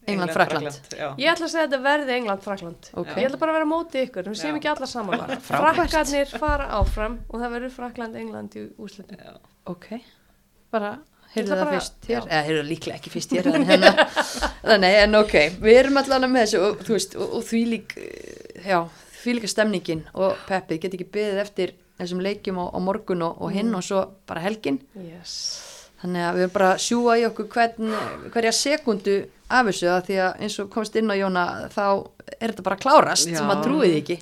[0.09, 0.78] England-Frakland.
[0.97, 1.09] Já.
[1.20, 3.09] ég ætla að segja að þetta verði England, Frakland, Ok.
[3.14, 4.59] ég ætla bara að vera móti ykkur, við séum Já.
[4.59, 5.76] ekki alla samanlega, Frábært.
[5.93, 8.64] frakkarnir fara áfram og það verður Frakland, England í.
[9.18, 9.34] Já.
[9.68, 9.86] Ok,
[10.72, 10.99] bara,
[11.34, 12.28] heyrðu ætla það bara- fyrst hér, já.
[12.32, 13.93] eða heyrðu það líklega ekki fyrst hér, en hérna,
[14.68, 17.95] þannig, en ok, við erum allan með þessu, og, veist, og, og því lík,
[18.64, 18.80] já,
[19.22, 23.40] því líka stemningin og peppið, get ekki beðið eftir þessum leikjum á, á morgun og,
[23.42, 24.80] og hinn og svo bara helgin.
[24.99, 25.34] Yes.
[25.99, 27.94] þannig að við erum bara að sjúa í okkur hvern,
[28.30, 29.16] hverja sekundu
[29.49, 31.84] af þessu að því að eins og komst inn á Jóna þá
[32.38, 33.38] er þetta bara klárast Já.
[33.40, 34.18] sem að trúið ekki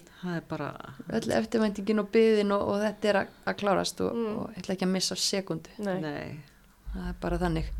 [0.48, 0.70] bara,
[1.18, 4.76] öll eftirvæntingin og byðin og, og þetta er að, að klárast og, og ég ætla
[4.76, 5.98] ekki að missa sekundu Nei.
[6.00, 6.38] nei,
[6.94, 7.72] það er bara þannig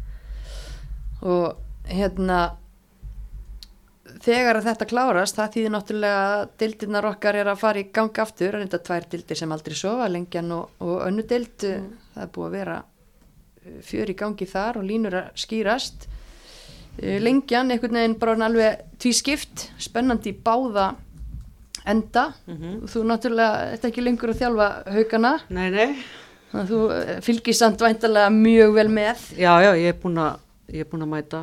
[1.23, 2.41] og hérna
[4.25, 8.21] þegar að þetta klárast það þýðir náttúrulega að dildirnar okkar er að fara í gang
[8.23, 12.31] aftur, er þetta tvær dildir sem aldrei sofa, lengjan og, og önnu dild það er
[12.35, 16.07] búið að vera uh, fjör í gangi þar og línur að skýrast.
[17.01, 20.95] Uh, lengjan einhvern veginn bara alveg tvískipt spennandi í báða
[21.87, 22.31] enda.
[22.91, 25.93] Þú náttúrulega, þetta ekki lengur að þjálfa haugana nei, nei.
[26.51, 29.23] Þannig að þú fylgir samt væntalega mjög vel með.
[29.39, 30.43] Já, já, ég er búin að
[30.75, 31.43] er búin að mæta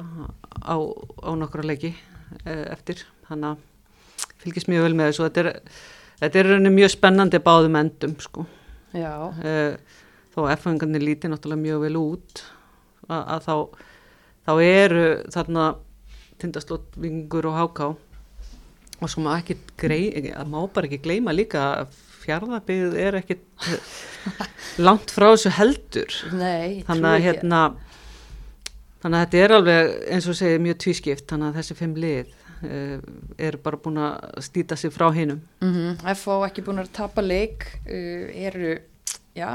[0.68, 1.94] á, á nokkra leiki.
[1.94, 2.13] eh,
[2.46, 3.04] eftir.
[3.28, 5.28] Þannig að fylgist mjög vel með þessu.
[5.28, 5.50] Þetta er,
[6.22, 8.46] þetta er mjög spennandi báðum endum sko.
[9.44, 9.98] Eh,
[10.34, 12.46] þó að F-fengarnir líti náttúrulega mjög vel út.
[13.10, 13.56] Að, að þá,
[14.48, 15.68] þá eru þarna
[16.44, 17.92] tindastlótvingur og háká.
[19.04, 23.40] Og svo má ekki grei, að má bara ekki gleyma líka að fjárðabíð er ekki
[24.86, 26.20] langt frá þessu heldur.
[26.38, 27.50] Nei, þannig að ekki.
[29.04, 32.32] Þannig að þetta er alveg eins og segir mjög tvískipt þannig að þessi fimm lið
[32.64, 32.98] uh,
[33.50, 35.44] eru bara búin að stýta sig frá hinum.
[35.62, 38.78] Mhm, FH ekki búin að tapa leik uh, eru
[39.34, 39.48] já,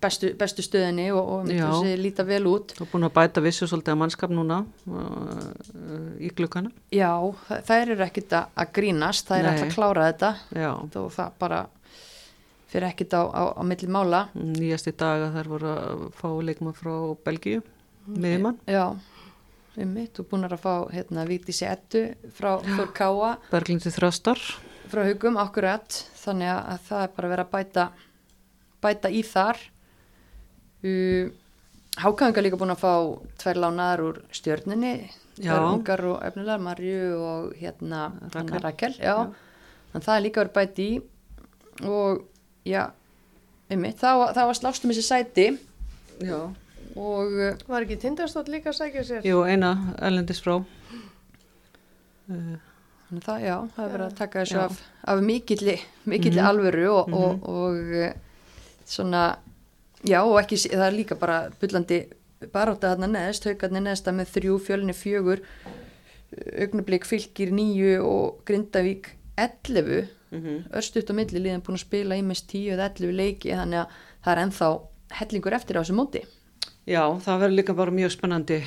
[0.00, 2.72] bestu, bestu stöðinni og, og þessi líta vel út.
[2.80, 7.10] Og búin að bæta vissu svolítið að mannskap núna uh, í glukkana já,
[7.48, 10.30] þa- þær eru ekkit að að grínast þær eru alltaf að klára þetta.
[10.62, 11.62] Já, þó það bara
[12.70, 14.24] fyrir ekkit á, á, á milli mála.
[14.34, 16.94] Nýjasti dag að þær voru að fá leikma frá
[17.26, 17.62] Belgíu
[18.06, 18.84] miðjumann, já,
[19.76, 24.40] um mitt og búin að fá hérna Vítísi Ettu frá Þór Káa Berglindi Þrastar
[24.90, 27.86] frá hugum akkurat þannig að, að það er bara verið að bæta
[28.86, 29.60] bæta í þar.
[30.86, 31.34] Uh,
[31.96, 32.92] Hákangar líka búin að fá
[33.40, 34.90] tvær lánaðar úr stjörninni
[35.40, 35.54] Já.
[35.54, 38.10] tvær ungar og efnilegar Marju og hérna
[38.60, 38.92] Rakel.
[39.00, 39.32] Já.
[39.92, 40.98] þannig að það er líka verið bæti í.
[41.88, 42.20] Og
[42.68, 42.82] já
[43.72, 45.46] einmitt, það það var slástum þessi sæti.
[46.20, 46.38] Já.
[46.96, 49.26] Og uh, Var ekki Tindarstótt líka að sækja sér?
[49.28, 52.56] jú, eina erlendis frá uh,
[53.06, 54.62] Þannig það, já, það er verið að taka þessu Já.
[54.66, 54.78] af,
[55.12, 55.76] af mikilli,
[56.10, 56.48] mikilli Mhm.
[56.50, 58.14] alvöru og, og, og eh,
[58.84, 59.20] svona,
[60.02, 62.00] já, og ekki, það er líka bara bullandi
[62.52, 65.40] barátta þarna neðst, haugarnir neðsta með þrjú, fjölinni fjögur,
[66.58, 70.08] augnablík fylgir nýju og Grindavík 11,
[70.74, 73.94] örstuðt á milli liðan búin að spila í mest 10 eða 11 leiki, þannig að
[74.26, 74.72] það er ennþá
[75.20, 76.24] hellingur eftir á þessu móti.
[76.86, 78.60] Já, það verður líka bara mjög spennandi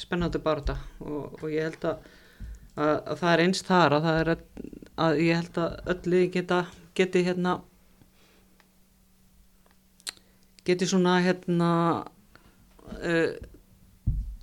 [0.00, 2.08] spennandi barða og, og ég held að,
[2.74, 6.32] að, að það er einst þar að það er að, ég held að öll liði
[6.38, 6.60] geta
[6.94, 7.54] geti hérna
[10.64, 11.70] geti svona hérna
[13.04, 13.34] uh,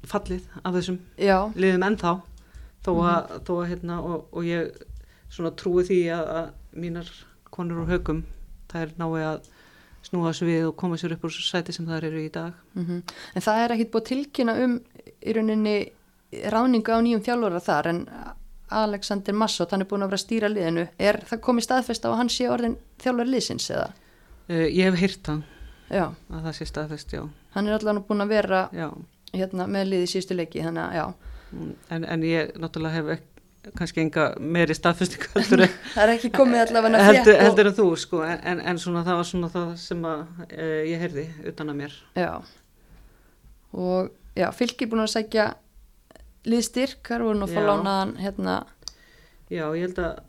[0.08, 2.14] fallið af þessum Já, liðum ennþá.
[2.82, 4.72] Þó að, þó að hérna og, og ég
[5.32, 7.12] svona trúi því að, að mínar
[7.54, 8.24] konur úr haugum
[8.72, 9.50] þær nái að
[10.06, 12.54] snúa þessu við og koma sér upp úr sæti sem þær eru í dag.
[12.76, 13.02] Mm
[13.36, 14.78] en það er ekkit búið tilkynna um
[15.22, 15.76] í rauninni
[16.52, 18.02] ráningu á nýjum þjálfara þar en
[18.72, 20.86] Alexander Massot, hann er búin að vera að stýra liðinu.
[20.98, 23.90] Er það komið staðfest á að hann sé orðin þjálfari liðsins eða?
[24.50, 25.42] uh, ég hef heyrt það.
[25.92, 28.62] Já, að það sé staðfest, já, hann er allavega búin að vera
[29.36, 31.06] hérna, með liði síðustu leiki þannig að já,
[31.52, 33.24] Mm, En, en ég náttúrulega hef ek,
[33.78, 37.76] kannski enga meiri staðfestingu heldur, en- það er ekki komið allavega heldur, og- heldur en
[37.78, 41.26] þú sko, en, en, en svona það var svona það sem að uh, ég heyrði
[41.54, 41.98] utan að mér.
[42.18, 42.32] Já.
[43.78, 45.46] Og já, fylgir búin að sækja
[46.50, 48.60] liðstyrk, þar voru nú að fá lánaðan hérna,
[49.52, 50.22] Já, ég held að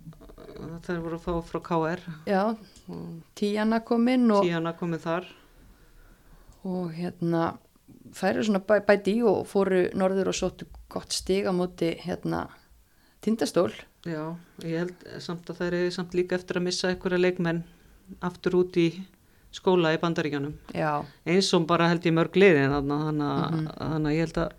[0.62, 2.40] að þær voru að fá frá KR já
[3.38, 5.28] tíjana kom inn og, tíana komið þar.
[6.68, 7.44] Og hérna
[8.36, 12.44] eru svona bæ, bæti í og fóru norður og sóttu gott stig á móti hérna
[13.22, 13.70] tindastól.
[14.02, 14.34] Já,
[14.66, 17.62] ég held samt að þær eru samt líka eftir að missa einhverja leikmenn
[18.26, 18.88] aftur út í
[19.52, 24.16] skóla í bandaríkjanum já, eins og bara held ég mörg liðin þannig að, þannig að
[24.16, 24.54] ég held að,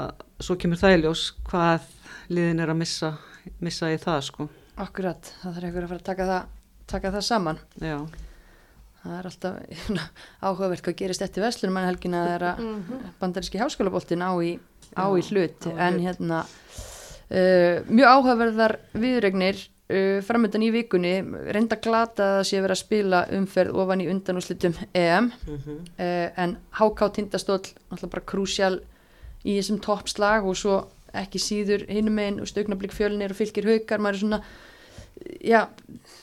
[0.00, 1.88] að svo kemur það í ljós hvað
[2.32, 3.10] liðin er að missa,
[3.62, 4.48] missa í það sko.
[4.86, 6.48] Akkurat það þarf einhver að fara að taka það,
[6.94, 7.60] taka það saman.
[7.82, 7.96] Já,
[9.02, 9.92] það er alltaf
[10.46, 12.66] áhugavert hvað gerist eftir verslunum en helgina það er að
[13.20, 14.56] bandaríski háskólaboltin á í,
[14.96, 15.66] á í Já, hlut.
[15.66, 16.44] á í en hérna
[17.30, 21.14] uh, mjög áhugaverðar viðregnir uh, framöndan í vikunni.
[21.54, 25.32] Reynda glata að það sé verið að spila umferð ofan í undanúslitum EM.
[25.46, 28.76] Mm uh, en HK Tindastóll náttúrulega bara krúsjál
[29.46, 30.80] í þessum toppslag og svo
[31.16, 34.40] ekki síður hinum einn og stöknablík fjölnir og fylgir haukar, maður er svona
[35.40, 35.60] já,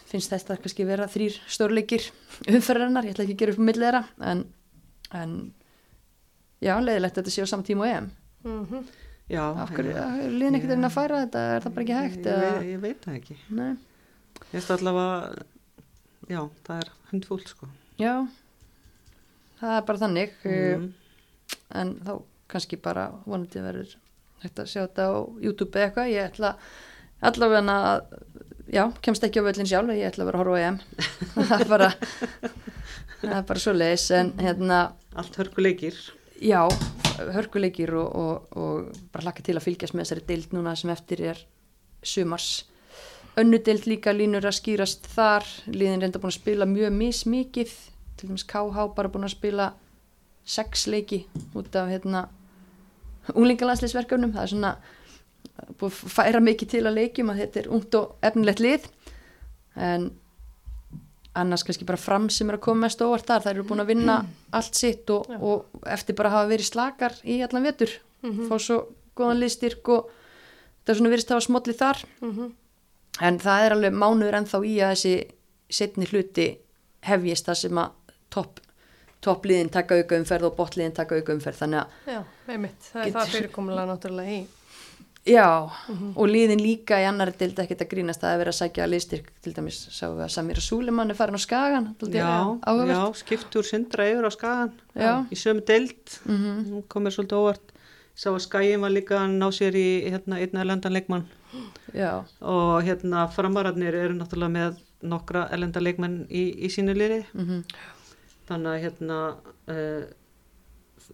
[0.09, 2.09] finnst þess að kannski vera þrýr stórleikir
[2.49, 4.43] umferðarinnar, ég ætla ekki að gera upp millið þeirra en,
[5.21, 5.37] en
[6.63, 8.11] já, leiðilegt að þetta sé á saman tíma og EM.
[8.43, 8.85] Mm
[9.31, 12.65] Já, hverju, ég, er ekkert að færa þetta er það bara ekki hægt ég, veit,
[12.73, 13.37] ég veit það ekki.
[13.55, 13.69] nei,
[14.43, 15.43] Ég veist allavega,
[16.29, 17.69] já, það er hundfúll sko.
[18.01, 18.13] já
[19.61, 20.89] það er bara þannig Mm.
[21.73, 22.11] en þá
[22.51, 23.95] kannski bara vonandi verður
[24.43, 26.51] hægt að sjá þetta á YouTube eða eitthvað, ég ætla
[27.23, 28.01] allavega að
[28.75, 30.77] já, kemst ekki á völlin sjálf ég ætla að vera að horfa á EM
[31.47, 31.89] það er bara
[33.23, 34.81] það er bara svo leiðis en hérna,
[35.15, 35.95] Allt hörkuleikir.
[36.43, 36.67] já
[37.35, 41.23] hörkuleikir og, og, og bara hlakka til að fylgjast með þessari deild núna sem eftir
[41.31, 41.41] er
[42.03, 42.65] sumars.
[43.39, 45.47] Önnu deild líka línur að skýrast þar.
[45.71, 47.73] Líðin reynda búin að spila mjög mismikið.
[48.19, 49.71] Til dæmis KH bara búin að spila
[50.43, 51.23] sex leiki
[51.55, 52.27] út af hérna
[53.31, 54.73] unglingalandsleisverkefnum það er svona
[55.79, 58.89] búið að færa mikið til að leikjum að þetta er ungt og efnilegt lið.
[59.79, 60.09] En
[61.35, 63.87] annars kannski bara fram sem er að koma mest óvart þar, þær eru búin að
[63.93, 64.17] vinna
[64.53, 67.89] allt sitt og, og eftir bara að hafa verið slakar í allan vetur
[68.23, 68.47] Mhm.
[68.47, 68.77] fá svo
[69.17, 70.09] góðan liðstyrk og
[70.85, 72.51] það er svona virðist að hafa smollið þar -hmm.
[73.21, 75.27] en það er alveg mánuður ennþá í að þessi
[75.69, 76.57] setni hluti
[77.03, 77.89] hefjist það sem að
[78.29, 78.59] topp
[79.23, 82.79] toppliðin taka auka umferð og botliðin taka auka umferð þannig að Já, einmitt.
[82.93, 84.47] Það er Getur- það fyrirkomulega náttúrulega í.
[85.25, 85.71] Já,
[86.19, 89.27] og liðin líka í annari dild ekkert að grínast það er verið að sækja liðstyrk
[89.45, 92.25] til dæmis sáum við að Samira Súlemann er farin á Skagan Já,
[92.91, 94.73] já, skiptur sindra yfir á skagan.
[94.99, 95.13] Já.
[95.31, 96.17] Í sömu deild.
[96.27, 96.65] Mhm.
[96.73, 97.71] Hún komir svolítið óvart.
[98.19, 101.23] Sá að skæin var líka að ná sér í hérna, einn erlendan leikmann.
[101.95, 107.23] já, Og hérna framararnir eru náttúrulega með nokkra erlenda leikmenn í, í sínu liði.
[107.33, 107.63] mhm,
[108.49, 109.17] Þannig að hérna
[109.71, 110.03] uh,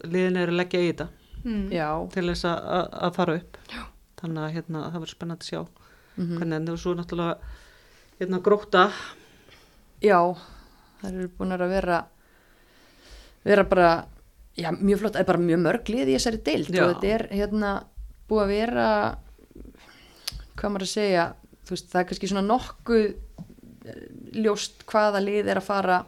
[0.04, 1.08] liðin eru að leggja í þetta
[1.46, 1.70] Mm.
[1.72, 3.58] já, til þess að- að að fara upp.
[3.72, 3.84] Já.
[4.20, 6.38] Þannig að hérna, það verður spennandi að sjá mhm.
[6.38, 7.36] hvernig en það var svo náttúrulega
[8.20, 8.86] hérna gróta.
[10.04, 10.20] já
[11.00, 12.00] það eru búin að vera
[13.44, 13.90] vera bara
[14.60, 16.84] já, mjög flott, það er bara mjóð mörg lið í þessari deild Já.
[16.84, 17.72] og þetta er hérna
[18.30, 18.88] búið að vera
[20.60, 21.26] hvað maður að segja
[21.70, 24.02] veist, það er kannski svona nokkuð eh,
[24.44, 26.00] ljóst hvaða lið er að fara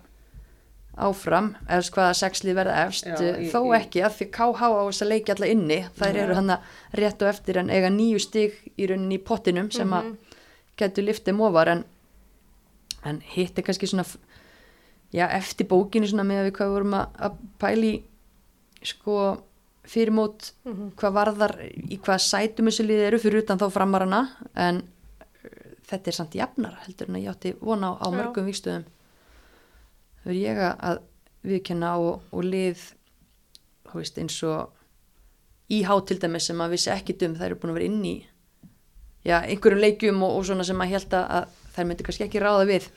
[0.97, 4.81] áfram eða hvaða sexlið verða efst Já, eh, í- þó ekki að því KH á
[4.89, 6.51] þess að leikja alla inni þær eru hann
[6.99, 10.11] rétt og eftir en eiga nýju stig í rauninni í pottinum sem að
[10.77, 11.85] getur liftið móvar en,
[13.05, 14.03] en hitt er kannski svona
[15.13, 17.93] já, eftir bókinu svona með að við hvað vorum að, að pæli
[18.83, 19.17] sko
[19.91, 20.51] fyrir mót
[20.99, 24.21] hvað varðar í hvað sætum þessu liði eru fyrir utan þá framarana
[24.55, 28.15] en uh, þetta er samt jafnar heldur en að ég átti vona á, á Já.
[28.19, 28.85] mörgum vikstöðum
[30.25, 31.01] er ég að-
[31.43, 32.81] viðkenna og, og lið
[33.93, 34.69] veist eins og
[35.71, 38.13] íhá til dæmis sem að vissi ekki dum þær eru búin að vera inn í
[39.25, 42.43] já, einhverjum leikjum og, og svona sem að held að, að þær myndi kannski ekki
[42.43, 42.87] ráða við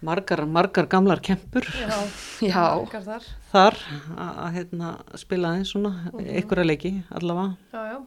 [0.00, 1.92] Margar, margar gamlar kempur Já,
[2.48, 3.26] já, margar þar.
[3.52, 3.76] þar
[4.16, 7.50] að hérna, spila aðeins svona einhverja leiki allavega.
[7.74, 7.98] Já, já.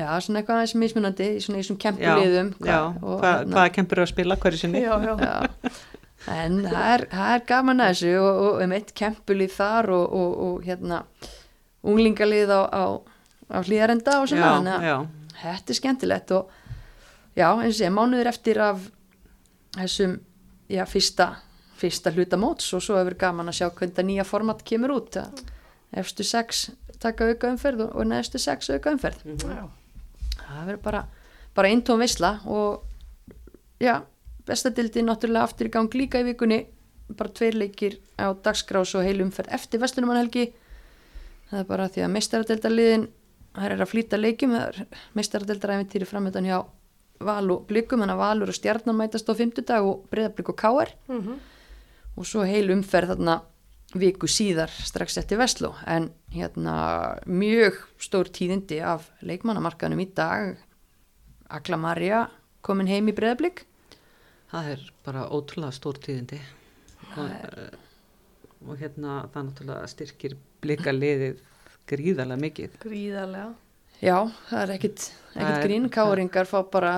[0.00, 2.80] já, svona eitthvað aðeins mismunandi í svona í svona Já, kempuliðum já.
[2.98, 4.82] og, Hva, hérna, hvaða kempur eru að spila hverju sinni?
[4.82, 5.14] Já, já.
[5.22, 5.70] já.
[6.26, 10.16] En það er, það er gaman að þessu og, og um eitt kempulið þar og,
[10.20, 11.02] og, og hérna
[11.88, 12.84] unglingalið á, á,
[13.54, 14.96] á hlýðarenda og svona þannig að já,
[15.42, 16.56] þetta er skemmtilegt og
[17.38, 18.82] já, eins og sé, mánuður eftir af
[19.78, 20.18] þessum,
[20.72, 21.28] já, fyrsta
[21.78, 25.20] fyrsta hluta móts og svo hefur gaman að sjá hvernig þetta nýja format kemur út
[25.20, 25.42] að
[26.02, 26.68] efstu sex
[26.98, 29.64] taka auka umferð og, neðstu sex auka umferð já.
[30.40, 31.02] það verður bara,
[31.54, 32.82] bara eintóm veisla og
[33.78, 34.00] já,
[34.48, 36.64] bestadildi náttúrulega aftur í gang líka í vikunni.
[37.08, 40.50] Bara tveir leikir á dagskrás og heil umferð eftir vestlunumannhelgi
[41.48, 43.06] það er bara því að meistaradeildaliðin
[43.56, 44.56] það er að flýta leikjum
[45.18, 46.58] meistaradeildaræfintýri framöndan hjá
[47.18, 50.92] Val og Blikum, þannig að Valur og Stjarnan mætast á fimmtudag og Breiðablik og Káar
[51.08, 51.38] Mm
[52.18, 53.34] og svo heil umferð þarna
[53.94, 55.68] viku síðar strax eftir Vestló.
[55.86, 60.58] En hérna mjög stór tíðindi af leikmannamarkaðnum í dag.
[61.46, 62.24] Agla Marja
[62.60, 63.67] komin heim í Breiðablik
[64.52, 66.38] það er bara ótrúlega stór tíðindi
[67.16, 67.70] og, eh,
[68.68, 71.38] og hérna það náttúrulega styrkir blika liðið
[71.88, 72.74] gríðarlega mikið.
[72.82, 73.54] Gríðarlega.
[74.02, 74.16] já,
[74.50, 76.92] það er ekkit, ekkit er- grín Káringar fá bara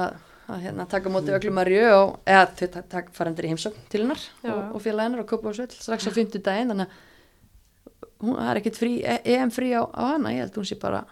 [0.51, 3.53] að hérna, taka á móti Agla Marju og eða þau ta- ta- fara endur í
[3.53, 4.51] heimsókn til hennar Já.
[4.51, 8.57] og, og félag hennar og köpa á svell strax á fimmtudaginn þannig að hún, er
[8.61, 11.05] ekkit frí, e- EM frí á, á hana, ég held hún sé bara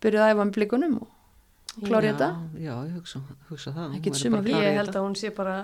[0.00, 1.08] byrjuð að æfa með blikunum og
[1.84, 3.20] klári þetta Já, ég hugsa,
[3.50, 3.98] hugsa það.
[4.00, 5.58] Ég held að hún sé bara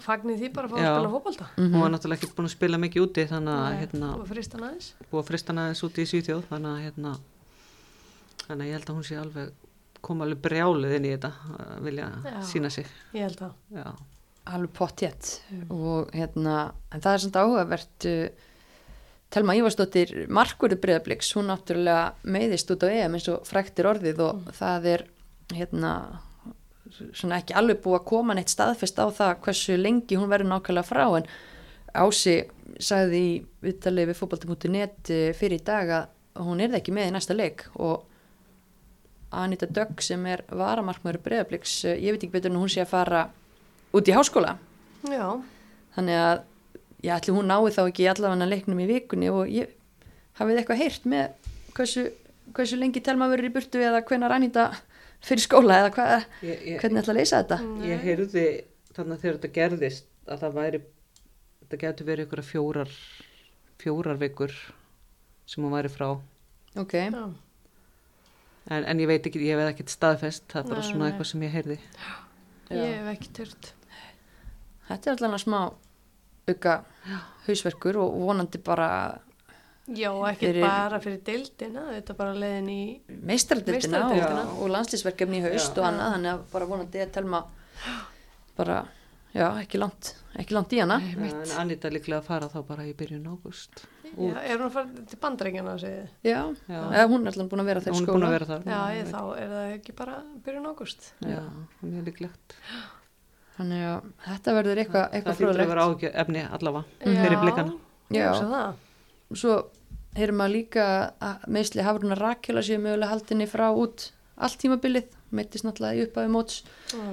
[0.00, 1.46] fagnir því bara að fá að spila fótbolta.
[1.58, 5.30] Hún var náttúrulega ekki búin að spila mikið úti þannig að Nei, hérna, búið að
[5.30, 5.82] frista aðeins.
[5.84, 7.12] úti í Svíþjóð þannig að hérna
[8.46, 9.54] þannig að ég held að hún sé alveg
[10.06, 11.30] koma alveg brjálið inn í þetta
[11.66, 12.36] að vilja Já.
[12.46, 12.90] sína sig.
[13.16, 13.54] Ég held að.
[13.74, 13.86] já,
[14.56, 15.32] alveg pottjett
[15.74, 16.56] og hérna,
[16.94, 18.52] en það er samt áhugavert uh,
[19.34, 24.52] Telma Ívarsdóttir markurðu breyðabliks, hún náttúrulega meiðist út á EM eins og fræktir orðið og
[24.54, 25.06] það er
[25.54, 25.92] hérna
[27.12, 30.88] svona ekki alveg búið að koma neitt staðfest á það hversu lengi hún verður nákvæmlega
[30.88, 31.28] frá en
[31.96, 32.42] Ási
[32.82, 33.30] sagði í
[33.64, 37.36] viðtalið við fótbolti.net eh, fyrir í dag að hún er það ekki með í næsta
[37.36, 38.04] leik og
[39.36, 43.22] Anita Dögg sem er varamarkmaður breyðabliks, ég veit ekki betur en hún sé að fara
[43.96, 44.54] út í háskóla.
[45.08, 45.26] Já,
[45.96, 46.44] þannig að
[47.06, 49.72] ég ætli hún nái þá ekki allavega leiknum í vikunni og ég
[50.38, 52.06] hafið eitthvað heyrt með hversu,
[52.56, 54.68] hversu lengi telma verður í burtu eða hvenar Anita
[55.24, 58.44] fyrir skóla eða hvað, Ég, ég, hvernig ætla að leysa þetta ég heyrði
[58.96, 60.80] þannig að þegar þetta gerðist að það væri,
[61.62, 62.92] þetta getur verið ykkur fjórar,
[63.82, 64.54] fjórar vikur
[65.46, 66.08] sem hún væri frá.
[66.76, 67.26] ok, já,
[68.66, 71.10] En, en ég veit ekki, ég veit ekki staðfest, það er bara svona nei.
[71.12, 71.76] eitthvað sem ég heyrði.
[72.66, 72.74] Já.
[72.74, 73.68] ég hef ekki tört.
[74.88, 75.58] þetta er allavega smá
[76.50, 76.72] auka
[77.46, 78.88] hausverkur og vonandi bara
[79.86, 82.80] Já, ekki Fyrir- bara fyrir deildina, þetta er bara leiðin í,
[83.22, 85.80] meistardildina og, og landslýsverkefni í haust Já.
[85.82, 87.42] og annað, þannig að bara vonandi að telma
[88.56, 88.78] bara,
[89.36, 92.86] já, ekki langt ekki langt í hana Já, en Anita líklega að fara þá bara
[92.88, 93.84] í byrjun águst.
[94.10, 96.08] já, er hún að fara til bandaríkjana að segja?
[96.26, 96.80] já, Já.
[96.90, 98.66] Eða, hún er alltaf búin að vera þeir Hún er skóla búin að vera þar.
[98.66, 100.16] Já, ég, þá er það ekki bara
[100.48, 101.06] byrjun ágúst.
[101.22, 101.40] Já,
[101.86, 102.56] mjög líklegt.
[103.56, 107.78] þannig að þetta verður eitthvað Það eitthvað fyrir að vera ágjör efni allavega fyrir blikana.
[108.10, 108.74] Já,
[109.34, 109.56] svo
[110.16, 110.86] heyrum maður líka
[111.20, 116.30] að meðsli Hafruna Rakela séu mögulega haldinni frá út allt tímabilið, meittist náttúrulega í upphafi
[116.32, 116.62] móts
[116.92, 117.04] Já.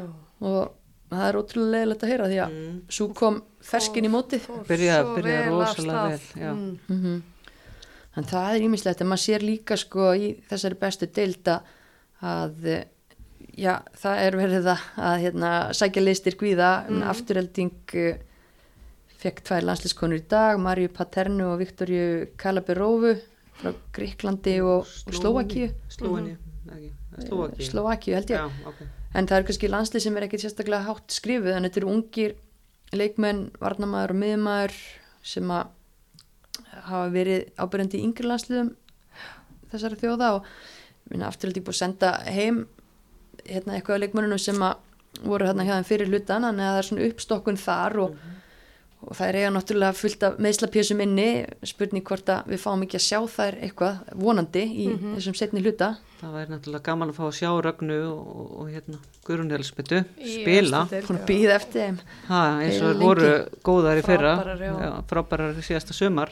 [0.44, 0.74] og
[1.14, 2.80] það er ótrúlega leiðilegt að heyra því að Mm.
[2.90, 6.54] svo kom ferskin í mótið Fór Byrja- rosalega vel.
[6.54, 6.80] Mm.
[6.90, 7.24] mm
[8.16, 11.62] en það er ímislegt en maður sér líka sko í þessari bestu deilda
[12.22, 12.86] að
[13.58, 17.02] já, það er verið að, að hérna, sækja listir gvíða mm.
[17.10, 18.16] afturhelding uh,
[19.24, 23.14] fekk tvær landslískonur í dag Marju Paternu og Viktorju Kalaberovu
[23.60, 25.70] frá Gríklandi og, ekki, Slóvakíu.
[27.70, 28.42] Slóvakíu held ég.
[28.42, 28.82] Já, ok.
[29.14, 32.36] en það er kannski landslið sem er ekkit sérstaklega hátt skrifuð en þetta eru ungir
[32.94, 34.78] leikmenn, varnamaður og miðmaður
[35.26, 35.72] sem að
[36.90, 38.72] hafa verið ábyrjandi í yngri landsliðum
[39.72, 40.48] þessari þjóða og
[41.12, 42.64] minna afturhaldi búið að senda heim
[43.48, 46.90] hérna eitthvað af leikmennunum sem að voru hérna hjá þeim fyrir hlutan að það er
[46.90, 48.16] svona uppstokkun þar og,
[49.08, 51.28] og það er eiga náttúrulega fullt af meðslapjössum inni
[51.68, 55.90] spurning hvort að við fáum ekki að sjá þær eitthvað vonandi í þessum setni hluta
[56.24, 59.00] Það væri náttúrulega gaman að fá að sjá Rögnu og, og hérna
[60.24, 60.84] Í spila.
[61.28, 61.98] býða eftir þeim
[62.30, 63.32] Ha, eins og þær voru
[63.68, 64.32] góðar í fyrra.
[65.12, 66.32] Frábærar, í síðasta sumar.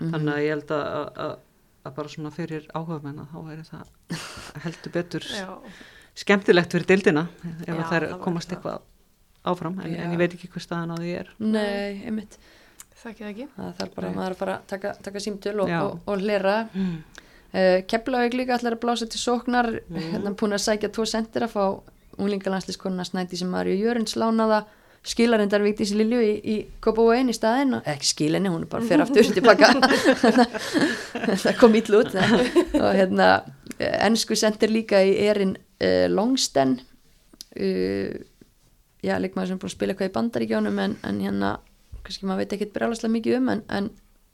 [0.00, 0.10] Mhm.
[0.16, 1.32] Þannig að ég held að, að, að,
[1.86, 5.48] að bara svona fyrir áhugamenn að þá væri það heldur betur Já,
[6.24, 8.56] skemmtilegt fyrir deildina ef Já, það komast það.
[8.58, 8.89] eitthvað
[9.48, 11.30] áfram en, en ég veit ekki hvað staðan á því er.
[11.38, 12.36] Nei, einmitt
[13.00, 13.46] þekki það ekki.
[13.56, 14.16] það þarf bara Nei.
[14.18, 16.98] maður að fara að taka, taka símtöl og, og, og hlera Mm.
[17.54, 20.02] uh, Keflavík líka ætlar að blása til sóknar Mm.
[20.12, 21.64] hérna búin að sækja tvo sendir að fá
[22.20, 24.66] unglingalandsliskonuna Snædi sem Marju Jörins lánaða
[25.02, 29.06] skilarindar Vigdísi Lilju í, í Kópavóin í staðinn og ekki skilinni, hún er bara fyrir
[29.06, 29.70] aftur tilbaka
[31.40, 33.30] það kom ítl út og hérna
[33.80, 36.76] ennsku sendir líka í erin uh, Longsten
[37.56, 38.18] uh,
[39.02, 41.50] já, leikmaður sem er búin að spila eitthvað í bandaríkjónum en, en hérna,
[42.04, 43.90] kannski maður veit ekkit brjálaslega mikið um en, en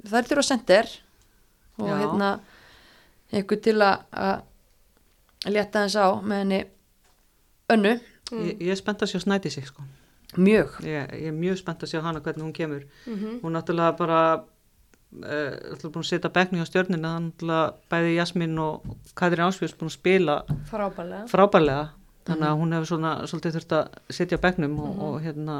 [0.06, 0.92] það er þurfa sendir
[1.78, 1.96] og Já.
[2.02, 2.30] hérna
[3.32, 6.60] eitthvað til að að létta þess á með henni
[7.74, 7.94] önnu,
[8.34, 9.82] Ég, ég er spennt að sjá snæti sig sko.
[10.36, 12.82] mjög Ég, ég er mjög spennt að sjá hana hvernig hún kemur.
[13.06, 13.36] Mhm.
[13.44, 18.58] Hún náttúrulega bara uh, ætla búin að setja bekni á stjörnina þannig náttúrulega bæði Jasmín
[18.58, 18.82] og
[19.14, 20.36] Katrín Ásfjörns búin að spila
[20.70, 21.22] Frábælega.
[21.30, 21.84] frábærlega
[22.26, 25.56] þannig að hún hefur svona svolítið þurft að setja á bekknum og, og hérna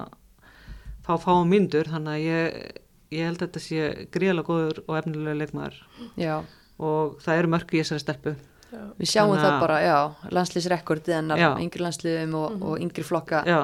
[1.07, 2.83] fá fáum myndur þannig að ég,
[3.15, 5.79] ég held að þetta sé gríðalega góður og efnilega leikmaður.
[6.19, 6.35] Já,
[6.83, 8.35] og það eru mörg í þessari stelpu.
[8.67, 8.81] Já.
[8.99, 11.49] við sjáum Þannig það að- bara, já, landslýsrekord hennar, Já.
[11.63, 13.61] yngri landsliðum og, og yngri flokka já,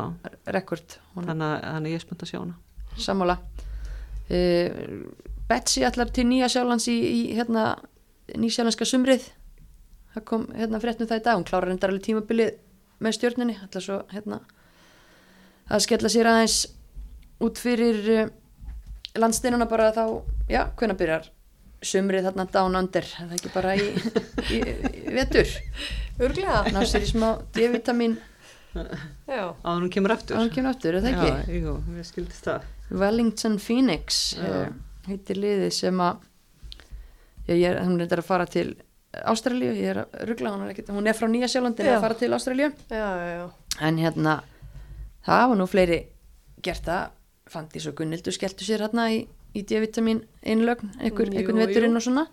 [0.54, 2.54] rekord, þannig að, þannig að ég er spennt að sjá hana.
[3.02, 3.36] Sammála.
[4.30, 5.10] Uh,
[5.50, 7.64] Betsy allar til Nýja Sjálands í, í hérna,
[8.38, 9.26] nýsjálandska sumrið.
[10.14, 11.36] Það kom hérna fréttum það í dag.
[11.40, 12.54] Hún klárar endar alveg tímabilið
[13.02, 14.40] með stjórninni allar svo hérna
[15.72, 16.58] að skella sér aðeins
[17.42, 18.26] út fyrir uh,
[19.18, 20.04] landsteinuna bara þá,
[20.50, 21.30] já, hvenær byrjar
[21.82, 23.88] sumrið þarna down under er það ekki bara í,
[24.54, 24.60] í,
[25.02, 25.48] í vetur
[26.22, 26.60] Örglega.
[26.70, 28.18] ná sér í smá D-vitamin
[28.72, 29.52] Já.
[29.52, 31.32] að hún kemur aftur að hún kemur aftur, er það ekki?
[31.52, 32.68] Já, jú, ég skildist það
[33.02, 34.70] Wellington Phoenix uh,
[35.08, 36.22] heitir liðið sem að
[37.48, 38.70] já, ég er, hún er að fara til
[39.12, 41.96] Ástralíu, ég er að ruggla hún er, hún er frá Nýja Sjálandi Já.
[41.98, 42.30] að fara til
[43.36, 43.42] já.
[43.88, 44.36] en hérna
[45.26, 45.98] það var nú fleiri
[46.62, 47.10] gert það.
[47.52, 50.22] Fandís og Gunnildur skelltu sér hérna í í D-vitamin
[50.96, 52.24] Jú, einhvern veturinn og svona.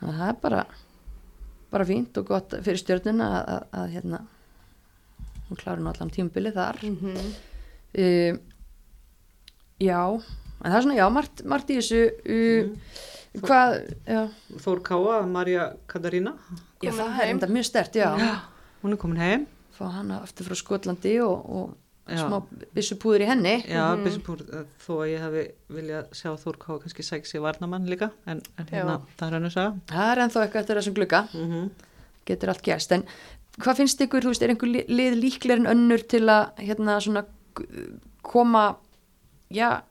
[0.00, 0.64] Og það er bara
[1.70, 4.20] bara fínt og gott fyrir stjörnuna að, að, að hérna
[5.48, 6.80] hún klári nú allan tímubili þar.
[6.82, 7.30] Mhm.
[8.04, 8.38] uh,
[9.80, 10.00] já
[10.60, 12.02] en það er svona, já, margt, margt í þessu.
[12.26, 12.98] Uh,
[13.38, 13.76] hvað,
[14.06, 14.22] já,
[14.64, 16.32] Þór Káa, Marja Katarína
[16.82, 18.10] já það er enda mjög stert, já,
[18.82, 19.46] hún er komin heim.
[19.76, 21.76] Fá hana aftur frá Skotlandi og, og
[22.10, 22.24] Já.
[22.26, 22.40] smá
[22.74, 23.52] byssupúður í henni.
[23.70, 24.40] Já, Bissupúr,
[24.82, 28.96] þó að ég hafi viljað sjá Þór Káa kannski sér varnamann líka en, en hérna,
[28.98, 29.14] Já.
[29.20, 31.20] það er hann að sagja það er ennþá eitthvað eftir þessum glugga.
[31.32, 31.68] Mm -hmm.
[32.26, 32.92] getur allt gerst.
[32.92, 33.04] En
[33.60, 36.98] hvað finnst ykkur, þú veist, er einhver li- lið líklegir en önnur til að hérna
[37.00, 37.24] svona
[38.22, 38.76] koma
[39.50, 39.82] já,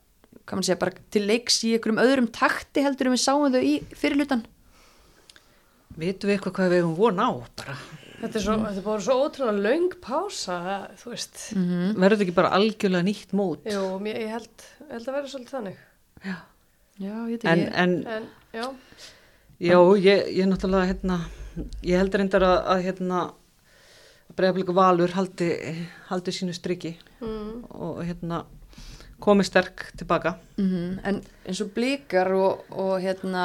[0.50, 3.62] hvað mann segja, bara til leiks í einhverjum öðrum takti heldur en við sáum þau
[3.64, 4.44] í fyrirlutan
[6.00, 7.74] Vitum við eitthvað hvað við hefum von á bara?
[8.20, 10.58] Þetta er, svo, þetta er bara svo ótrúlega löng pása,
[11.00, 11.38] þú veist.
[11.56, 13.68] mm Verður þetta ekki bara algjörlega nýtt mót?
[13.68, 15.82] Jú, mér, ég held, held að vera svolítið þannig.
[16.24, 16.36] Já.
[17.00, 17.76] já, ég veit En, ekki.
[17.84, 18.66] en En, já,
[19.70, 21.20] já, ég, ég náttúrulega hérna,
[21.88, 23.22] ég heldur reyndar að, að hérna
[24.36, 25.50] bregðarblíku valur haldi,
[26.12, 26.94] haldi sínu striki.
[27.24, 28.44] Mm, og hérna
[29.20, 33.44] komi sterk tilbaka Mhm, en eins og blíkar og, og hérna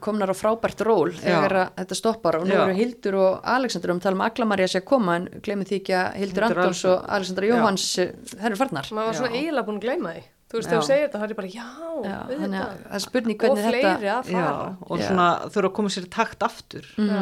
[0.00, 2.62] komnar á frábært ról þegar að þetta stoppar og nú Já.
[2.66, 5.94] eru Hildur og Alexander um tala um Aglamarja sé að koma en glemir því ekki
[5.94, 6.96] að Hildur Hildur Alexander.
[6.98, 7.54] og Alexander Já.
[7.54, 7.86] Jóhanns
[8.34, 9.38] þær eru farnar maður var svona Já.
[9.40, 10.22] eiginlega búin að gleyma því.
[10.48, 10.70] Þú veist, Já.
[10.72, 11.68] þegar þú segir þetta, það er bara, já,
[12.08, 14.76] Já, þannig að það er spurning Og hvernig fleiri þetta að já, fara.
[14.88, 15.06] og Já.
[15.08, 17.18] svona þurfa að koma sér í takt aftur Já,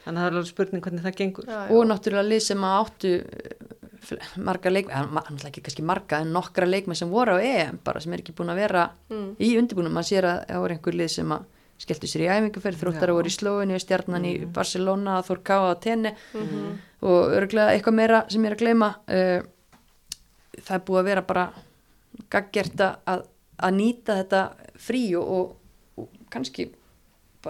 [0.00, 1.70] þannig að það er alveg spurning hvernig það gengur já, já.
[1.76, 3.52] og náttúrulega lið sem að áttu eh,
[4.36, 7.78] marga leik, eða ma- náttúrulega ekki kannski marga en nokkra leikmenn sem voru á EM
[7.84, 9.36] bara sem er ekki búin að vera Mm.
[9.38, 11.44] í undirbúinum maður sér að það voru einhver lið sem að
[11.80, 13.16] skelltu sér í æfingarferð, þróttara Já.
[13.16, 16.78] voru í Slóinu stjarnan í Barcelona, Þór Káa á tenni Mhm.
[17.02, 19.42] og örgulega eitthvað meira sem ég er að gleyma uh,
[20.60, 21.52] það er búið að vera bara
[22.30, 23.24] gaggjert að,
[23.58, 24.42] að, nýta þetta
[24.76, 25.56] frí og, og,
[25.98, 26.70] og kannski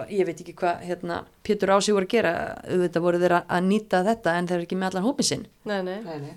[0.09, 2.31] ég veit ekki hvað hérna, Pétur Ási voru að gera
[2.63, 5.81] auðvitað voru þeir að- nýta þetta en þeir eru ekki með allan hópin sinn Nei,
[5.83, 5.97] nei.
[6.05, 6.35] Nei, nei.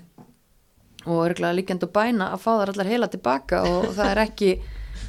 [1.05, 4.49] og örgulega líkjandi að bæna að fá þar allar heila tilbaka og það er ekki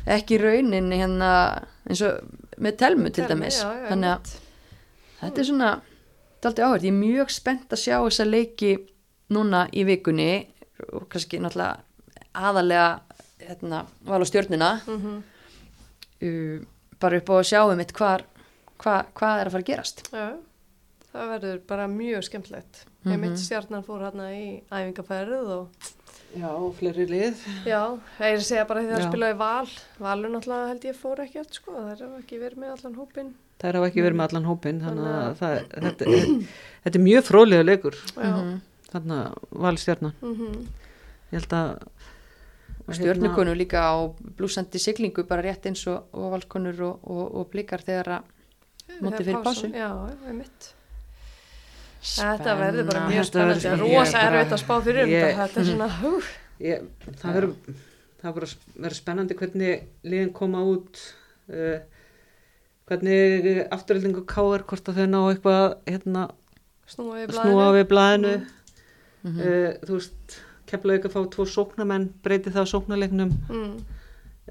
[0.06, 1.31] ekki raunin hérna
[1.89, 2.20] eins og
[2.62, 4.35] með telmu til dæmis já, já, þannig að
[5.20, 8.70] þetta er svona þetta er aldrei áhverð, ég er mjög spennt að sjá þessa leiki
[9.35, 10.31] núna í vikunni
[10.93, 11.81] og kannski náttúrulega
[12.36, 13.01] aðalega
[13.47, 15.23] hérna, val á stjörnina Mhm.
[16.23, 16.59] uh,
[17.01, 18.23] bara upp á að sjá um eitt hvar,
[18.82, 20.27] hva, hvað er að fara að gerast Já,
[21.12, 22.85] það verður bara mjög skemmtilegt.
[23.07, 23.20] Ég Mhm.
[23.20, 25.69] mitt stjarnan fór hérna í æfingarferð og
[26.36, 27.81] já, og fleiri lið já,
[28.20, 29.09] ég er að segja bara því að Já.
[29.09, 29.66] spila í val.
[30.01, 33.35] Valur náttúrulega held ég fór ekkert sko, það er ekki verið með allan hópin.
[33.59, 36.48] það hafa ekki verið með allan hópin þannig að Þannig það, þetta, er-
[36.85, 38.61] þetta er mjög fróðlega leikur Já, Mhm.
[38.93, 40.66] þannig að valstjarnan mhm,
[41.32, 41.86] ég held að
[42.89, 43.97] og stjörnukonu líka á
[44.36, 48.23] blúsandi siglingu bara rétt eins og, og valkonur og, og, og blikar þegar að
[49.02, 49.70] móti fyrir pásu.
[49.74, 49.90] Já,
[50.26, 50.72] ég mitt.
[52.06, 55.66] Þetta verður bara mjög spennandi, er rosa erfitt að spá fyrir um ég- þetta, er
[55.72, 56.12] svona, hú,
[56.62, 56.84] ég,
[57.18, 57.54] það verður
[58.22, 58.52] það verður
[58.84, 61.00] verður spennandi hvernig liðin koma út
[61.50, 61.78] uh,
[62.86, 66.28] hvernig afturöldingu káir hvort að þau ná eitthvað hérna,
[66.86, 67.74] snúa við snúa blæðinu.
[67.80, 68.34] við blæðinu
[69.26, 69.40] Mhm.
[69.42, 70.36] uh, þú veist
[70.70, 73.32] kemlaðu ekki að fá tvo sóknamenn breyti það á sóknarleiknum.
[73.50, 73.76] Mm,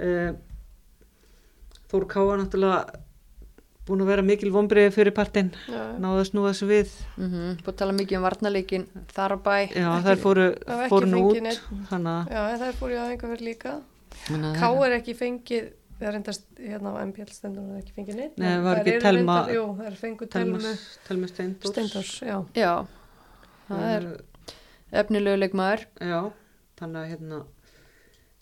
[0.04, 0.34] uh,
[1.88, 3.00] Þór Káa náttúrulega
[3.86, 7.94] búin að vera mikil vombriði fyrir partinn að snúa þessu við mm búið að tala
[7.94, 10.46] mikið um varnarleikin þar á bæ já Ekki- þær fóru,
[10.90, 11.54] fóru nú út já,
[11.94, 13.74] en það er fór í æfingarferð líka.
[14.26, 15.66] þannig að Ká það- er ekki fengið,
[16.00, 18.38] það er reyndast hérna á MPL stendur það er ekki fengið neitt.
[18.38, 22.38] Nei, en var þær ekki Telma- reyndar- Jú, það er fenguð Telma- Telma Steindors já.
[22.56, 22.74] já,
[23.70, 24.04] það er
[24.92, 26.20] efnilegu leikmaður já,
[26.80, 27.44] þannig að hérna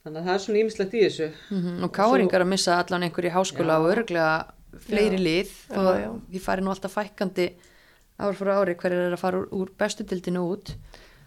[0.03, 3.31] þannig að það er svona ímislegt í þessu mm og káringar að missa allan einhverju
[3.31, 3.79] háskóla Já.
[3.79, 4.45] og örglega
[4.87, 5.23] fleiri Já.
[5.27, 6.09] lið og já.
[6.37, 7.49] ég fari nú alltaf fækkandi
[8.19, 10.75] ár fyrir ári hverju er að fara úr, úr bestu dildinu út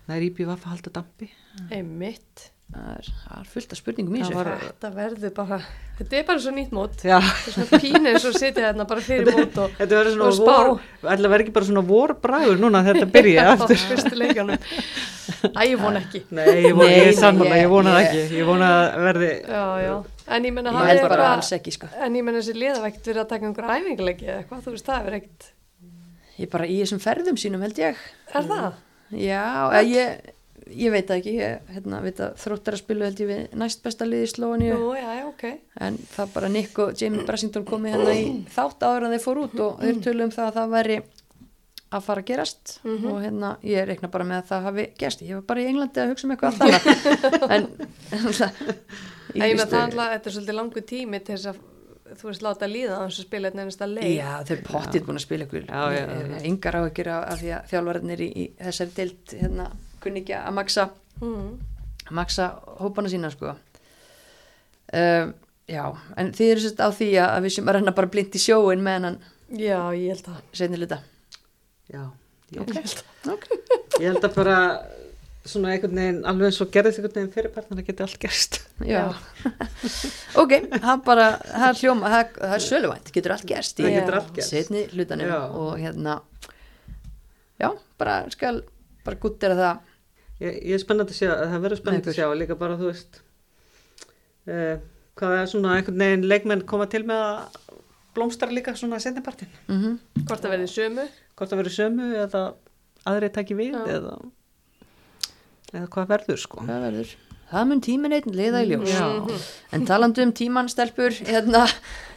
[0.07, 1.31] það er íbjöf að halda dampi
[1.73, 2.51] Einmitt.
[2.71, 5.59] það er, það er fullt af spurningum í Það þessu var- Þetta verður bara,
[5.99, 6.97] þetta er bara svo nýtt mót.
[7.07, 10.25] já, Það er svona pínu eins og sitja hérna bara fyrir mót og þetta verður
[10.27, 14.19] Og svona vor ætla verður ekki bara svona vorbræður núna þegar þetta byrja aftur fyrstu
[14.19, 14.59] leikjanum.
[15.47, 16.23] Æ, ég von ekki.
[16.31, 19.31] nei, ég, von, Nei, ég sammála, ég- ég vona ég- ekki ég vona að verði
[19.47, 19.95] Já, já.
[20.27, 21.89] En ég menna, held þið bara alls ekki sko.
[22.03, 24.73] en ég menna þessi lið hafa ekkert verið að taka einhverja æfingarleiki eða eitthvað, þú
[24.75, 25.51] veist, það er ekkert,
[26.39, 28.01] ég bara í þessum ferðum sínum held ég.
[28.35, 28.73] Er það?
[29.15, 30.33] já, eða ég
[30.67, 33.85] ég veit það ekki, ég hérna, veit að þróttar að spilu held ég við næst
[33.85, 35.45] besta lið í Slóaníu Nú, já, já, ok.
[35.87, 39.41] en það bara Nick og Jamie Brassington komið hérna í þátt áður en þeir fór
[39.45, 40.97] út og þeir tölu um það að það væri
[41.87, 42.81] að fara að gerast.
[42.83, 43.07] Mhm.
[43.13, 45.23] og hérna ég reikna bara með að það hafi gerst.
[45.23, 46.83] Ég var bara í Englandi að hugsa um eitthvað allt annað.
[47.55, 47.71] En
[48.11, 51.59] Í Ég með það alltaf, þetta er svolítið langu tími til þess að,
[52.17, 54.09] þú veist, láta líða þess að spila þetta einasta leik.
[54.17, 56.41] Já, þeir eru pottið búin að spila ykkur Já, já, já.
[56.51, 59.67] yngar á ykkur af, af því að þjálfararnir í, í þessari dild hérna,
[60.05, 61.55] kunni ekki að maksa Mm.
[62.07, 62.47] að maksa
[62.77, 63.55] hópana sína sko
[64.93, 65.31] um,
[65.67, 65.83] Já,
[66.21, 68.43] en þið eru sérst á því að að við sem að renna bara blind í
[68.43, 69.17] sjóin með hennan
[69.57, 70.43] Já, ég held að.
[70.61, 70.99] seinni luta
[71.91, 72.03] Já,
[72.53, 72.61] ég,
[73.33, 73.49] Ok,
[73.99, 74.59] ég held að bara
[75.51, 78.59] svona einhvern veginn, alveg eins og gerðist einhvern veginn fyrirpart, þannig að geti allt gerst.
[78.87, 79.03] já
[80.43, 83.97] Ok, það bara, það er hljóma það, það er söluvænt, getur allt gerst í Það
[83.99, 84.55] getur allt gerst.
[84.55, 85.39] seinni hlutanum Já.
[85.63, 86.17] og hérna
[87.61, 88.63] já, bara skal
[89.07, 89.93] bara gúttera það
[90.37, 93.23] Ég, ég er spennandi að sjá, það verður spennandi að sjá, líka bara, þú veist,
[94.53, 94.75] uh,
[95.17, 97.63] hvað er svona einhvern veginn leikmenn koma til með að
[98.17, 99.49] blómstra líka svona setnipartin.
[99.69, 99.95] mm
[100.27, 101.07] Hvort það verði sömu.
[101.37, 102.43] Hvort það verður sömu eða
[103.09, 103.81] aðri taki við Já.
[103.97, 104.13] eða,
[105.75, 106.67] eða hvað verður, sko.
[106.67, 107.15] Það verður.
[107.47, 108.91] Það mun tímin einn liða í ljós.
[108.91, 109.39] Já.
[109.77, 111.63] En talandi um tíman stelpur, hérna,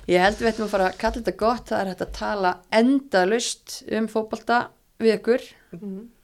[0.09, 2.53] ég held við ættum að fara að kalla þetta gott, það er hægt að tala
[2.80, 4.59] endalust um fótbolta
[4.99, 5.45] við ykkur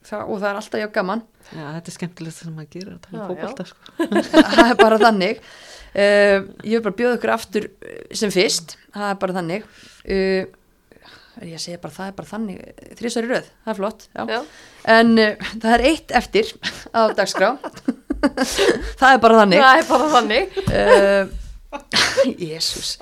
[0.06, 1.24] það, og það er alltaf já gaman.
[1.52, 4.10] Já, þetta er skemmtilegt sem maður gerir að tala um fótbolta, sko.
[4.58, 5.42] það er bara þannig.
[5.96, 9.68] Uh, ég vil bara bjóða ykkur aftur eh, sem fyrst, það er bara þannig.
[10.04, 10.42] Uh,
[11.44, 12.60] ég segi bara það er bara þannig,
[13.00, 14.06] þrísar í röð, það er flott.
[14.16, 14.26] Já.
[14.32, 14.40] Já.
[14.96, 16.52] En uh, það er eitt eftir
[16.96, 17.50] á dagskrá,
[19.02, 19.66] það er bara þannig.
[19.66, 20.62] Það er bara þannig.
[20.80, 21.42] uh,
[22.40, 22.96] Jésús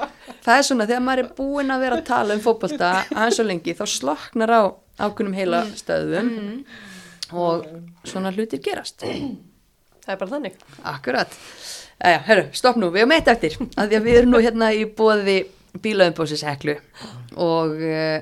[0.44, 3.48] það er svona þegar maður er búinn að vera að tala um fótbolta aðeins og
[3.50, 4.62] lengi þá sloknar á
[5.04, 6.32] ákunnum heila stöðum
[7.34, 7.68] og
[8.08, 10.56] svona hlutir gerast Það er bara þannig.
[10.90, 11.38] akkurat
[12.04, 14.72] Æja, herru, stopp nú, við erum eitt eftir að því að við erum nú hérna
[14.76, 15.38] í bóði
[15.82, 16.76] bílaðumbósis heklu
[17.40, 18.20] og uh,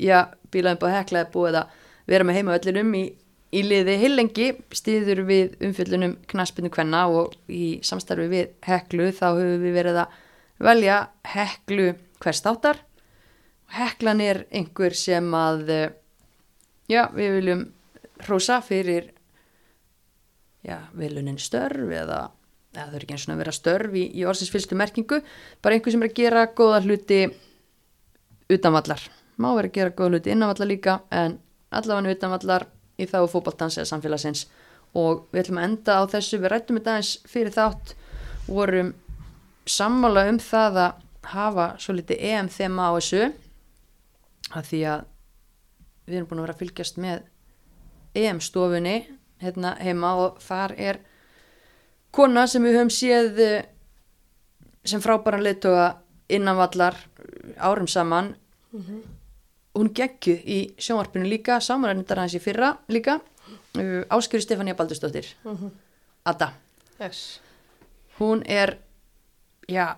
[0.00, 1.78] já, bílaðumbóð hekla er búið að
[2.08, 3.04] vera með heima öllinum í,
[3.52, 9.64] í liði heilengi stýður við umfjöllunum knaspinu kvenna og í samstarfi við heklu þá höfum
[9.64, 10.18] við verið að
[10.68, 10.98] velja
[11.34, 12.82] heklu hvers þáttar.
[13.76, 15.90] Heklan er einhver sem að eh,
[16.88, 17.64] já, við viljum
[18.24, 19.12] hrósa fyrir
[20.64, 22.22] já, vilunin störf eða,
[22.78, 25.20] eða þau eru ekki eins og að vera störf í, í orðsins fylstu merkingu.
[25.62, 27.20] Bara einhver sem er að gera góða hluti
[28.54, 29.02] utanvallar.
[29.38, 31.38] Má vera að gera góða hluti innanvallar líka en
[31.74, 32.68] allavega utanvallar
[32.98, 34.46] í þá fótballtans eða samfélagsins.
[34.96, 36.40] Og við ætlum að enda á þessu.
[36.40, 37.94] Við rættum þetta eins fyrir þátt.
[38.48, 38.94] Vorum
[39.68, 43.28] sammála um það að hafa svo litið EM þema á þessu.
[44.56, 45.06] Að því að
[46.08, 47.26] við erum búin að vera að fylgjast með
[48.18, 48.96] EM stofunni
[49.42, 51.00] hérna heima og þar er
[52.14, 53.64] kona sem við höfum séð eh,
[54.88, 55.88] sem frábæran leittóga
[56.28, 56.96] innanvallar
[57.58, 58.34] árum saman.
[59.78, 63.18] Hún geggju í sjónvarpinu líka samanrændar hans í fyrra líka.
[63.78, 65.28] Uh, Áskjöru Stefania Baldursdóttir.
[66.26, 66.48] Adda.
[67.00, 67.40] Yes.
[68.18, 68.78] hún er
[69.70, 69.94] já,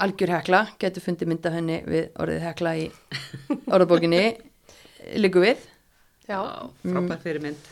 [0.00, 0.62] algjör hekla.
[0.80, 2.86] Getur fundið mynd af henni við orðið hekla í
[3.74, 4.22] orðabókinni.
[5.20, 5.60] Líku við.
[6.30, 6.38] Já.
[6.86, 7.68] Frábær fyrirmynd,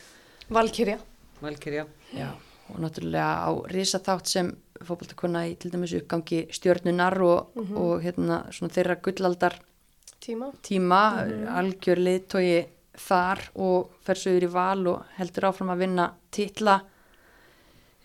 [0.50, 0.98] Valkyrja.
[1.40, 1.86] Valkyrja.
[2.12, 2.28] já,
[2.70, 8.72] og náttúrulega á risaþátt sem fótboltakona í til dæmis uppgangi stjörnunar og, og hérna svona
[8.74, 9.58] þeirra gullaldar
[10.20, 10.50] Tíma.
[10.60, 11.00] tíma,
[11.56, 12.58] algjör leiðtogi
[13.00, 16.74] þar og fer yfir í val og heldur áfram að vinna titla.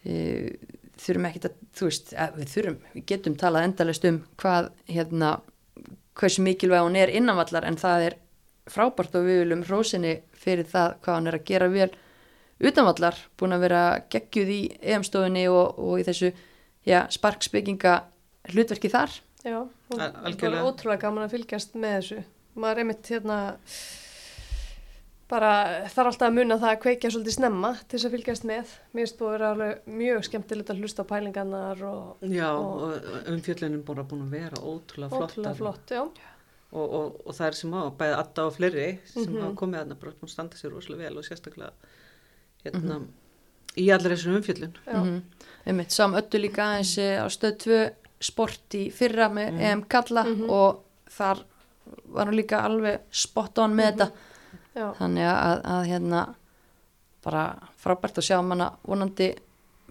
[0.05, 0.13] E,
[1.01, 5.33] þurfum ekkit að, þú veist, að við þurfum, við getum talað endalist um hvað, hérna,
[6.15, 8.17] hversu mikilvæg hún er innanvallar en það er
[8.71, 11.89] frábært og við viljum hrósinni fyrir það hvað hún er að gera vel
[12.61, 16.31] utanvallar, búin að vera geggjuð í EM-stofunni og, og í þessu,
[16.87, 17.97] já, sparkspekinga
[18.53, 19.11] hlutverki þar.
[19.45, 19.59] Já.
[19.61, 20.63] Og bara algjörlega.
[20.65, 22.23] ótrúlega gaman að fylgjast með þessu.
[22.55, 23.39] Maður er einmitt hérna
[25.29, 25.49] bara
[25.89, 28.73] þarf alltaf að muna það að kveikja svolítið snemma til þess að fylgjast með.
[28.93, 32.83] Mér finnst búið að vera alveg mjög skemmtilegt að hlusta á pælingarnar og Já, Og-
[32.85, 35.31] og umfjöllunum bara búin að vera ótrúlega flott.
[35.33, 36.01] ótrúlega flott, já.
[36.75, 39.41] Og, og, og það er sem á, bæði Adda og fleiri sem Mhm.
[39.41, 41.71] hafa komið þarna bara búin að standa sér rosalega vel og sérstaklega
[42.65, 42.99] hérna,
[43.77, 44.73] í allir þessum umfjöllun.
[44.87, 44.99] já.
[45.03, 45.21] mm
[45.65, 47.77] einmitt, sam öllu líka aðeins eh, á stöð 2
[48.21, 50.49] sport í fyrra með EM Kalla Mhm.
[50.49, 51.39] og þar
[52.13, 54.07] var hún líka alveg spot on með þetta
[54.75, 54.93] Já.
[54.99, 56.21] þannig að, að hérna
[57.25, 59.31] bara frábært að sjá manna vonandi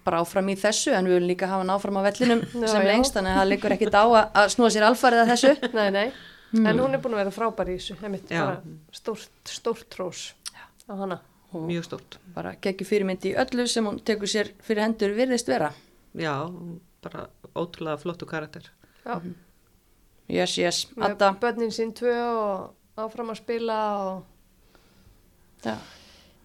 [0.05, 2.83] bara áfram í þessu en við viljum líka hafa hann áfram á vellinum Já, sem
[2.83, 2.87] já.
[2.93, 6.07] lengst þannig að það liggur ekkit á að, snúa sér alfarið að þessu Nei, nei.
[6.55, 7.97] En hún er búin að vera frábær í þessu.
[8.95, 10.35] Stórt, stórt trós
[10.87, 11.19] á hana.
[11.55, 12.19] Mjög stórt.
[12.35, 15.73] bara geggjur fyrirmynd í öllu sem hún tekur sér fyrir hendur virðist vera
[16.15, 16.35] Já,
[17.03, 17.29] bara
[17.59, 18.71] ótrúlega flottu karakter.
[19.05, 19.19] Já.
[20.29, 24.23] yes, yes, Með Adda börnin sín tvö og áfram að spila og
[25.65, 25.75] Já.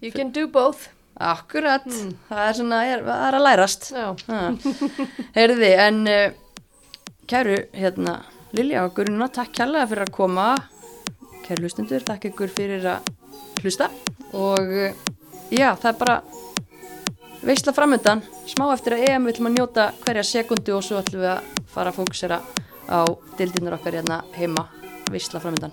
[0.00, 0.88] you can do both.
[1.20, 1.84] Akkurat,
[2.30, 3.88] það er svona, er, það er að lærast.
[3.92, 4.06] Já,
[5.36, 6.30] Heyrði, en uh,
[7.28, 8.14] kæru, hérna,
[8.56, 10.46] Lilja og Guruna, takk kærlega fyrir að koma.
[11.44, 13.10] Kæru hlustundur, takk ykkur fyrir að
[13.62, 13.90] hlusta.
[14.32, 14.92] Og uh,
[15.50, 16.20] já, það er bara
[17.44, 21.24] veistla framöndan, smá eftir að EM við ætlum að njóta hverja sekundu og svo ætlum
[21.24, 22.40] við að fara að fókusera
[22.90, 23.00] á
[23.38, 24.66] deildinur okkar hérna heima,
[25.10, 25.72] veistla framöndan.